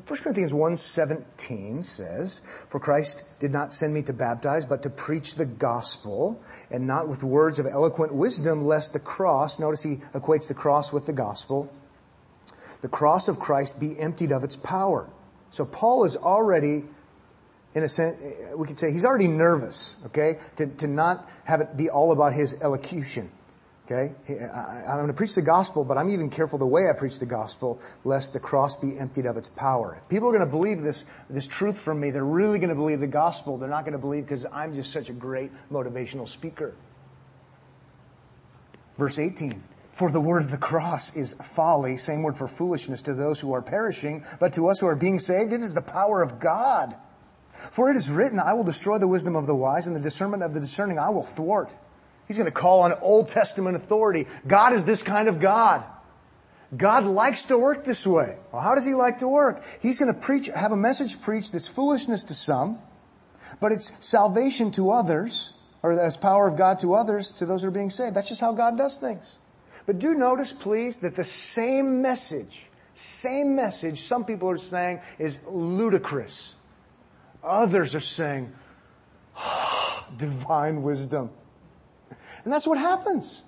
1 0.07 0.23
Corinthians 0.23 0.55
1:17 0.55 1.83
says, 1.83 2.41
"For 2.69 2.81
Christ 2.81 3.25
did 3.41 3.53
not 3.53 3.73
send 3.73 3.93
me 3.93 4.01
to 4.03 4.13
baptize, 4.15 4.65
but 4.65 4.83
to 4.83 4.91
preach 4.91 5.35
the 5.35 5.45
gospel, 5.45 6.41
and 6.71 6.87
not 6.87 7.09
with 7.09 7.23
words 7.23 7.59
of 7.59 7.67
eloquent 7.67 8.15
wisdom, 8.15 8.65
lest 8.65 8.95
the 8.95 9.01
cross, 9.01 9.59
notice 9.59 9.83
he 9.83 9.97
equates 10.15 10.49
the 10.49 10.55
cross 10.55 10.93
with 10.93 11.05
the 11.05 11.13
gospel, 11.13 11.69
the 12.81 12.89
cross 12.89 13.29
of 13.29 13.39
Christ 13.39 13.79
be 13.79 13.99
emptied 14.01 14.33
of 14.33 14.43
its 14.43 14.57
power." 14.57 15.09
So 15.51 15.67
Paul 15.67 16.05
is 16.05 16.17
already 16.17 16.89
in 17.75 17.83
a 17.85 17.89
sense, 17.89 18.17
we 18.57 18.67
could 18.67 18.79
say 18.79 18.93
he's 18.93 19.05
already 19.05 19.29
nervous, 19.29 19.99
okay, 20.07 20.39
to, 20.57 20.67
to 20.67 20.87
not 20.87 21.29
have 21.45 21.61
it 21.61 21.77
be 21.77 21.89
all 21.89 22.13
about 22.13 22.35
his 22.35 22.61
elocution. 22.63 23.31
Okay? 23.87 24.15
I, 24.29 24.93
am 24.93 24.97
going 24.97 25.07
to 25.09 25.13
preach 25.13 25.35
the 25.35 25.43
gospel, 25.43 25.85
but 25.85 25.99
I'm 25.99 26.11
even 26.11 26.31
careful 26.31 26.59
the 26.59 26.67
way 26.67 26.89
I 26.89 26.93
preach 26.93 27.19
the 27.19 27.27
gospel, 27.27 27.81
lest 28.05 28.33
the 28.33 28.41
cross 28.41 28.77
be 28.77 28.99
emptied 28.99 29.27
of 29.27 29.37
its 29.37 29.49
power. 29.49 29.99
If 30.03 30.09
people 30.09 30.29
are 30.29 30.33
going 30.33 30.45
to 30.45 30.51
believe 30.51 30.83
this, 30.83 31.05
this 31.29 31.47
truth 31.47 31.79
from 31.79 32.01
me, 32.01 32.11
they're 32.11 32.25
really 32.25 32.59
going 32.59 32.69
to 32.69 32.75
believe 32.75 33.01
the 33.01 33.07
gospel. 33.07 33.59
They're 33.59 33.69
not 33.69 33.85
going 33.85 33.93
to 33.93 33.99
believe 33.99 34.25
because 34.25 34.47
I'm 34.53 34.75
just 34.75 34.93
such 34.93 35.11
a 35.11 35.13
great 35.13 35.51
motivational 35.71 36.29
speaker. 36.29 36.75
Verse 38.99 39.19
18. 39.19 39.63
For 39.91 40.11
the 40.11 40.21
word 40.21 40.43
of 40.43 40.51
the 40.51 40.59
cross 40.59 41.15
is 41.17 41.35
folly, 41.35 41.99
same 41.99 42.23
word 42.23 42.37
for 42.37 42.49
foolishness 42.49 43.03
to 43.03 43.15
those 43.15 43.41
who 43.41 43.53
are 43.53 43.61
perishing, 43.61 44.25
but 44.41 44.55
to 44.55 44.69
us 44.69 44.81
who 44.81 44.87
are 44.87 44.97
being 44.97 45.19
saved, 45.19 45.53
it 45.53 45.61
is 45.61 45.75
the 45.75 45.83
power 45.83 46.23
of 46.23 46.41
God. 46.41 46.95
For 47.53 47.91
it 47.91 47.97
is 47.97 48.11
written, 48.11 48.39
I 48.39 48.55
will 48.55 48.65
destroy 48.65 48.99
the 48.99 49.09
wisdom 49.09 49.37
of 49.37 49.47
the 49.47 49.55
wise, 49.55 49.87
and 49.87 49.95
the 49.95 50.01
discernment 50.01 50.43
of 50.43 50.55
the 50.55 50.61
discerning 50.61 50.99
I 50.99 51.11
will 51.11 51.23
thwart. 51.23 51.77
He's 52.27 52.39
going 52.39 52.51
to 52.51 52.53
call 52.53 52.83
on 52.83 52.93
Old 53.01 53.29
Testament 53.29 53.77
authority. 53.77 54.27
God 54.47 54.73
is 54.73 54.85
this 54.85 55.03
kind 55.03 55.29
of 55.29 55.41
God. 55.41 55.85
God 56.75 57.05
likes 57.05 57.43
to 57.45 57.59
work 57.59 57.85
this 57.85 58.07
way. 58.07 58.39
Well, 58.51 58.63
how 58.63 58.75
does 58.75 58.87
he 58.87 58.95
like 58.95 59.19
to 59.19 59.29
work? 59.29 59.63
He's 59.81 59.99
going 59.99 60.13
to 60.13 60.19
preach, 60.19 60.47
have 60.47 60.73
a 60.73 60.77
message 60.77 61.21
preached 61.21 61.53
that's 61.53 61.69
foolishness 61.69 62.25
to 62.25 62.35
some, 62.35 62.79
but 63.61 63.73
it's 63.73 64.05
salvation 64.05 64.71
to 64.73 64.91
others, 64.91 65.53
or 65.83 65.95
that's 65.95 66.17
power 66.17 66.49
of 66.49 66.57
God 66.57 66.79
to 66.79 66.95
others, 66.95 67.31
to 67.33 67.45
those 67.45 67.63
who 67.63 67.69
are 67.69 67.73
being 67.73 67.91
saved. 67.91 68.17
That's 68.17 68.29
just 68.29 68.41
how 68.41 68.53
God 68.53 68.79
does 68.79 68.97
things. 68.97 69.39
But 69.85 69.99
do 69.99 70.15
notice, 70.15 70.53
please, 70.53 70.99
that 71.01 71.17
the 71.17 71.25
same 71.25 72.01
message, 72.01 72.67
same 72.95 73.55
message, 73.55 74.03
some 74.03 74.25
people 74.25 74.49
are 74.49 74.59
saying 74.59 75.01
is 75.19 75.39
ludicrous. 75.47 76.55
Others 77.43 77.95
are 77.95 78.01
saying, 78.01 78.53
oh, 79.37 80.07
divine 80.17 80.83
wisdom. 80.83 81.31
And 82.45 82.53
that's 82.53 82.67
what 82.67 82.79
happens. 82.79 83.43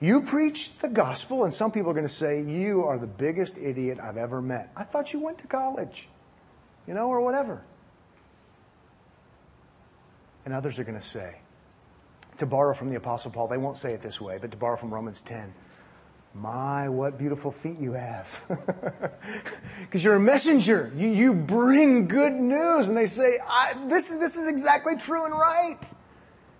You 0.00 0.22
preach 0.22 0.78
the 0.78 0.88
gospel, 0.88 1.44
and 1.44 1.52
some 1.52 1.70
people 1.70 1.90
are 1.90 1.94
going 1.94 2.06
to 2.06 2.12
say, 2.12 2.42
You 2.42 2.84
are 2.84 2.96
the 2.96 3.06
biggest 3.06 3.58
idiot 3.58 3.98
I've 4.00 4.16
ever 4.16 4.40
met. 4.40 4.70
I 4.74 4.82
thought 4.82 5.12
you 5.12 5.20
went 5.20 5.38
to 5.38 5.46
college, 5.46 6.08
you 6.88 6.94
know, 6.94 7.08
or 7.08 7.20
whatever. 7.20 7.62
And 10.46 10.54
others 10.54 10.78
are 10.78 10.84
going 10.84 10.98
to 10.98 11.06
say, 11.06 11.36
to 12.38 12.46
borrow 12.46 12.72
from 12.72 12.88
the 12.88 12.96
Apostle 12.96 13.30
Paul, 13.30 13.48
they 13.48 13.58
won't 13.58 13.76
say 13.76 13.92
it 13.92 14.00
this 14.00 14.20
way, 14.20 14.38
but 14.40 14.50
to 14.50 14.56
borrow 14.56 14.76
from 14.76 14.92
Romans 14.92 15.20
10, 15.20 15.52
My, 16.34 16.88
what 16.88 17.18
beautiful 17.18 17.50
feet 17.50 17.78
you 17.78 17.92
have. 17.92 18.40
Because 19.80 20.04
you're 20.04 20.14
a 20.14 20.20
messenger. 20.20 20.92
You, 20.94 21.08
you 21.08 21.34
bring 21.34 22.06
good 22.06 22.34
news. 22.34 22.88
And 22.88 22.96
they 22.96 23.06
say, 23.06 23.38
this, 23.86 24.10
this 24.10 24.36
is 24.36 24.46
exactly 24.46 24.94
true 24.96 25.24
and 25.24 25.34
right, 25.34 25.78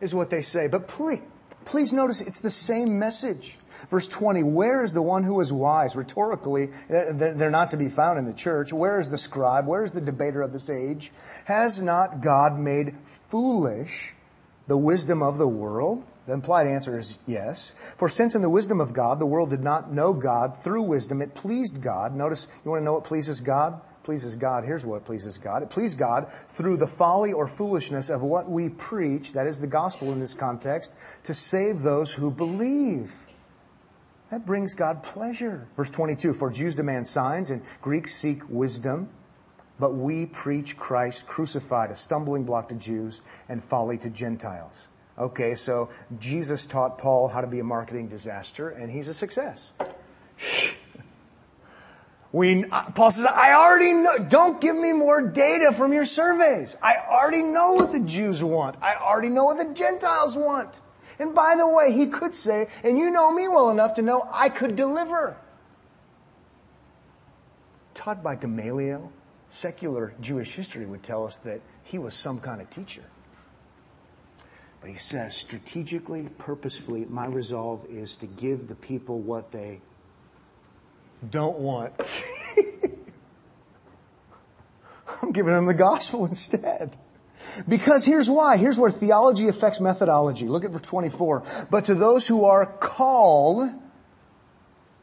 is 0.00 0.14
what 0.14 0.30
they 0.30 0.42
say. 0.42 0.66
But 0.66 0.88
please, 0.88 1.20
please 1.64 1.92
notice 1.92 2.20
it's 2.20 2.40
the 2.40 2.50
same 2.50 2.98
message. 2.98 3.58
Verse 3.88 4.08
20, 4.08 4.42
where 4.42 4.84
is 4.84 4.92
the 4.92 5.02
one 5.02 5.22
who 5.22 5.40
is 5.40 5.52
wise? 5.52 5.94
Rhetorically, 5.94 6.70
uh, 6.88 7.12
they're 7.12 7.50
not 7.50 7.70
to 7.70 7.76
be 7.76 7.88
found 7.88 8.18
in 8.18 8.24
the 8.24 8.34
church. 8.34 8.72
Where 8.72 8.98
is 8.98 9.10
the 9.10 9.18
scribe? 9.18 9.66
Where 9.66 9.84
is 9.84 9.92
the 9.92 10.00
debater 10.00 10.42
of 10.42 10.52
this 10.52 10.68
age? 10.68 11.12
Has 11.44 11.80
not 11.80 12.20
God 12.20 12.58
made 12.58 12.96
foolish 13.04 14.14
the 14.66 14.76
wisdom 14.76 15.22
of 15.22 15.38
the 15.38 15.48
world? 15.48 16.04
The 16.26 16.32
implied 16.32 16.66
answer 16.66 16.98
is 16.98 17.18
yes. 17.26 17.72
For 17.96 18.08
since 18.08 18.34
in 18.34 18.42
the 18.42 18.50
wisdom 18.50 18.80
of 18.80 18.92
God, 18.92 19.18
the 19.18 19.26
world 19.26 19.50
did 19.50 19.62
not 19.62 19.92
know 19.92 20.12
God 20.12 20.56
through 20.56 20.82
wisdom, 20.82 21.22
it 21.22 21.34
pleased 21.34 21.82
God. 21.82 22.14
Notice, 22.14 22.46
you 22.64 22.70
want 22.70 22.80
to 22.80 22.84
know 22.84 22.94
what 22.94 23.04
pleases 23.04 23.40
God? 23.40 23.80
Pleases 24.02 24.36
God. 24.36 24.64
Here's 24.64 24.86
what 24.86 25.04
pleases 25.04 25.38
God. 25.38 25.62
It 25.62 25.70
pleased 25.70 25.98
God 25.98 26.32
through 26.32 26.78
the 26.78 26.86
folly 26.86 27.32
or 27.32 27.46
foolishness 27.46 28.10
of 28.10 28.22
what 28.22 28.50
we 28.50 28.68
preach, 28.68 29.32
that 29.34 29.46
is 29.46 29.60
the 29.60 29.66
gospel 29.66 30.12
in 30.12 30.20
this 30.20 30.34
context, 30.34 30.92
to 31.24 31.34
save 31.34 31.82
those 31.82 32.14
who 32.14 32.30
believe. 32.30 33.14
That 34.30 34.46
brings 34.46 34.74
God 34.74 35.02
pleasure. 35.02 35.66
Verse 35.76 35.90
22 35.90 36.32
For 36.32 36.50
Jews 36.50 36.74
demand 36.74 37.06
signs 37.06 37.50
and 37.50 37.62
Greeks 37.82 38.14
seek 38.14 38.42
wisdom, 38.48 39.08
but 39.78 39.94
we 39.94 40.26
preach 40.26 40.76
Christ 40.76 41.26
crucified, 41.26 41.90
a 41.90 41.96
stumbling 41.96 42.44
block 42.44 42.68
to 42.68 42.74
Jews 42.76 43.22
and 43.48 43.62
folly 43.62 43.98
to 43.98 44.10
Gentiles. 44.10 44.88
Okay, 45.18 45.54
so 45.54 45.90
Jesus 46.18 46.66
taught 46.66 46.98
Paul 46.98 47.28
how 47.28 47.40
to 47.40 47.46
be 47.46 47.58
a 47.58 47.64
marketing 47.64 48.08
disaster, 48.08 48.70
and 48.70 48.90
he's 48.90 49.08
a 49.08 49.14
success. 49.14 49.72
We, 52.32 52.62
Paul 52.62 53.10
says, 53.10 53.26
I 53.26 53.54
already 53.54 53.92
know, 53.92 54.18
don't 54.28 54.60
give 54.60 54.76
me 54.76 54.92
more 54.92 55.20
data 55.20 55.72
from 55.72 55.92
your 55.92 56.04
surveys. 56.04 56.76
I 56.80 56.94
already 56.96 57.42
know 57.42 57.72
what 57.72 57.90
the 57.90 57.98
Jews 57.98 58.42
want. 58.42 58.76
I 58.80 58.94
already 58.94 59.30
know 59.30 59.46
what 59.46 59.58
the 59.58 59.74
Gentiles 59.74 60.36
want. 60.36 60.80
And 61.18 61.34
by 61.34 61.56
the 61.56 61.66
way, 61.66 61.92
he 61.92 62.06
could 62.06 62.34
say, 62.34 62.68
and 62.84 62.96
you 62.96 63.10
know 63.10 63.32
me 63.32 63.48
well 63.48 63.70
enough 63.70 63.94
to 63.94 64.02
know 64.02 64.28
I 64.32 64.48
could 64.48 64.76
deliver. 64.76 65.36
Taught 67.94 68.22
by 68.22 68.36
Gamaliel, 68.36 69.12
secular 69.48 70.14
Jewish 70.20 70.54
history 70.54 70.86
would 70.86 71.02
tell 71.02 71.26
us 71.26 71.36
that 71.38 71.60
he 71.82 71.98
was 71.98 72.14
some 72.14 72.38
kind 72.38 72.60
of 72.60 72.70
teacher. 72.70 73.02
But 74.80 74.90
he 74.90 74.96
says, 74.96 75.36
strategically, 75.36 76.28
purposefully, 76.38 77.06
my 77.08 77.26
resolve 77.26 77.84
is 77.90 78.16
to 78.16 78.26
give 78.26 78.68
the 78.68 78.74
people 78.74 79.18
what 79.18 79.52
they 79.52 79.80
don't 81.28 81.58
want. 81.58 81.92
I'm 85.22 85.32
giving 85.32 85.52
them 85.52 85.66
the 85.66 85.74
gospel 85.74 86.24
instead. 86.24 86.96
Because 87.68 88.06
here's 88.06 88.30
why. 88.30 88.56
Here's 88.56 88.78
where 88.78 88.90
theology 88.90 89.48
affects 89.48 89.80
methodology. 89.80 90.46
Look 90.46 90.64
at 90.64 90.70
verse 90.70 90.82
24. 90.82 91.42
But 91.70 91.84
to 91.86 91.94
those 91.94 92.26
who 92.26 92.44
are 92.44 92.64
called, 92.64 93.68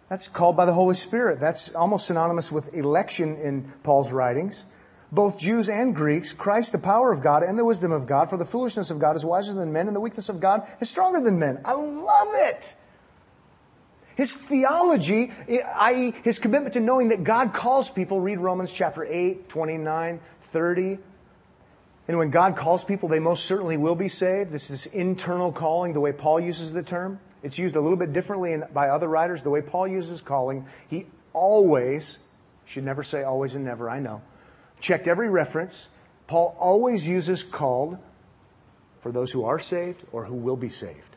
that's 0.10 0.28
called 0.28 0.58
by 0.58 0.66
the 0.66 0.74
Holy 0.74 0.96
Spirit. 0.96 1.40
That's 1.40 1.76
almost 1.76 2.08
synonymous 2.08 2.52
with 2.52 2.74
election 2.74 3.38
in 3.38 3.72
Paul's 3.84 4.12
writings 4.12 4.66
both 5.12 5.40
Jews 5.40 5.70
and 5.70 5.96
Greeks, 5.96 6.34
Christ, 6.34 6.72
the 6.72 6.80
power 6.80 7.12
of 7.12 7.22
God 7.22 7.44
and 7.44 7.58
the 7.58 7.66
wisdom 7.66 7.92
of 7.92 8.08
God, 8.08 8.30
for 8.30 8.38
the 8.38 8.46
foolishness 8.46 8.92
of 8.92 9.00
God 9.00 9.16
is 9.16 9.24
wiser 9.24 9.54
than 9.54 9.72
men, 9.72 9.88
and 9.88 9.96
the 9.96 10.02
weakness 10.02 10.30
of 10.30 10.40
God 10.40 10.68
is 10.82 10.90
stronger 10.90 11.22
than 11.22 11.40
men. 11.40 11.62
I 11.64 11.74
love 11.74 12.30
it. 12.34 12.76
His 14.16 14.36
theology, 14.36 15.32
i.e., 15.48 16.14
his 16.24 16.40
commitment 16.40 16.74
to 16.74 16.80
knowing 16.80 17.10
that 17.10 17.24
God 17.24 17.54
calls 17.54 17.90
people, 17.90 18.20
read 18.20 18.40
Romans 18.40 18.72
chapter 18.72 19.06
8, 19.06 19.48
29, 19.48 20.20
30. 20.42 20.98
And 22.08 22.18
when 22.18 22.32
God 22.32 22.56
calls 22.56 22.84
people, 22.84 23.08
they 23.10 23.20
most 23.20 23.46
certainly 23.46 23.78
will 23.78 23.96
be 23.96 24.10
saved. 24.10 24.52
This 24.52 24.72
is 24.72 24.88
internal 24.88 25.52
calling, 25.52 25.94
the 25.94 26.00
way 26.00 26.14
Paul 26.14 26.40
uses 26.40 26.74
the 26.74 26.84
term. 26.84 27.20
It's 27.44 27.60
used 27.60 27.76
a 27.76 27.82
little 27.82 27.98
bit 27.98 28.12
differently 28.12 28.54
in, 28.54 28.64
by 28.74 28.90
other 28.90 29.08
writers. 29.08 29.44
The 29.44 29.52
way 29.52 29.62
Paul 29.62 29.88
uses 29.88 30.22
calling, 30.22 30.66
he 30.90 31.06
always, 31.32 32.18
should 32.66 32.84
never 32.84 33.04
say 33.04 33.24
always 33.24 33.54
and 33.54 33.64
never, 33.64 33.90
I 33.90 34.00
know 34.00 34.22
checked 34.80 35.08
every 35.08 35.30
reference. 35.30 35.88
Paul 36.28 36.56
always 36.60 37.08
uses 37.08 37.44
called 37.44 37.98
for 39.00 39.12
those 39.12 39.32
who 39.32 39.46
are 39.46 39.60
saved 39.60 40.04
or 40.12 40.26
who 40.26 40.36
will 40.36 40.58
be 40.58 40.70
saved. 40.70 41.16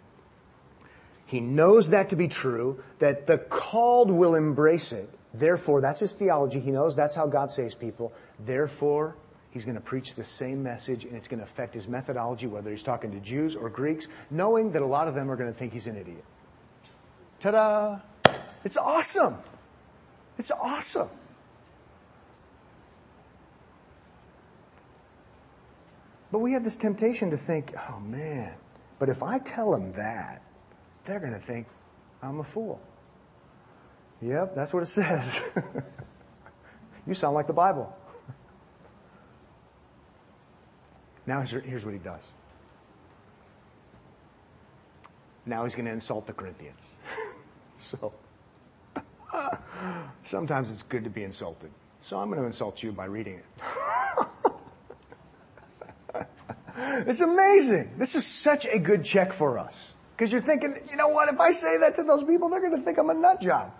He 1.26 1.40
knows 1.40 1.90
that 1.90 2.10
to 2.10 2.16
be 2.16 2.28
true, 2.28 2.82
that 2.98 3.26
the 3.26 3.38
called 3.38 4.10
will 4.10 4.34
embrace 4.34 4.92
it. 4.92 5.08
Therefore, 5.32 5.80
that's 5.80 6.00
his 6.00 6.14
theology. 6.14 6.58
He 6.58 6.72
knows 6.72 6.96
that's 6.96 7.14
how 7.14 7.26
God 7.26 7.52
saves 7.52 7.74
people. 7.74 8.12
Therefore, 8.40 9.14
he's 9.50 9.64
going 9.64 9.76
to 9.76 9.80
preach 9.80 10.16
the 10.16 10.24
same 10.24 10.62
message 10.62 11.04
and 11.04 11.14
it's 11.16 11.28
going 11.28 11.38
to 11.38 11.44
affect 11.44 11.74
his 11.74 11.86
methodology, 11.86 12.48
whether 12.48 12.70
he's 12.70 12.82
talking 12.82 13.12
to 13.12 13.20
Jews 13.20 13.54
or 13.54 13.70
Greeks, 13.70 14.08
knowing 14.30 14.72
that 14.72 14.82
a 14.82 14.86
lot 14.86 15.06
of 15.06 15.14
them 15.14 15.30
are 15.30 15.36
going 15.36 15.52
to 15.52 15.56
think 15.56 15.72
he's 15.72 15.86
an 15.86 15.96
idiot. 15.96 16.24
Ta 17.38 17.50
da! 17.52 17.98
It's 18.64 18.76
awesome. 18.76 19.36
It's 20.36 20.50
awesome. 20.50 21.08
But 26.32 26.38
we 26.38 26.52
have 26.52 26.62
this 26.62 26.76
temptation 26.76 27.30
to 27.30 27.36
think, 27.36 27.74
oh 27.90 28.00
man, 28.00 28.54
but 28.98 29.08
if 29.08 29.22
I 29.22 29.38
tell 29.38 29.72
them 29.72 29.92
that, 29.92 30.42
they're 31.04 31.20
going 31.20 31.32
to 31.32 31.38
think 31.38 31.66
I'm 32.22 32.40
a 32.40 32.44
fool. 32.44 32.80
Yep, 34.22 34.54
that's 34.54 34.72
what 34.72 34.82
it 34.82 34.86
says. 35.00 35.40
you 37.06 37.14
sound 37.14 37.34
like 37.34 37.46
the 37.46 37.52
Bible. 37.52 37.96
now 41.26 41.42
here's 41.42 41.84
what 41.84 41.94
he 41.94 42.00
does. 42.00 42.22
Now 45.46 45.64
he's 45.64 45.74
going 45.74 45.86
to 45.86 45.92
insult 45.92 46.26
the 46.26 46.32
Corinthians. 46.32 46.84
so 47.78 48.12
sometimes 50.22 50.70
it's 50.70 50.82
good 50.82 51.04
to 51.04 51.10
be 51.10 51.24
insulted. 51.24 51.70
So 52.00 52.18
I'm 52.18 52.28
going 52.28 52.40
to 52.40 52.46
insult 52.46 52.82
you 52.82 52.92
by 52.92 53.06
reading 53.06 53.34
it. 53.34 54.26
It's 57.06 57.20
amazing. 57.20 57.94
This 57.98 58.14
is 58.14 58.26
such 58.26 58.66
a 58.66 58.78
good 58.78 59.04
check 59.04 59.32
for 59.32 59.58
us. 59.58 59.94
Because 60.16 60.32
you're 60.32 60.40
thinking, 60.40 60.74
you 60.90 60.96
know 60.96 61.08
what, 61.08 61.32
if 61.32 61.40
I 61.40 61.50
say 61.50 61.78
that 61.78 61.96
to 61.96 62.02
those 62.02 62.22
people, 62.24 62.48
they're 62.48 62.60
going 62.60 62.76
to 62.76 62.82
think 62.82 62.98
I'm 62.98 63.10
a 63.10 63.14
nut 63.14 63.40
job. 63.40 63.72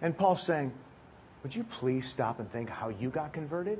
And 0.00 0.16
Paul's 0.16 0.42
saying, 0.42 0.72
would 1.42 1.54
you 1.54 1.64
please 1.64 2.08
stop 2.08 2.40
and 2.40 2.50
think 2.50 2.68
how 2.68 2.88
you 2.88 3.10
got 3.10 3.32
converted? 3.32 3.78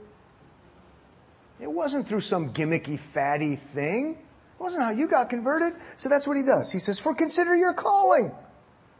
It 1.60 1.70
wasn't 1.70 2.06
through 2.06 2.20
some 2.20 2.52
gimmicky, 2.52 2.98
fatty 2.98 3.56
thing. 3.56 4.12
It 4.12 4.62
wasn't 4.62 4.84
how 4.84 4.90
you 4.90 5.08
got 5.08 5.30
converted. 5.30 5.74
So 5.96 6.08
that's 6.08 6.26
what 6.26 6.36
he 6.36 6.42
does. 6.42 6.70
He 6.70 6.78
says, 6.78 6.98
for 6.98 7.14
consider 7.14 7.56
your 7.56 7.74
calling. 7.74 8.32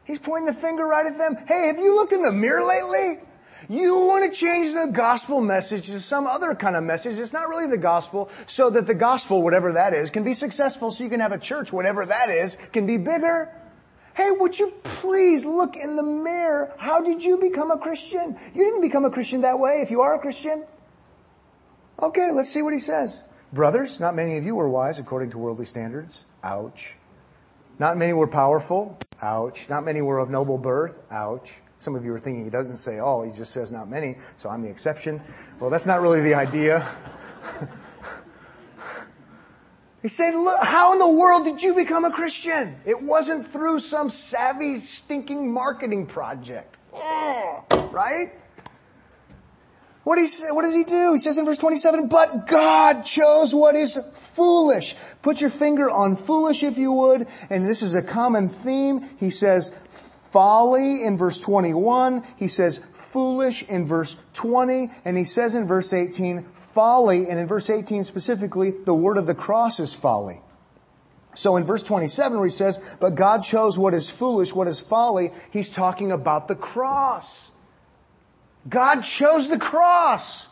He's 0.04 0.18
pointing 0.18 0.46
the 0.46 0.60
finger 0.60 0.86
right 0.86 1.06
at 1.06 1.18
them. 1.18 1.36
Hey, 1.46 1.66
have 1.66 1.78
you 1.78 1.94
looked 1.94 2.12
in 2.12 2.22
the 2.22 2.32
mirror 2.32 2.64
lately? 2.64 3.20
You 3.68 4.06
want 4.06 4.30
to 4.30 4.38
change 4.38 4.72
the 4.72 4.86
gospel 4.92 5.40
message 5.40 5.86
to 5.86 6.00
some 6.00 6.26
other 6.26 6.54
kind 6.54 6.76
of 6.76 6.84
message. 6.84 7.18
It's 7.18 7.32
not 7.32 7.48
really 7.48 7.66
the 7.66 7.76
gospel, 7.76 8.30
so 8.46 8.70
that 8.70 8.86
the 8.86 8.94
gospel, 8.94 9.42
whatever 9.42 9.72
that 9.72 9.94
is, 9.94 10.11
can 10.11 10.24
be 10.24 10.34
successful, 10.34 10.90
so 10.90 11.04
you 11.04 11.11
can 11.11 11.20
have 11.20 11.32
a 11.32 11.38
church, 11.38 11.72
whatever 11.72 12.06
that 12.06 12.30
is, 12.30 12.56
can 12.72 12.86
be 12.86 12.96
bigger. 12.96 13.52
Hey, 14.14 14.30
would 14.32 14.59
you 14.59 14.72
please 14.82 15.44
look 15.44 15.76
in 15.76 15.96
the 15.96 16.02
mirror? 16.02 16.72
How 16.78 17.00
did 17.00 17.24
you 17.24 17.38
become 17.38 17.70
a 17.70 17.78
Christian? 17.78 18.36
You 18.54 18.64
didn't 18.64 18.80
become 18.80 19.04
a 19.04 19.11
Christian 19.11 19.42
that 19.42 19.59
way 19.59 19.80
if 19.80 19.90
you 19.90 20.00
are 20.00 20.14
a 20.14 20.18
Christian. 20.18 20.64
Okay, 22.00 22.30
let's 22.32 22.48
see 22.48 22.62
what 22.62 22.72
he 22.72 22.80
says. 22.80 23.22
Brothers, 23.52 24.00
not 24.00 24.14
many 24.14 24.36
of 24.36 24.44
you 24.44 24.54
were 24.54 24.68
wise 24.68 24.98
according 24.98 25.30
to 25.30 25.38
worldly 25.38 25.64
standards. 25.64 26.26
Ouch. 26.42 26.94
Not 27.78 27.96
many 27.96 28.12
were 28.12 28.26
powerful. 28.26 28.98
Ouch. 29.22 29.68
Not 29.68 29.84
many 29.84 30.02
were 30.02 30.18
of 30.18 30.30
noble 30.30 30.59
birth. 30.59 31.00
Ouch. 31.11 31.61
Some 31.79 31.95
of 31.95 32.05
you 32.05 32.12
are 32.12 32.18
thinking 32.18 32.45
he 32.45 32.51
doesn't 32.51 32.76
say 32.76 32.99
all, 32.99 33.22
he 33.22 33.33
just 33.33 33.53
says 33.53 33.70
not 33.70 33.89
many, 33.89 34.16
so 34.37 34.51
I'm 34.51 34.62
the 34.62 34.70
exception. 34.70 35.20
Well, 35.61 35.70
that's 35.70 35.87
not 35.87 36.01
really 36.01 36.20
the 36.20 36.35
idea. 36.35 36.89
He 40.01 40.09
said, 40.09 40.35
look, 40.35 40.62
how 40.62 40.93
in 40.93 41.01
the 41.01 41.09
world 41.09 41.45
did 41.45 41.62
you 41.62 41.74
become 41.74 42.05
a 42.05 42.12
Christian? 42.12 42.76
It 42.85 43.03
wasn't 43.03 43.45
through 43.45 43.81
some 43.81 44.11
savvy, 44.11 44.76
stinking 44.76 45.53
marketing 45.53 46.07
project. 46.07 46.79
Right? 46.93 48.33
What, 50.05 50.18
he, 50.18 50.26
what 50.53 50.62
does 50.62 50.74
he 50.74 50.85
do? 50.85 51.12
He 51.12 51.18
says 51.18 51.37
in 51.37 51.45
verse 51.45 51.59
27, 51.59 52.09
but 52.09 52.47
God 52.47 53.03
chose 53.03 53.55
what 53.55 53.74
is 53.74 53.99
foolish. 54.14 54.95
Put 55.20 55.41
your 55.41 55.51
finger 55.51 55.91
on 55.91 56.16
foolish 56.16 56.62
if 56.62 56.79
you 56.79 56.93
would. 56.93 57.26
And 57.51 57.68
this 57.68 57.83
is 57.83 57.95
a 57.95 58.03
common 58.03 58.49
theme. 58.49 59.07
He 59.18 59.31
says, 59.31 59.76
folly 60.31 61.05
in 61.05 61.16
verse 61.16 61.41
21. 61.41 62.24
He 62.37 62.49
says 62.49 62.79
foolish 62.93 63.62
in 63.64 63.87
verse 63.87 64.16
20. 64.35 64.91
And 65.05 65.16
he 65.16 65.24
says 65.24 65.55
in 65.55 65.66
verse 65.66 65.93
18, 65.93 66.45
folly. 66.53 67.29
And 67.29 67.39
in 67.39 67.47
verse 67.47 67.70
18 67.70 68.05
specifically, 68.05 68.70
the 68.70 68.95
word 68.95 69.18
of 69.18 69.26
the 69.26 69.35
cross 69.35 69.81
is 69.81 69.95
folly. 69.95 70.41
So 71.35 71.57
in 71.57 71.64
verse 71.64 71.83
27 71.83 72.39
where 72.39 72.47
he 72.47 72.51
says, 72.51 72.81
but 73.01 73.14
God 73.14 73.45
chose 73.45 73.79
what 73.79 73.95
is 73.95 74.11
foolish, 74.11 74.53
what 74.53 74.66
is 74.66 74.81
folly, 74.81 75.31
he's 75.53 75.70
talking 75.70 76.11
about 76.11 76.49
the 76.49 76.57
cross. 76.57 77.53
God 78.68 79.03
chose 79.03 79.49
the 79.49 79.59
cross. 79.59 80.49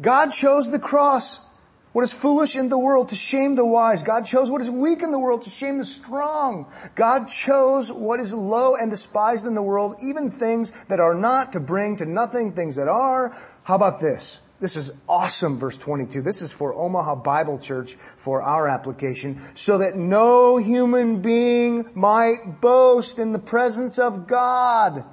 God 0.00 0.30
chose 0.30 0.70
the 0.70 0.78
cross. 0.78 1.40
What 1.92 2.02
is 2.02 2.12
foolish 2.12 2.54
in 2.54 2.68
the 2.68 2.78
world 2.78 3.08
to 3.08 3.16
shame 3.16 3.56
the 3.56 3.64
wise. 3.64 4.04
God 4.04 4.24
chose 4.24 4.48
what 4.48 4.60
is 4.60 4.70
weak 4.70 5.02
in 5.02 5.10
the 5.10 5.18
world 5.18 5.42
to 5.42 5.50
shame 5.50 5.78
the 5.78 5.84
strong. 5.84 6.66
God 6.94 7.28
chose 7.28 7.90
what 7.90 8.20
is 8.20 8.32
low 8.32 8.76
and 8.76 8.90
despised 8.90 9.44
in 9.44 9.54
the 9.54 9.62
world, 9.62 9.96
even 10.00 10.30
things 10.30 10.70
that 10.86 11.00
are 11.00 11.16
not 11.16 11.52
to 11.54 11.60
bring 11.60 11.96
to 11.96 12.06
nothing 12.06 12.52
things 12.52 12.76
that 12.76 12.86
are. 12.86 13.36
How 13.64 13.74
about 13.74 14.00
this? 14.00 14.40
This 14.60 14.76
is 14.76 14.92
awesome, 15.08 15.58
verse 15.58 15.78
22. 15.78 16.22
This 16.22 16.42
is 16.42 16.52
for 16.52 16.74
Omaha 16.74 17.16
Bible 17.16 17.58
Church 17.58 17.94
for 18.16 18.42
our 18.42 18.68
application, 18.68 19.40
so 19.54 19.78
that 19.78 19.96
no 19.96 20.58
human 20.58 21.22
being 21.22 21.88
might 21.94 22.60
boast 22.60 23.18
in 23.18 23.32
the 23.32 23.38
presence 23.38 23.98
of 23.98 24.26
God 24.26 25.04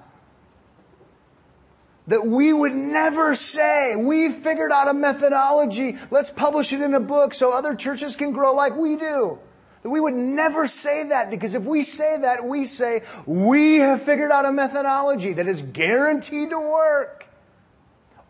that 2.08 2.26
we 2.26 2.53
would 2.53 2.74
never 2.74 3.36
say, 3.36 3.95
we 3.95 4.32
figured 4.32 4.72
out 4.72 4.88
a 4.88 4.93
methodology, 4.93 5.97
let's 6.10 6.30
publish 6.30 6.72
it 6.72 6.82
in 6.82 6.93
a 6.93 6.99
book 6.99 7.34
so 7.34 7.51
other 7.51 7.76
churches 7.76 8.16
can 8.16 8.32
grow 8.32 8.53
like 8.53 8.76
we 8.76 8.95
do. 8.95 9.39
That 9.84 9.89
we 9.89 9.99
would 9.99 10.14
never 10.14 10.68
say 10.68 11.10
that 11.10 11.30
because 11.30 11.53
if 11.53 11.64
we 11.64 11.84
say 11.84 12.18
that, 12.22 12.45
we 12.45 12.66
say, 12.66 13.03
we 13.26 13.80
have 13.80 14.01
figured 14.01 14.32
out 14.32 14.45
a 14.45 14.51
methodology 14.51 15.34
that 15.34 15.47
is 15.47 15.62
guaranteed 15.62 16.49
to 16.49 16.60
work. 16.60 17.26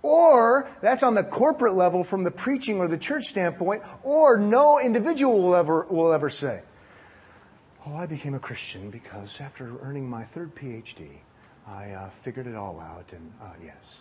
Or 0.02 0.70
that's 0.82 1.04
on 1.04 1.16
the 1.16 1.24
corporate 1.24 1.76
level 1.76 2.04
from 2.04 2.24
the 2.24 2.32
preaching 2.32 2.80
or 2.80 2.88
the 2.88 2.98
church 2.98 3.26
standpoint, 3.26 3.84
or 4.04 4.38
no 4.38 4.80
individual 4.80 5.42
will 5.42 5.56
ever, 5.56 5.86
will 5.90 6.12
ever 6.14 6.30
say, 6.30 6.62
Oh, 7.86 7.96
I 7.96 8.06
became 8.06 8.34
a 8.34 8.40
Christian 8.40 8.90
because 8.90 9.40
after 9.40 9.78
earning 9.82 10.10
my 10.10 10.24
third 10.24 10.56
PhD, 10.56 11.20
I 11.68 11.92
uh, 11.92 12.10
figured 12.10 12.48
it 12.48 12.56
all 12.56 12.80
out, 12.80 13.12
and 13.12 13.32
uh, 13.42 13.46
yes. 13.64 14.00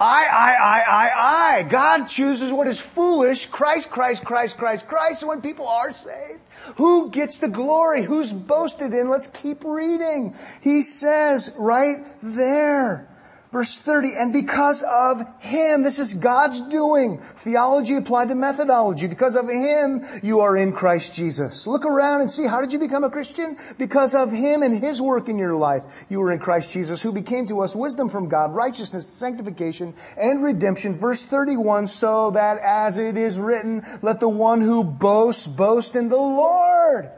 I, 0.00 0.24
I, 0.24 0.52
I, 0.52 0.80
I, 0.80 1.56
I. 1.58 1.62
God 1.62 2.06
chooses 2.06 2.52
what 2.52 2.66
is 2.66 2.80
foolish. 2.80 3.46
Christ, 3.46 3.90
Christ, 3.90 4.24
Christ, 4.24 4.56
Christ, 4.56 4.88
Christ. 4.88 5.22
when 5.22 5.40
people 5.40 5.68
are 5.68 5.92
saved, 5.92 6.40
who 6.76 7.10
gets 7.10 7.38
the 7.38 7.48
glory? 7.48 8.02
Who's 8.02 8.32
boasted 8.32 8.92
in? 8.92 9.08
Let's 9.08 9.28
keep 9.28 9.64
reading. 9.64 10.34
He 10.62 10.82
says 10.82 11.54
right 11.58 12.04
there. 12.22 13.08
Verse 13.54 13.76
30, 13.76 14.08
and 14.18 14.32
because 14.32 14.82
of 14.82 15.22
Him, 15.38 15.84
this 15.84 16.00
is 16.00 16.14
God's 16.14 16.60
doing. 16.62 17.18
Theology 17.18 17.94
applied 17.94 18.26
to 18.30 18.34
methodology. 18.34 19.06
Because 19.06 19.36
of 19.36 19.48
Him, 19.48 20.04
you 20.24 20.40
are 20.40 20.56
in 20.56 20.72
Christ 20.72 21.14
Jesus. 21.14 21.64
Look 21.64 21.84
around 21.84 22.22
and 22.22 22.32
see, 22.32 22.48
how 22.48 22.60
did 22.60 22.72
you 22.72 22.80
become 22.80 23.04
a 23.04 23.10
Christian? 23.10 23.56
Because 23.78 24.12
of 24.12 24.32
Him 24.32 24.64
and 24.64 24.82
His 24.82 25.00
work 25.00 25.28
in 25.28 25.38
your 25.38 25.54
life, 25.54 25.84
you 26.08 26.18
were 26.18 26.32
in 26.32 26.40
Christ 26.40 26.72
Jesus, 26.72 27.00
who 27.00 27.12
became 27.12 27.46
to 27.46 27.60
us 27.60 27.76
wisdom 27.76 28.08
from 28.08 28.28
God, 28.28 28.52
righteousness, 28.52 29.06
sanctification, 29.06 29.94
and 30.18 30.42
redemption. 30.42 30.92
Verse 30.92 31.22
31, 31.22 31.86
so 31.86 32.32
that 32.32 32.58
as 32.58 32.98
it 32.98 33.16
is 33.16 33.38
written, 33.38 33.84
let 34.02 34.18
the 34.18 34.28
one 34.28 34.62
who 34.62 34.82
boasts 34.82 35.46
boast 35.46 35.94
in 35.94 36.08
the 36.08 36.16
Lord. 36.16 37.08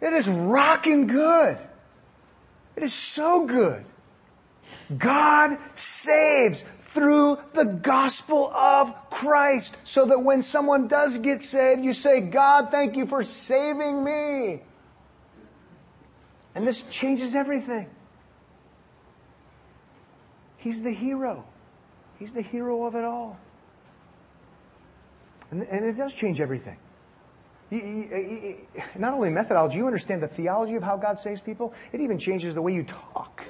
It 0.00 0.14
is 0.14 0.26
rocking 0.26 1.06
good. 1.06 1.58
It 2.76 2.82
is 2.82 2.94
so 2.94 3.44
good. 3.44 3.84
God 4.96 5.58
saves 5.74 6.62
through 6.62 7.38
the 7.52 7.64
gospel 7.64 8.50
of 8.54 9.10
Christ 9.10 9.76
so 9.84 10.06
that 10.06 10.20
when 10.20 10.42
someone 10.42 10.88
does 10.88 11.18
get 11.18 11.42
saved, 11.42 11.84
you 11.84 11.92
say, 11.92 12.20
God, 12.20 12.70
thank 12.70 12.96
you 12.96 13.06
for 13.06 13.22
saving 13.22 14.02
me. 14.02 14.62
And 16.54 16.66
this 16.66 16.88
changes 16.90 17.34
everything. 17.34 17.88
He's 20.56 20.82
the 20.82 20.92
hero. 20.92 21.44
He's 22.18 22.32
the 22.32 22.42
hero 22.42 22.86
of 22.86 22.94
it 22.94 23.04
all. 23.04 23.38
And, 25.50 25.62
and 25.62 25.84
it 25.84 25.96
does 25.96 26.14
change 26.14 26.40
everything. 26.40 26.78
not 27.70 29.14
only 29.14 29.30
methodology, 29.30 29.76
you 29.76 29.86
understand 29.86 30.22
the 30.22 30.28
theology 30.28 30.74
of 30.74 30.82
how 30.82 30.96
God 30.96 31.18
saves 31.18 31.40
people, 31.40 31.74
it 31.92 32.00
even 32.00 32.18
changes 32.18 32.54
the 32.54 32.62
way 32.62 32.74
you 32.74 32.82
talk. 32.82 33.44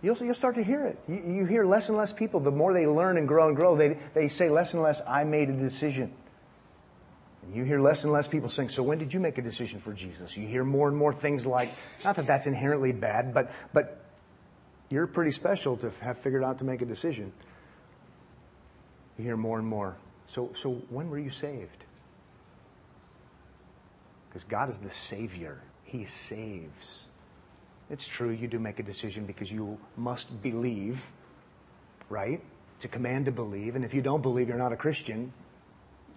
You'll, 0.00 0.16
you'll 0.18 0.34
start 0.34 0.54
to 0.54 0.62
hear 0.62 0.86
it. 0.86 0.98
You, 1.08 1.34
you 1.40 1.44
hear 1.44 1.64
less 1.64 1.88
and 1.88 1.98
less 1.98 2.12
people, 2.12 2.40
the 2.40 2.52
more 2.52 2.72
they 2.72 2.86
learn 2.86 3.16
and 3.16 3.26
grow 3.26 3.48
and 3.48 3.56
grow, 3.56 3.76
they, 3.76 3.98
they 4.14 4.28
say 4.28 4.48
less 4.48 4.74
and 4.74 4.82
less, 4.82 5.02
I 5.06 5.24
made 5.24 5.48
a 5.50 5.52
decision. 5.52 6.12
And 7.42 7.54
you 7.56 7.64
hear 7.64 7.80
less 7.80 8.04
and 8.04 8.12
less 8.12 8.28
people 8.28 8.48
saying, 8.48 8.68
So 8.68 8.82
when 8.82 8.98
did 8.98 9.12
you 9.12 9.18
make 9.18 9.38
a 9.38 9.42
decision 9.42 9.80
for 9.80 9.92
Jesus? 9.92 10.36
You 10.36 10.46
hear 10.46 10.64
more 10.64 10.88
and 10.88 10.96
more 10.96 11.12
things 11.12 11.46
like, 11.46 11.72
not 12.04 12.16
that 12.16 12.26
that's 12.26 12.46
inherently 12.46 12.92
bad, 12.92 13.34
but, 13.34 13.50
but 13.72 14.04
you're 14.88 15.06
pretty 15.06 15.32
special 15.32 15.76
to 15.78 15.90
have 16.00 16.18
figured 16.18 16.44
out 16.44 16.58
to 16.58 16.64
make 16.64 16.80
a 16.80 16.86
decision. 16.86 17.32
You 19.18 19.24
hear 19.24 19.36
more 19.36 19.58
and 19.58 19.66
more. 19.66 19.96
So, 20.26 20.50
so 20.54 20.74
when 20.90 21.10
were 21.10 21.18
you 21.18 21.30
saved? 21.30 21.84
Because 24.28 24.44
God 24.44 24.68
is 24.68 24.78
the 24.78 24.90
Savior, 24.90 25.60
He 25.84 26.04
saves. 26.04 27.06
It's 27.90 28.06
true, 28.06 28.30
you 28.30 28.48
do 28.48 28.58
make 28.58 28.78
a 28.78 28.82
decision 28.82 29.24
because 29.24 29.50
you 29.50 29.78
must 29.96 30.42
believe, 30.42 31.10
right? 32.10 32.42
It's 32.76 32.84
a 32.84 32.88
command 32.88 33.24
to 33.26 33.32
believe. 33.32 33.76
And 33.76 33.84
if 33.84 33.94
you 33.94 34.02
don't 34.02 34.22
believe, 34.22 34.48
you're 34.48 34.58
not 34.58 34.72
a 34.72 34.76
Christian. 34.76 35.32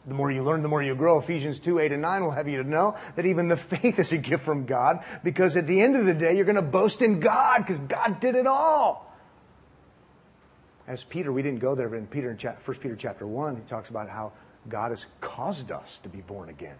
The 0.05 0.13
more 0.13 0.32
you 0.32 0.43
learn, 0.43 0.63
the 0.63 0.67
more 0.67 0.84
you 0.84 0.95
grow. 0.95 1.19
Ephesians 1.19 1.59
2, 1.59 1.80
8, 1.80 1.91
and 1.93 2.01
9 2.01 2.24
will 2.24 2.32
have 2.32 2.47
you 2.47 2.61
to 2.61 2.67
know 2.67 2.97
that 3.15 3.26
even 3.26 3.47
the 3.47 3.57
faith 3.74 3.99
is 3.99 4.11
a 4.11 4.17
gift 4.17 4.43
from 4.43 4.65
God 4.65 5.03
because 5.24 5.55
at 5.55 5.65
the 5.65 5.82
end 5.82 5.95
of 5.95 6.05
the 6.05 6.13
day, 6.13 6.36
you're 6.36 6.45
going 6.45 6.55
to 6.55 6.61
boast 6.61 7.01
in 7.01 7.19
God 7.19 7.59
because 7.59 7.80
God 7.80 8.19
did 8.19 8.36
it 8.36 8.47
all. 8.47 9.07
As 10.88 11.03
Peter, 11.03 11.32
we 11.32 11.41
didn't 11.41 11.59
go 11.59 11.74
there, 11.74 11.88
but 11.88 11.97
in 11.97 12.07
Peter, 12.07 12.30
in 12.30 12.38
1 12.38 12.78
Peter 12.80 12.95
chapter 12.95 13.26
1, 13.26 13.55
he 13.55 13.61
talks 13.61 13.89
about 13.89 14.09
how 14.09 14.34
God 14.67 14.89
has 14.89 15.05
caused 15.22 15.72
us 15.72 15.99
to 15.99 16.09
be 16.09 16.22
born 16.22 16.49
again. 16.49 16.76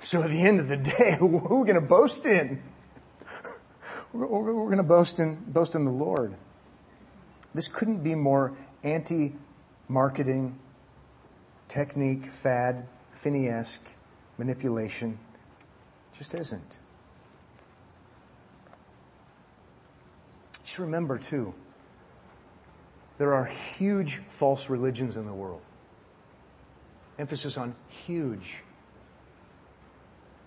So 0.00 0.22
at 0.22 0.30
the 0.30 0.40
end 0.40 0.58
of 0.58 0.68
the 0.68 0.76
day, 0.98 1.16
who 1.18 1.36
are 1.36 1.58
we 1.60 1.66
going 1.66 1.74
to 1.74 1.80
boast 1.80 2.24
in? 2.24 2.62
We're, 4.12 4.26
we're 4.26 4.66
going 4.66 4.76
to 4.76 4.82
boast 4.82 5.18
in, 5.18 5.36
boast 5.46 5.74
in 5.74 5.84
the 5.84 5.90
Lord. 5.90 6.34
This 7.54 7.68
couldn't 7.68 8.02
be 8.02 8.14
more 8.14 8.54
anti 8.82 9.34
marketing, 9.88 10.58
technique, 11.68 12.26
fad, 12.26 12.86
Finney-esque 13.10 13.86
manipulation. 14.38 15.18
Just 16.14 16.34
isn't. 16.34 16.78
Just 20.62 20.78
remember, 20.78 21.18
too, 21.18 21.54
there 23.18 23.34
are 23.34 23.44
huge 23.44 24.16
false 24.16 24.70
religions 24.70 25.16
in 25.16 25.26
the 25.26 25.34
world. 25.34 25.60
Emphasis 27.18 27.58
on 27.58 27.74
huge. 28.06 28.56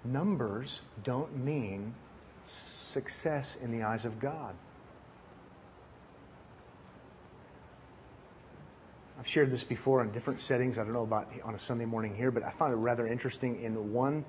Numbers 0.03 0.81
don't 1.03 1.35
mean 1.37 1.93
success 2.95 3.57
in 3.61 3.77
the 3.77 3.83
eyes 3.83 4.05
of 4.05 4.21
God. 4.21 4.55
I've 9.19 9.27
shared 9.27 9.51
this 9.51 9.65
before 9.65 10.01
in 10.01 10.11
different 10.13 10.39
settings. 10.39 10.77
I 10.77 10.85
don't 10.85 10.93
know 10.93 11.03
about 11.03 11.29
on 11.43 11.55
a 11.55 11.59
Sunday 11.59 11.83
morning 11.83 12.15
here, 12.15 12.31
but 12.31 12.41
I 12.43 12.51
found 12.51 12.71
it 12.71 12.77
rather 12.77 13.05
interesting 13.05 13.61
in 13.61 13.91
one 13.91 14.23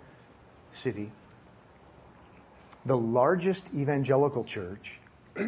city. 0.73 1.12
The 2.87 2.97
largest 2.97 3.73
evangelical 3.73 4.43
church, 4.43 4.99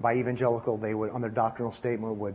by 0.00 0.16
evangelical, 0.16 0.76
they 0.76 0.92
would, 0.92 1.12
on 1.12 1.22
their 1.22 1.30
doctrinal 1.30 1.72
statement, 1.72 2.16
would 2.16 2.34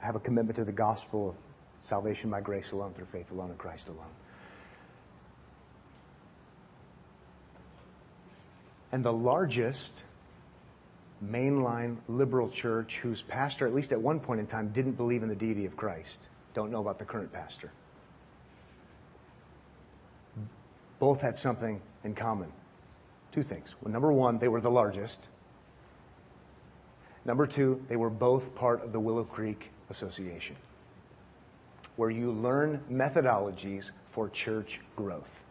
have 0.00 0.16
a 0.16 0.20
commitment 0.20 0.56
to 0.56 0.64
the 0.64 0.72
gospel 0.72 1.30
of 1.30 1.36
salvation 1.82 2.30
by 2.30 2.40
grace 2.40 2.72
alone, 2.72 2.94
through 2.94 3.06
faith 3.06 3.30
alone, 3.30 3.50
in 3.50 3.56
Christ 3.56 3.88
alone. 3.88 4.10
And 8.94 9.04
the 9.04 9.12
largest 9.12 10.04
mainline 11.20 11.96
liberal 12.06 12.48
church 12.48 12.98
whose 12.98 13.22
pastor, 13.22 13.66
at 13.66 13.74
least 13.74 13.90
at 13.90 14.00
one 14.00 14.20
point 14.20 14.38
in 14.38 14.46
time, 14.46 14.68
didn't 14.68 14.92
believe 14.92 15.24
in 15.24 15.28
the 15.28 15.34
deity 15.34 15.66
of 15.66 15.76
Christ. 15.76 16.28
Don't 16.54 16.70
know 16.70 16.80
about 16.80 17.00
the 17.00 17.04
current 17.04 17.32
pastor. 17.32 17.72
Both 21.00 21.22
had 21.22 21.36
something 21.36 21.82
in 22.04 22.14
common. 22.14 22.52
Two 23.32 23.42
things. 23.42 23.74
Well, 23.82 23.92
number 23.92 24.12
one, 24.12 24.38
they 24.38 24.46
were 24.46 24.60
the 24.60 24.70
largest. 24.70 25.26
Number 27.24 27.48
two, 27.48 27.84
they 27.88 27.96
were 27.96 28.10
both 28.10 28.54
part 28.54 28.84
of 28.84 28.92
the 28.92 29.00
Willow 29.00 29.24
Creek 29.24 29.72
Association, 29.90 30.54
where 31.96 32.10
you 32.10 32.30
learn 32.30 32.80
methodologies 32.88 33.90
for 34.06 34.28
church 34.28 34.78
growth. 34.94 35.43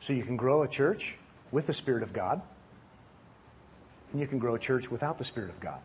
So 0.00 0.14
you 0.14 0.24
can 0.24 0.36
grow 0.36 0.62
a 0.62 0.68
church 0.68 1.16
with 1.52 1.66
the 1.66 1.74
Spirit 1.74 2.02
of 2.02 2.12
God, 2.12 2.40
and 4.12 4.20
you 4.20 4.26
can 4.26 4.38
grow 4.38 4.54
a 4.54 4.58
church 4.58 4.90
without 4.90 5.18
the 5.18 5.24
Spirit 5.24 5.50
of 5.50 5.60
God. 5.60 5.80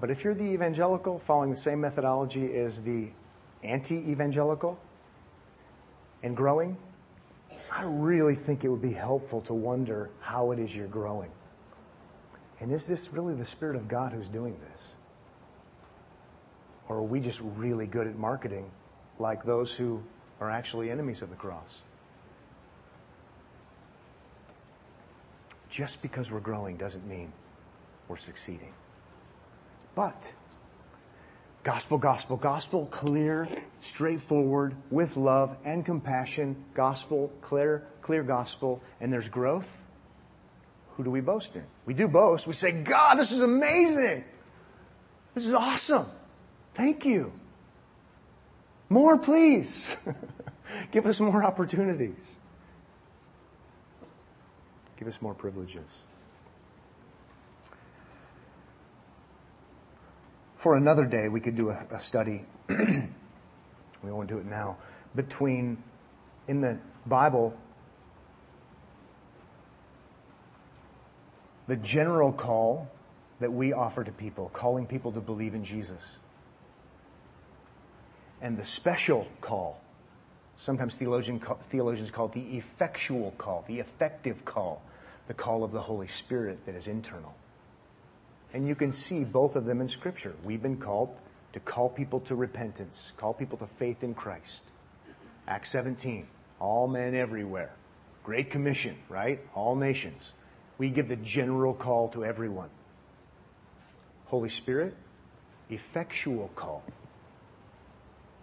But 0.00 0.10
if 0.10 0.24
you're 0.24 0.34
the 0.34 0.52
evangelical 0.52 1.18
following 1.18 1.50
the 1.50 1.56
same 1.56 1.80
methodology 1.80 2.54
as 2.56 2.84
the 2.84 3.10
anti 3.62 3.96
evangelical 4.10 4.78
and 6.22 6.36
growing, 6.36 6.76
I 7.70 7.82
really 7.84 8.36
think 8.36 8.64
it 8.64 8.68
would 8.68 8.80
be 8.80 8.92
helpful 8.92 9.40
to 9.42 9.54
wonder 9.54 10.10
how 10.20 10.52
it 10.52 10.58
is 10.58 10.74
you're 10.74 10.86
growing. 10.86 11.30
And 12.60 12.70
is 12.70 12.86
this 12.86 13.12
really 13.12 13.34
the 13.34 13.44
Spirit 13.44 13.76
of 13.76 13.88
God 13.88 14.12
who's 14.12 14.28
doing 14.28 14.56
this? 14.70 14.92
Or 16.88 16.98
are 16.98 17.02
we 17.02 17.20
just 17.20 17.40
really 17.42 17.86
good 17.86 18.06
at 18.06 18.16
marketing 18.16 18.70
like 19.18 19.44
those 19.44 19.72
who 19.72 20.02
are 20.40 20.50
actually 20.50 20.90
enemies 20.90 21.22
of 21.22 21.30
the 21.30 21.36
cross? 21.36 21.82
Just 25.68 26.02
because 26.02 26.32
we're 26.32 26.40
growing 26.40 26.76
doesn't 26.76 27.06
mean 27.06 27.32
we're 28.08 28.16
succeeding. 28.16 28.72
But 29.94 30.32
gospel, 31.62 31.98
gospel, 31.98 32.36
gospel, 32.36 32.86
clear, 32.86 33.48
straightforward, 33.80 34.74
with 34.90 35.16
love 35.16 35.56
and 35.64 35.84
compassion, 35.84 36.64
gospel, 36.74 37.30
clear, 37.40 37.86
clear 38.02 38.22
gospel, 38.22 38.82
and 39.00 39.12
there's 39.12 39.28
growth. 39.28 39.76
Who 40.96 41.04
do 41.04 41.10
we 41.10 41.20
boast 41.20 41.54
in? 41.54 41.64
We 41.86 41.94
do 41.94 42.08
boast. 42.08 42.46
We 42.46 42.52
say, 42.52 42.72
God, 42.72 43.18
this 43.18 43.30
is 43.30 43.40
amazing. 43.40 44.24
This 45.34 45.46
is 45.46 45.54
awesome. 45.54 46.06
Thank 46.74 47.04
you. 47.04 47.32
More, 48.90 49.16
please. 49.16 49.96
Give 50.92 51.06
us 51.06 51.20
more 51.20 51.42
opportunities. 51.42 52.36
Give 54.98 55.08
us 55.08 55.22
more 55.22 55.32
privileges. 55.32 56.02
For 60.56 60.76
another 60.76 61.06
day, 61.06 61.28
we 61.28 61.40
could 61.40 61.56
do 61.56 61.70
a, 61.70 61.86
a 61.90 61.98
study. 61.98 62.44
we 62.68 64.10
won't 64.10 64.28
do 64.28 64.38
it 64.38 64.44
now. 64.44 64.76
Between, 65.14 65.82
in 66.48 66.60
the 66.60 66.78
Bible, 67.06 67.56
the 71.66 71.76
general 71.76 72.32
call 72.32 72.90
that 73.38 73.52
we 73.52 73.72
offer 73.72 74.04
to 74.04 74.12
people, 74.12 74.50
calling 74.52 74.86
people 74.86 75.12
to 75.12 75.20
believe 75.20 75.54
in 75.54 75.64
Jesus, 75.64 76.16
and 78.42 78.56
the 78.56 78.64
special 78.64 79.26
call, 79.40 79.80
sometimes 80.56 80.96
theologian, 80.96 81.40
theologians 81.70 82.10
call 82.10 82.26
it 82.26 82.32
the 82.32 82.56
effectual 82.56 83.32
call, 83.38 83.64
the 83.66 83.78
effective 83.78 84.44
call, 84.44 84.82
the 85.28 85.34
call 85.34 85.62
of 85.62 85.72
the 85.72 85.80
Holy 85.80 86.08
Spirit 86.08 86.64
that 86.66 86.74
is 86.74 86.86
internal. 86.86 87.34
And 88.52 88.66
you 88.66 88.74
can 88.74 88.92
see 88.92 89.24
both 89.24 89.56
of 89.56 89.64
them 89.64 89.80
in 89.80 89.88
Scripture. 89.88 90.34
We've 90.44 90.62
been 90.62 90.78
called 90.78 91.16
to 91.52 91.60
call 91.60 91.88
people 91.88 92.20
to 92.20 92.34
repentance, 92.34 93.12
call 93.16 93.34
people 93.34 93.58
to 93.58 93.66
faith 93.66 94.02
in 94.02 94.14
Christ. 94.14 94.62
Acts 95.46 95.70
17, 95.70 96.26
all 96.58 96.88
men 96.88 97.14
everywhere. 97.14 97.72
Great 98.24 98.50
Commission, 98.50 98.96
right? 99.08 99.40
All 99.54 99.76
nations. 99.76 100.32
We 100.78 100.90
give 100.90 101.08
the 101.08 101.16
general 101.16 101.74
call 101.74 102.08
to 102.10 102.24
everyone. 102.24 102.70
Holy 104.26 104.48
Spirit, 104.48 104.94
effectual 105.68 106.50
call 106.54 106.82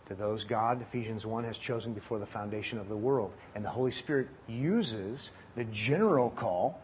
to 0.07 0.15
those 0.15 0.43
God, 0.43 0.81
Ephesians 0.81 1.25
1, 1.25 1.43
has 1.43 1.57
chosen 1.57 1.93
before 1.93 2.17
the 2.17 2.25
foundation 2.25 2.79
of 2.79 2.87
the 2.87 2.95
world. 2.95 3.33
And 3.55 3.63
the 3.63 3.69
Holy 3.69 3.91
Spirit 3.91 4.27
uses 4.47 5.31
the 5.55 5.65
general 5.65 6.29
call 6.29 6.81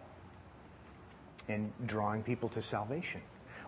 in 1.48 1.72
drawing 1.86 2.24
people 2.24 2.50
to 2.50 2.62
salvation. 2.62 3.22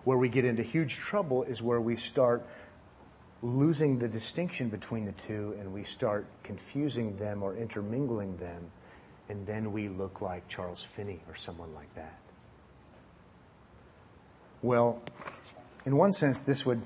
Where 0.03 0.17
we 0.17 0.29
get 0.29 0.45
into 0.45 0.61
huge 0.61 0.97
trouble 0.97 1.43
is 1.43 1.61
where 1.61 1.81
we 1.81 1.95
start 1.95 2.45
losing 3.41 3.99
the 3.99 4.07
distinction 4.07 4.69
between 4.69 5.05
the 5.05 5.11
two 5.13 5.55
and 5.59 5.71
we 5.73 5.83
start 5.83 6.25
confusing 6.43 7.15
them 7.17 7.43
or 7.43 7.55
intermingling 7.55 8.37
them, 8.37 8.71
and 9.29 9.45
then 9.45 9.71
we 9.71 9.87
look 9.87 10.21
like 10.21 10.47
Charles 10.47 10.83
Finney 10.83 11.19
or 11.27 11.35
someone 11.35 11.73
like 11.73 11.93
that. 11.95 12.17
Well, 14.61 15.01
in 15.85 15.95
one 15.95 16.11
sense, 16.11 16.43
this 16.43 16.65
would 16.65 16.81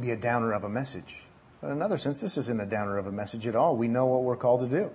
be 0.00 0.10
a 0.10 0.16
downer 0.16 0.52
of 0.52 0.64
a 0.64 0.68
message. 0.68 1.26
In 1.62 1.70
another 1.70 1.98
sense, 1.98 2.20
this 2.20 2.38
isn't 2.38 2.60
a 2.60 2.66
downer 2.66 2.96
of 2.96 3.06
a 3.06 3.12
message 3.12 3.46
at 3.46 3.54
all. 3.54 3.76
We 3.76 3.88
know 3.88 4.06
what 4.06 4.22
we're 4.22 4.36
called 4.36 4.68
to 4.68 4.68
do 4.68 4.90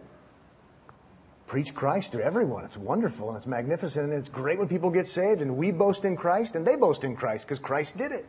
preach 1.47 1.73
Christ 1.73 2.13
to 2.13 2.23
everyone. 2.23 2.65
It's 2.65 2.77
wonderful 2.77 3.29
and 3.29 3.37
it's 3.37 3.47
magnificent 3.47 4.05
and 4.05 4.13
it's 4.13 4.29
great 4.29 4.57
when 4.57 4.67
people 4.67 4.89
get 4.89 5.07
saved 5.07 5.41
and 5.41 5.57
we 5.57 5.71
boast 5.71 6.05
in 6.05 6.17
Christ 6.17 6.55
and 6.55 6.65
they 6.65 6.75
boast 6.75 7.03
in 7.03 7.15
Christ 7.15 7.45
because 7.45 7.59
Christ 7.59 7.97
did 7.97 8.11
it. 8.11 8.25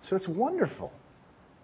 So 0.00 0.16
it's 0.16 0.28
wonderful. 0.28 0.92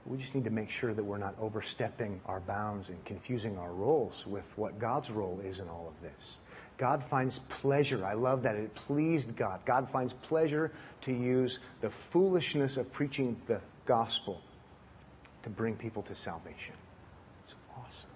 We 0.05 0.19
just 0.19 0.35
need 0.35 0.45
to 0.45 0.51
make 0.51 0.69
sure 0.69 0.93
that 0.93 1.03
we're 1.03 1.19
not 1.19 1.37
overstepping 1.39 2.21
our 2.27 2.41
bounds 2.41 2.91
and 2.91 3.03
confusing 3.05 3.57
our 3.57 3.73
roles 3.73 4.27
with 4.27 4.53
what 4.59 4.79
God's 4.79 5.11
role 5.11 5.41
is 5.45 5.61
in 5.61 5.69
all 5.69 5.89
of 5.89 6.01
this. 6.03 6.39
God 6.77 7.05
finds 7.05 7.39
pleasure. 7.49 8.05
I 8.05 8.15
love 8.15 8.43
that. 8.43 8.57
It 8.57 8.75
pleased 8.75 9.37
God. 9.37 9.61
God 9.65 9.89
finds 9.91 10.13
pleasure 10.13 10.73
to 11.03 11.13
use 11.13 11.61
the 11.81 11.91
foolishness 11.91 12.77
of 12.77 12.93
preaching 12.93 13.41
the 13.47 13.61
gospel 13.87 14.41
to 15.43 15.51
bring 15.51 15.77
people 15.77 16.03
to 16.03 16.15
salvation. 16.15 16.75
It's 17.45 17.55
awesome. 17.77 18.11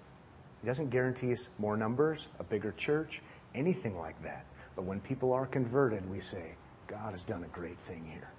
He 0.61 0.67
doesn't 0.67 0.89
guarantee 0.89 1.31
us 1.33 1.49
more 1.59 1.77
numbers, 1.77 2.29
a 2.39 2.43
bigger 2.43 2.71
church, 2.71 3.21
anything 3.53 3.97
like 3.97 4.21
that. 4.23 4.45
But 4.75 4.85
when 4.85 4.99
people 4.99 5.33
are 5.33 5.45
converted, 5.45 6.09
we 6.09 6.21
say, 6.21 6.55
God 6.87 7.11
has 7.11 7.25
done 7.25 7.43
a 7.43 7.47
great 7.47 7.77
thing 7.77 8.05
here. 8.11 8.29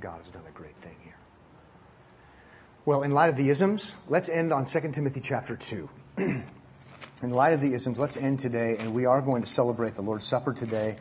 God 0.00 0.18
has 0.22 0.30
done 0.30 0.44
a 0.48 0.52
great 0.52 0.76
thing 0.76 0.96
here. 1.04 1.16
Well, 2.84 3.02
in 3.02 3.10
light 3.10 3.30
of 3.30 3.36
the 3.36 3.48
isms, 3.50 3.96
let's 4.08 4.28
end 4.28 4.52
on 4.52 4.64
2 4.64 4.92
Timothy 4.92 5.20
chapter 5.20 5.56
2. 5.56 5.88
in 6.18 7.30
light 7.30 7.52
of 7.52 7.60
the 7.60 7.74
isms, 7.74 7.98
let's 7.98 8.16
end 8.16 8.38
today, 8.38 8.76
and 8.78 8.94
we 8.94 9.06
are 9.06 9.20
going 9.20 9.42
to 9.42 9.48
celebrate 9.48 9.94
the 9.94 10.02
Lord's 10.02 10.24
Supper 10.24 10.52
today. 10.52 10.96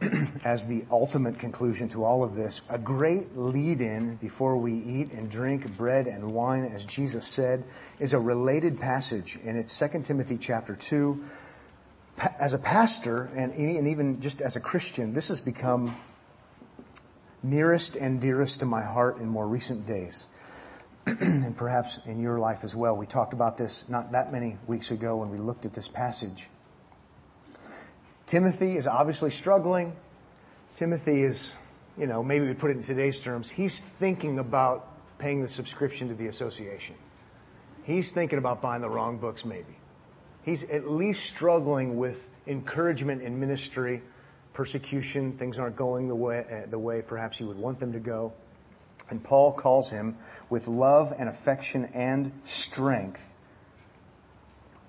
as 0.44 0.66
the 0.66 0.84
ultimate 0.90 1.38
conclusion 1.38 1.88
to 1.90 2.04
all 2.04 2.24
of 2.24 2.34
this, 2.34 2.62
a 2.70 2.78
great 2.78 3.36
lead 3.36 3.80
in 3.80 4.16
before 4.16 4.56
we 4.56 4.72
eat 4.72 5.12
and 5.12 5.30
drink 5.30 5.76
bread 5.76 6.06
and 6.06 6.32
wine, 6.32 6.64
as 6.64 6.84
Jesus 6.84 7.26
said, 7.26 7.64
is 7.98 8.12
a 8.12 8.18
related 8.18 8.80
passage, 8.80 9.38
and 9.44 9.58
it's 9.58 9.78
2 9.78 10.02
Timothy 10.02 10.38
chapter 10.38 10.74
2. 10.74 11.22
As 12.38 12.54
a 12.54 12.58
pastor, 12.58 13.30
and, 13.34 13.52
and 13.52 13.88
even 13.88 14.20
just 14.20 14.40
as 14.40 14.56
a 14.56 14.60
Christian, 14.60 15.14
this 15.14 15.28
has 15.28 15.40
become 15.40 15.96
nearest 17.42 17.96
and 17.96 18.20
dearest 18.20 18.60
to 18.60 18.66
my 18.66 18.82
heart 18.82 19.18
in 19.18 19.28
more 19.28 19.46
recent 19.46 19.86
days. 19.86 20.28
and 21.06 21.56
perhaps 21.56 21.98
in 22.06 22.20
your 22.20 22.38
life 22.38 22.62
as 22.62 22.76
well. 22.76 22.94
We 22.94 23.06
talked 23.06 23.32
about 23.32 23.56
this 23.56 23.88
not 23.88 24.12
that 24.12 24.32
many 24.32 24.58
weeks 24.66 24.90
ago 24.90 25.16
when 25.16 25.30
we 25.30 25.38
looked 25.38 25.64
at 25.64 25.72
this 25.72 25.88
passage. 25.88 26.48
Timothy 28.30 28.76
is 28.76 28.86
obviously 28.86 29.32
struggling. 29.32 29.92
Timothy 30.72 31.22
is, 31.22 31.56
you 31.98 32.06
know, 32.06 32.22
maybe 32.22 32.46
we 32.46 32.54
put 32.54 32.70
it 32.70 32.76
in 32.76 32.84
today's 32.84 33.18
terms, 33.18 33.50
he's 33.50 33.80
thinking 33.80 34.38
about 34.38 34.86
paying 35.18 35.42
the 35.42 35.48
subscription 35.48 36.06
to 36.10 36.14
the 36.14 36.28
association. 36.28 36.94
He's 37.82 38.12
thinking 38.12 38.38
about 38.38 38.62
buying 38.62 38.82
the 38.82 38.88
wrong 38.88 39.18
books, 39.18 39.44
maybe. 39.44 39.76
He's 40.44 40.62
at 40.62 40.88
least 40.88 41.24
struggling 41.24 41.96
with 41.96 42.28
encouragement 42.46 43.20
in 43.22 43.40
ministry, 43.40 44.00
persecution. 44.52 45.32
Things 45.32 45.58
aren't 45.58 45.74
going 45.74 46.06
the 46.06 46.14
way, 46.14 46.44
uh, 46.48 46.70
the 46.70 46.78
way 46.78 47.02
perhaps 47.02 47.38
he 47.38 47.42
would 47.42 47.58
want 47.58 47.80
them 47.80 47.92
to 47.94 47.98
go. 47.98 48.32
And 49.08 49.24
Paul 49.24 49.50
calls 49.50 49.90
him 49.90 50.16
with 50.48 50.68
love 50.68 51.12
and 51.18 51.28
affection 51.28 51.86
and 51.86 52.30
strength 52.44 53.34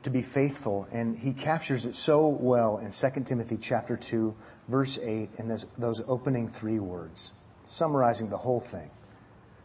to 0.04 0.10
be 0.10 0.22
faithful. 0.22 0.88
And 0.92 1.18
he 1.18 1.34
captures 1.34 1.86
it 1.86 1.96
so 1.96 2.28
well 2.28 2.78
in 2.78 2.92
2 2.92 3.24
Timothy 3.24 3.58
chapter 3.58 3.96
2, 3.98 4.36
verse 4.68 4.98
8, 4.98 5.30
in 5.38 5.48
those, 5.48 5.66
those 5.78 6.02
opening 6.08 6.48
three 6.48 6.80
words, 6.80 7.32
summarizing 7.66 8.30
the 8.30 8.38
whole 8.38 8.60
thing. 8.60 8.90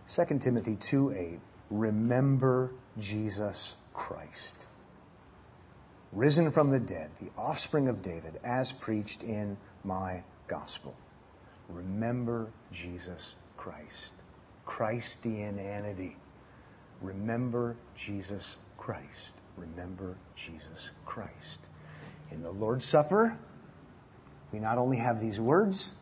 2 0.09 0.39
Timothy 0.39 0.77
2 0.77 1.13
8, 1.13 1.41
remember 1.71 2.73
Jesus 2.99 3.77
Christ. 3.93 4.67
Risen 6.13 6.51
from 6.51 6.71
the 6.71 6.81
dead, 6.81 7.11
the 7.21 7.31
offspring 7.37 7.89
of 7.89 8.03
David, 8.03 8.39
as 8.45 8.73
preached 8.73 9.23
in 9.23 9.57
my 9.85 10.23
gospel. 10.47 10.95
Remember 11.69 12.49
Jesus 12.71 13.35
Christ. 13.57 14.13
Christ 14.65 15.23
the 15.23 15.31
Christianity. 15.31 16.17
Remember 17.03 17.77
Jesus 17.95 18.57
Christ 18.79 19.36
remember 19.57 20.17
Jesus 20.35 20.91
Christ. 21.05 21.61
In 22.31 22.43
the 22.43 22.51
Lord's 22.51 22.85
Supper, 22.85 23.37
we 24.53 24.59
not 24.59 24.79
only 24.79 24.99
have 24.99 25.21
these 25.21 25.41
words, 25.41 25.93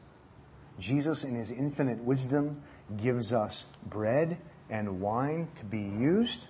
Jesus, 0.78 1.24
in 1.24 1.34
his 1.34 1.50
infinite 1.50 1.98
wisdom, 1.98 2.62
gives 2.96 3.32
us 3.32 3.66
bread 3.86 4.38
and 4.68 5.00
wine 5.00 5.48
to 5.56 5.64
be 5.64 5.80
used. 5.80 6.48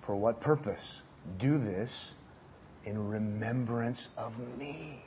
For 0.00 0.16
what 0.16 0.40
purpose? 0.40 1.02
Do 1.38 1.58
this 1.58 2.14
in 2.84 3.08
remembrance 3.08 4.08
of 4.16 4.38
me. 4.58 5.04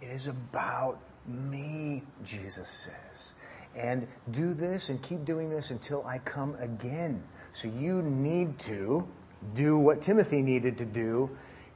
It 0.00 0.06
is 0.06 0.26
about 0.26 0.98
me, 1.26 2.02
Jesus 2.22 2.68
says. 2.68 3.32
and 3.76 4.08
do 4.30 4.54
this 4.54 4.88
and 4.88 5.02
keep 5.02 5.24
doing 5.24 5.50
this 5.50 5.70
until 5.70 6.04
I 6.06 6.18
come 6.18 6.56
again. 6.58 7.22
So 7.52 7.68
you 7.68 8.02
need 8.02 8.58
to 8.60 9.06
do 9.54 9.78
what 9.78 10.02
Timothy 10.02 10.42
needed 10.42 10.78
to 10.78 10.84
do. 10.84 11.30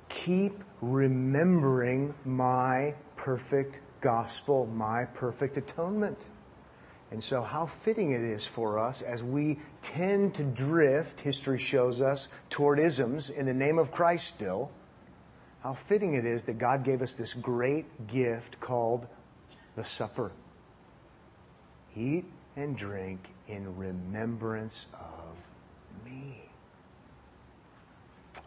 Keep 0.08 0.62
remembering 0.80 2.14
my 2.24 2.94
perfect 3.16 3.80
gospel, 4.00 4.66
my 4.66 5.04
perfect 5.04 5.56
atonement. 5.56 6.26
And 7.10 7.22
so, 7.22 7.42
how 7.42 7.66
fitting 7.66 8.12
it 8.12 8.20
is 8.20 8.46
for 8.46 8.78
us 8.78 9.02
as 9.02 9.22
we 9.22 9.58
tend 9.82 10.34
to 10.34 10.44
drift, 10.44 11.20
history 11.20 11.58
shows 11.58 12.00
us, 12.00 12.28
toward 12.50 12.78
isms 12.78 13.30
in 13.30 13.46
the 13.46 13.54
name 13.54 13.78
of 13.78 13.90
Christ 13.90 14.28
still. 14.28 14.70
How 15.62 15.74
fitting 15.74 16.14
it 16.14 16.24
is 16.24 16.44
that 16.44 16.58
God 16.58 16.84
gave 16.84 17.02
us 17.02 17.14
this 17.14 17.34
great 17.34 18.06
gift 18.06 18.60
called 18.60 19.06
the 19.76 19.84
supper. 19.84 20.30
Eat 21.96 22.24
and 22.56 22.76
drink 22.76 23.28
in 23.48 23.76
remembrance 23.76 24.86
of 24.94 25.36
me. 26.04 26.42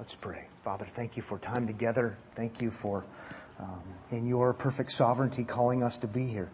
Let's 0.04 0.16
pray. 0.16 0.48
Father, 0.66 0.84
thank 0.84 1.16
you 1.16 1.24
for 1.24 1.40
time 1.40 1.66
together. 1.66 2.18
Thank 2.36 2.62
you 2.62 2.72
for, 2.72 3.06
um, 3.58 3.82
in 4.12 4.28
your 4.28 4.52
perfect 4.52 4.92
sovereignty, 4.92 5.46
calling 5.46 5.82
us 5.82 5.98
to 6.00 6.08
be 6.08 6.28
here 6.28 6.50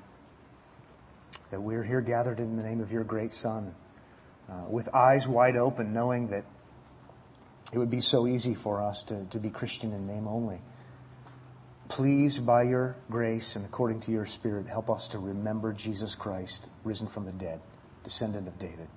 that 1.49 1.59
we're 1.59 1.81
here 1.81 1.99
gathered 1.99 2.39
in 2.39 2.57
the 2.57 2.61
name 2.61 2.79
of 2.79 2.91
your 2.91 3.03
great 3.03 3.31
Son, 3.31 3.73
uh, 4.47 4.65
with 4.69 4.93
eyes 4.93 5.27
wide 5.27 5.55
open, 5.55 5.91
knowing 5.91 6.27
that 6.27 6.45
it 7.73 7.79
would 7.79 7.89
be 7.89 8.01
so 8.01 8.27
easy 8.27 8.53
for 8.53 8.83
us 8.83 9.01
to, 9.01 9.25
to 9.31 9.39
be 9.39 9.49
Christian 9.49 9.93
in 9.93 10.05
name 10.05 10.27
only. 10.27 10.61
Please, 11.87 12.37
by 12.37 12.61
your 12.61 12.97
grace 13.09 13.55
and 13.55 13.65
according 13.65 13.99
to 14.01 14.11
your 14.11 14.27
Spirit, 14.27 14.67
help 14.67 14.91
us 14.91 15.07
to 15.07 15.17
remember 15.17 15.73
Jesus 15.73 16.13
Christ, 16.13 16.67
risen 16.83 17.07
from 17.07 17.25
the 17.25 17.31
dead, 17.31 17.61
descendant 18.03 18.47
of 18.47 18.59
David, 18.59 18.89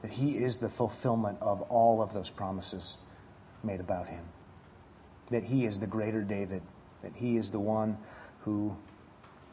that 0.00 0.12
he 0.12 0.38
is 0.38 0.58
the 0.58 0.70
fulfillment 0.70 1.36
of 1.42 1.60
all 1.60 2.00
of 2.00 2.14
those 2.14 2.30
promises 2.30 2.96
made 3.62 3.80
about 3.80 4.08
him, 4.08 4.24
that 5.30 5.44
he 5.44 5.64
is 5.64 5.80
the 5.80 5.86
greater 5.86 6.22
David, 6.22 6.62
that 7.02 7.14
he 7.14 7.36
is 7.36 7.50
the 7.50 7.60
one 7.60 7.98
who 8.40 8.76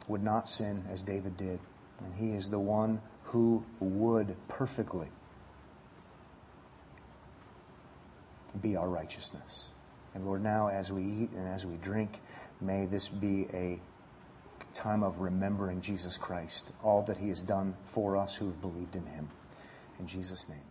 would 0.07 0.23
not 0.23 0.47
sin 0.47 0.83
as 0.89 1.03
David 1.03 1.37
did 1.37 1.59
and 2.03 2.13
He 2.15 2.31
is 2.31 2.49
the 2.49 2.59
one 2.59 3.01
who 3.23 3.63
would 3.79 4.35
perfectly 4.47 5.07
be 8.61 8.75
our 8.75 8.89
righteousness. 8.89 9.69
And 10.13 10.25
Lord, 10.25 10.43
now 10.43 10.67
as 10.67 10.91
we 10.91 11.03
eat 11.03 11.31
and 11.31 11.47
as 11.47 11.65
we 11.65 11.75
drink, 11.77 12.21
may 12.61 12.85
this 12.85 13.07
be 13.07 13.47
a 13.53 13.79
time 14.73 15.03
of 15.03 15.21
remembering 15.21 15.81
Jesus 15.81 16.17
Christ, 16.17 16.71
all 16.83 17.03
that 17.03 17.17
He 17.17 17.29
has 17.29 17.43
done 17.43 17.75
for 17.83 18.17
us 18.17 18.35
who 18.35 18.45
have 18.45 18.61
believed 18.61 18.95
in 18.95 19.05
Him. 19.05 19.29
In 19.99 20.07
Jesus' 20.07 20.47
name. 20.49 20.66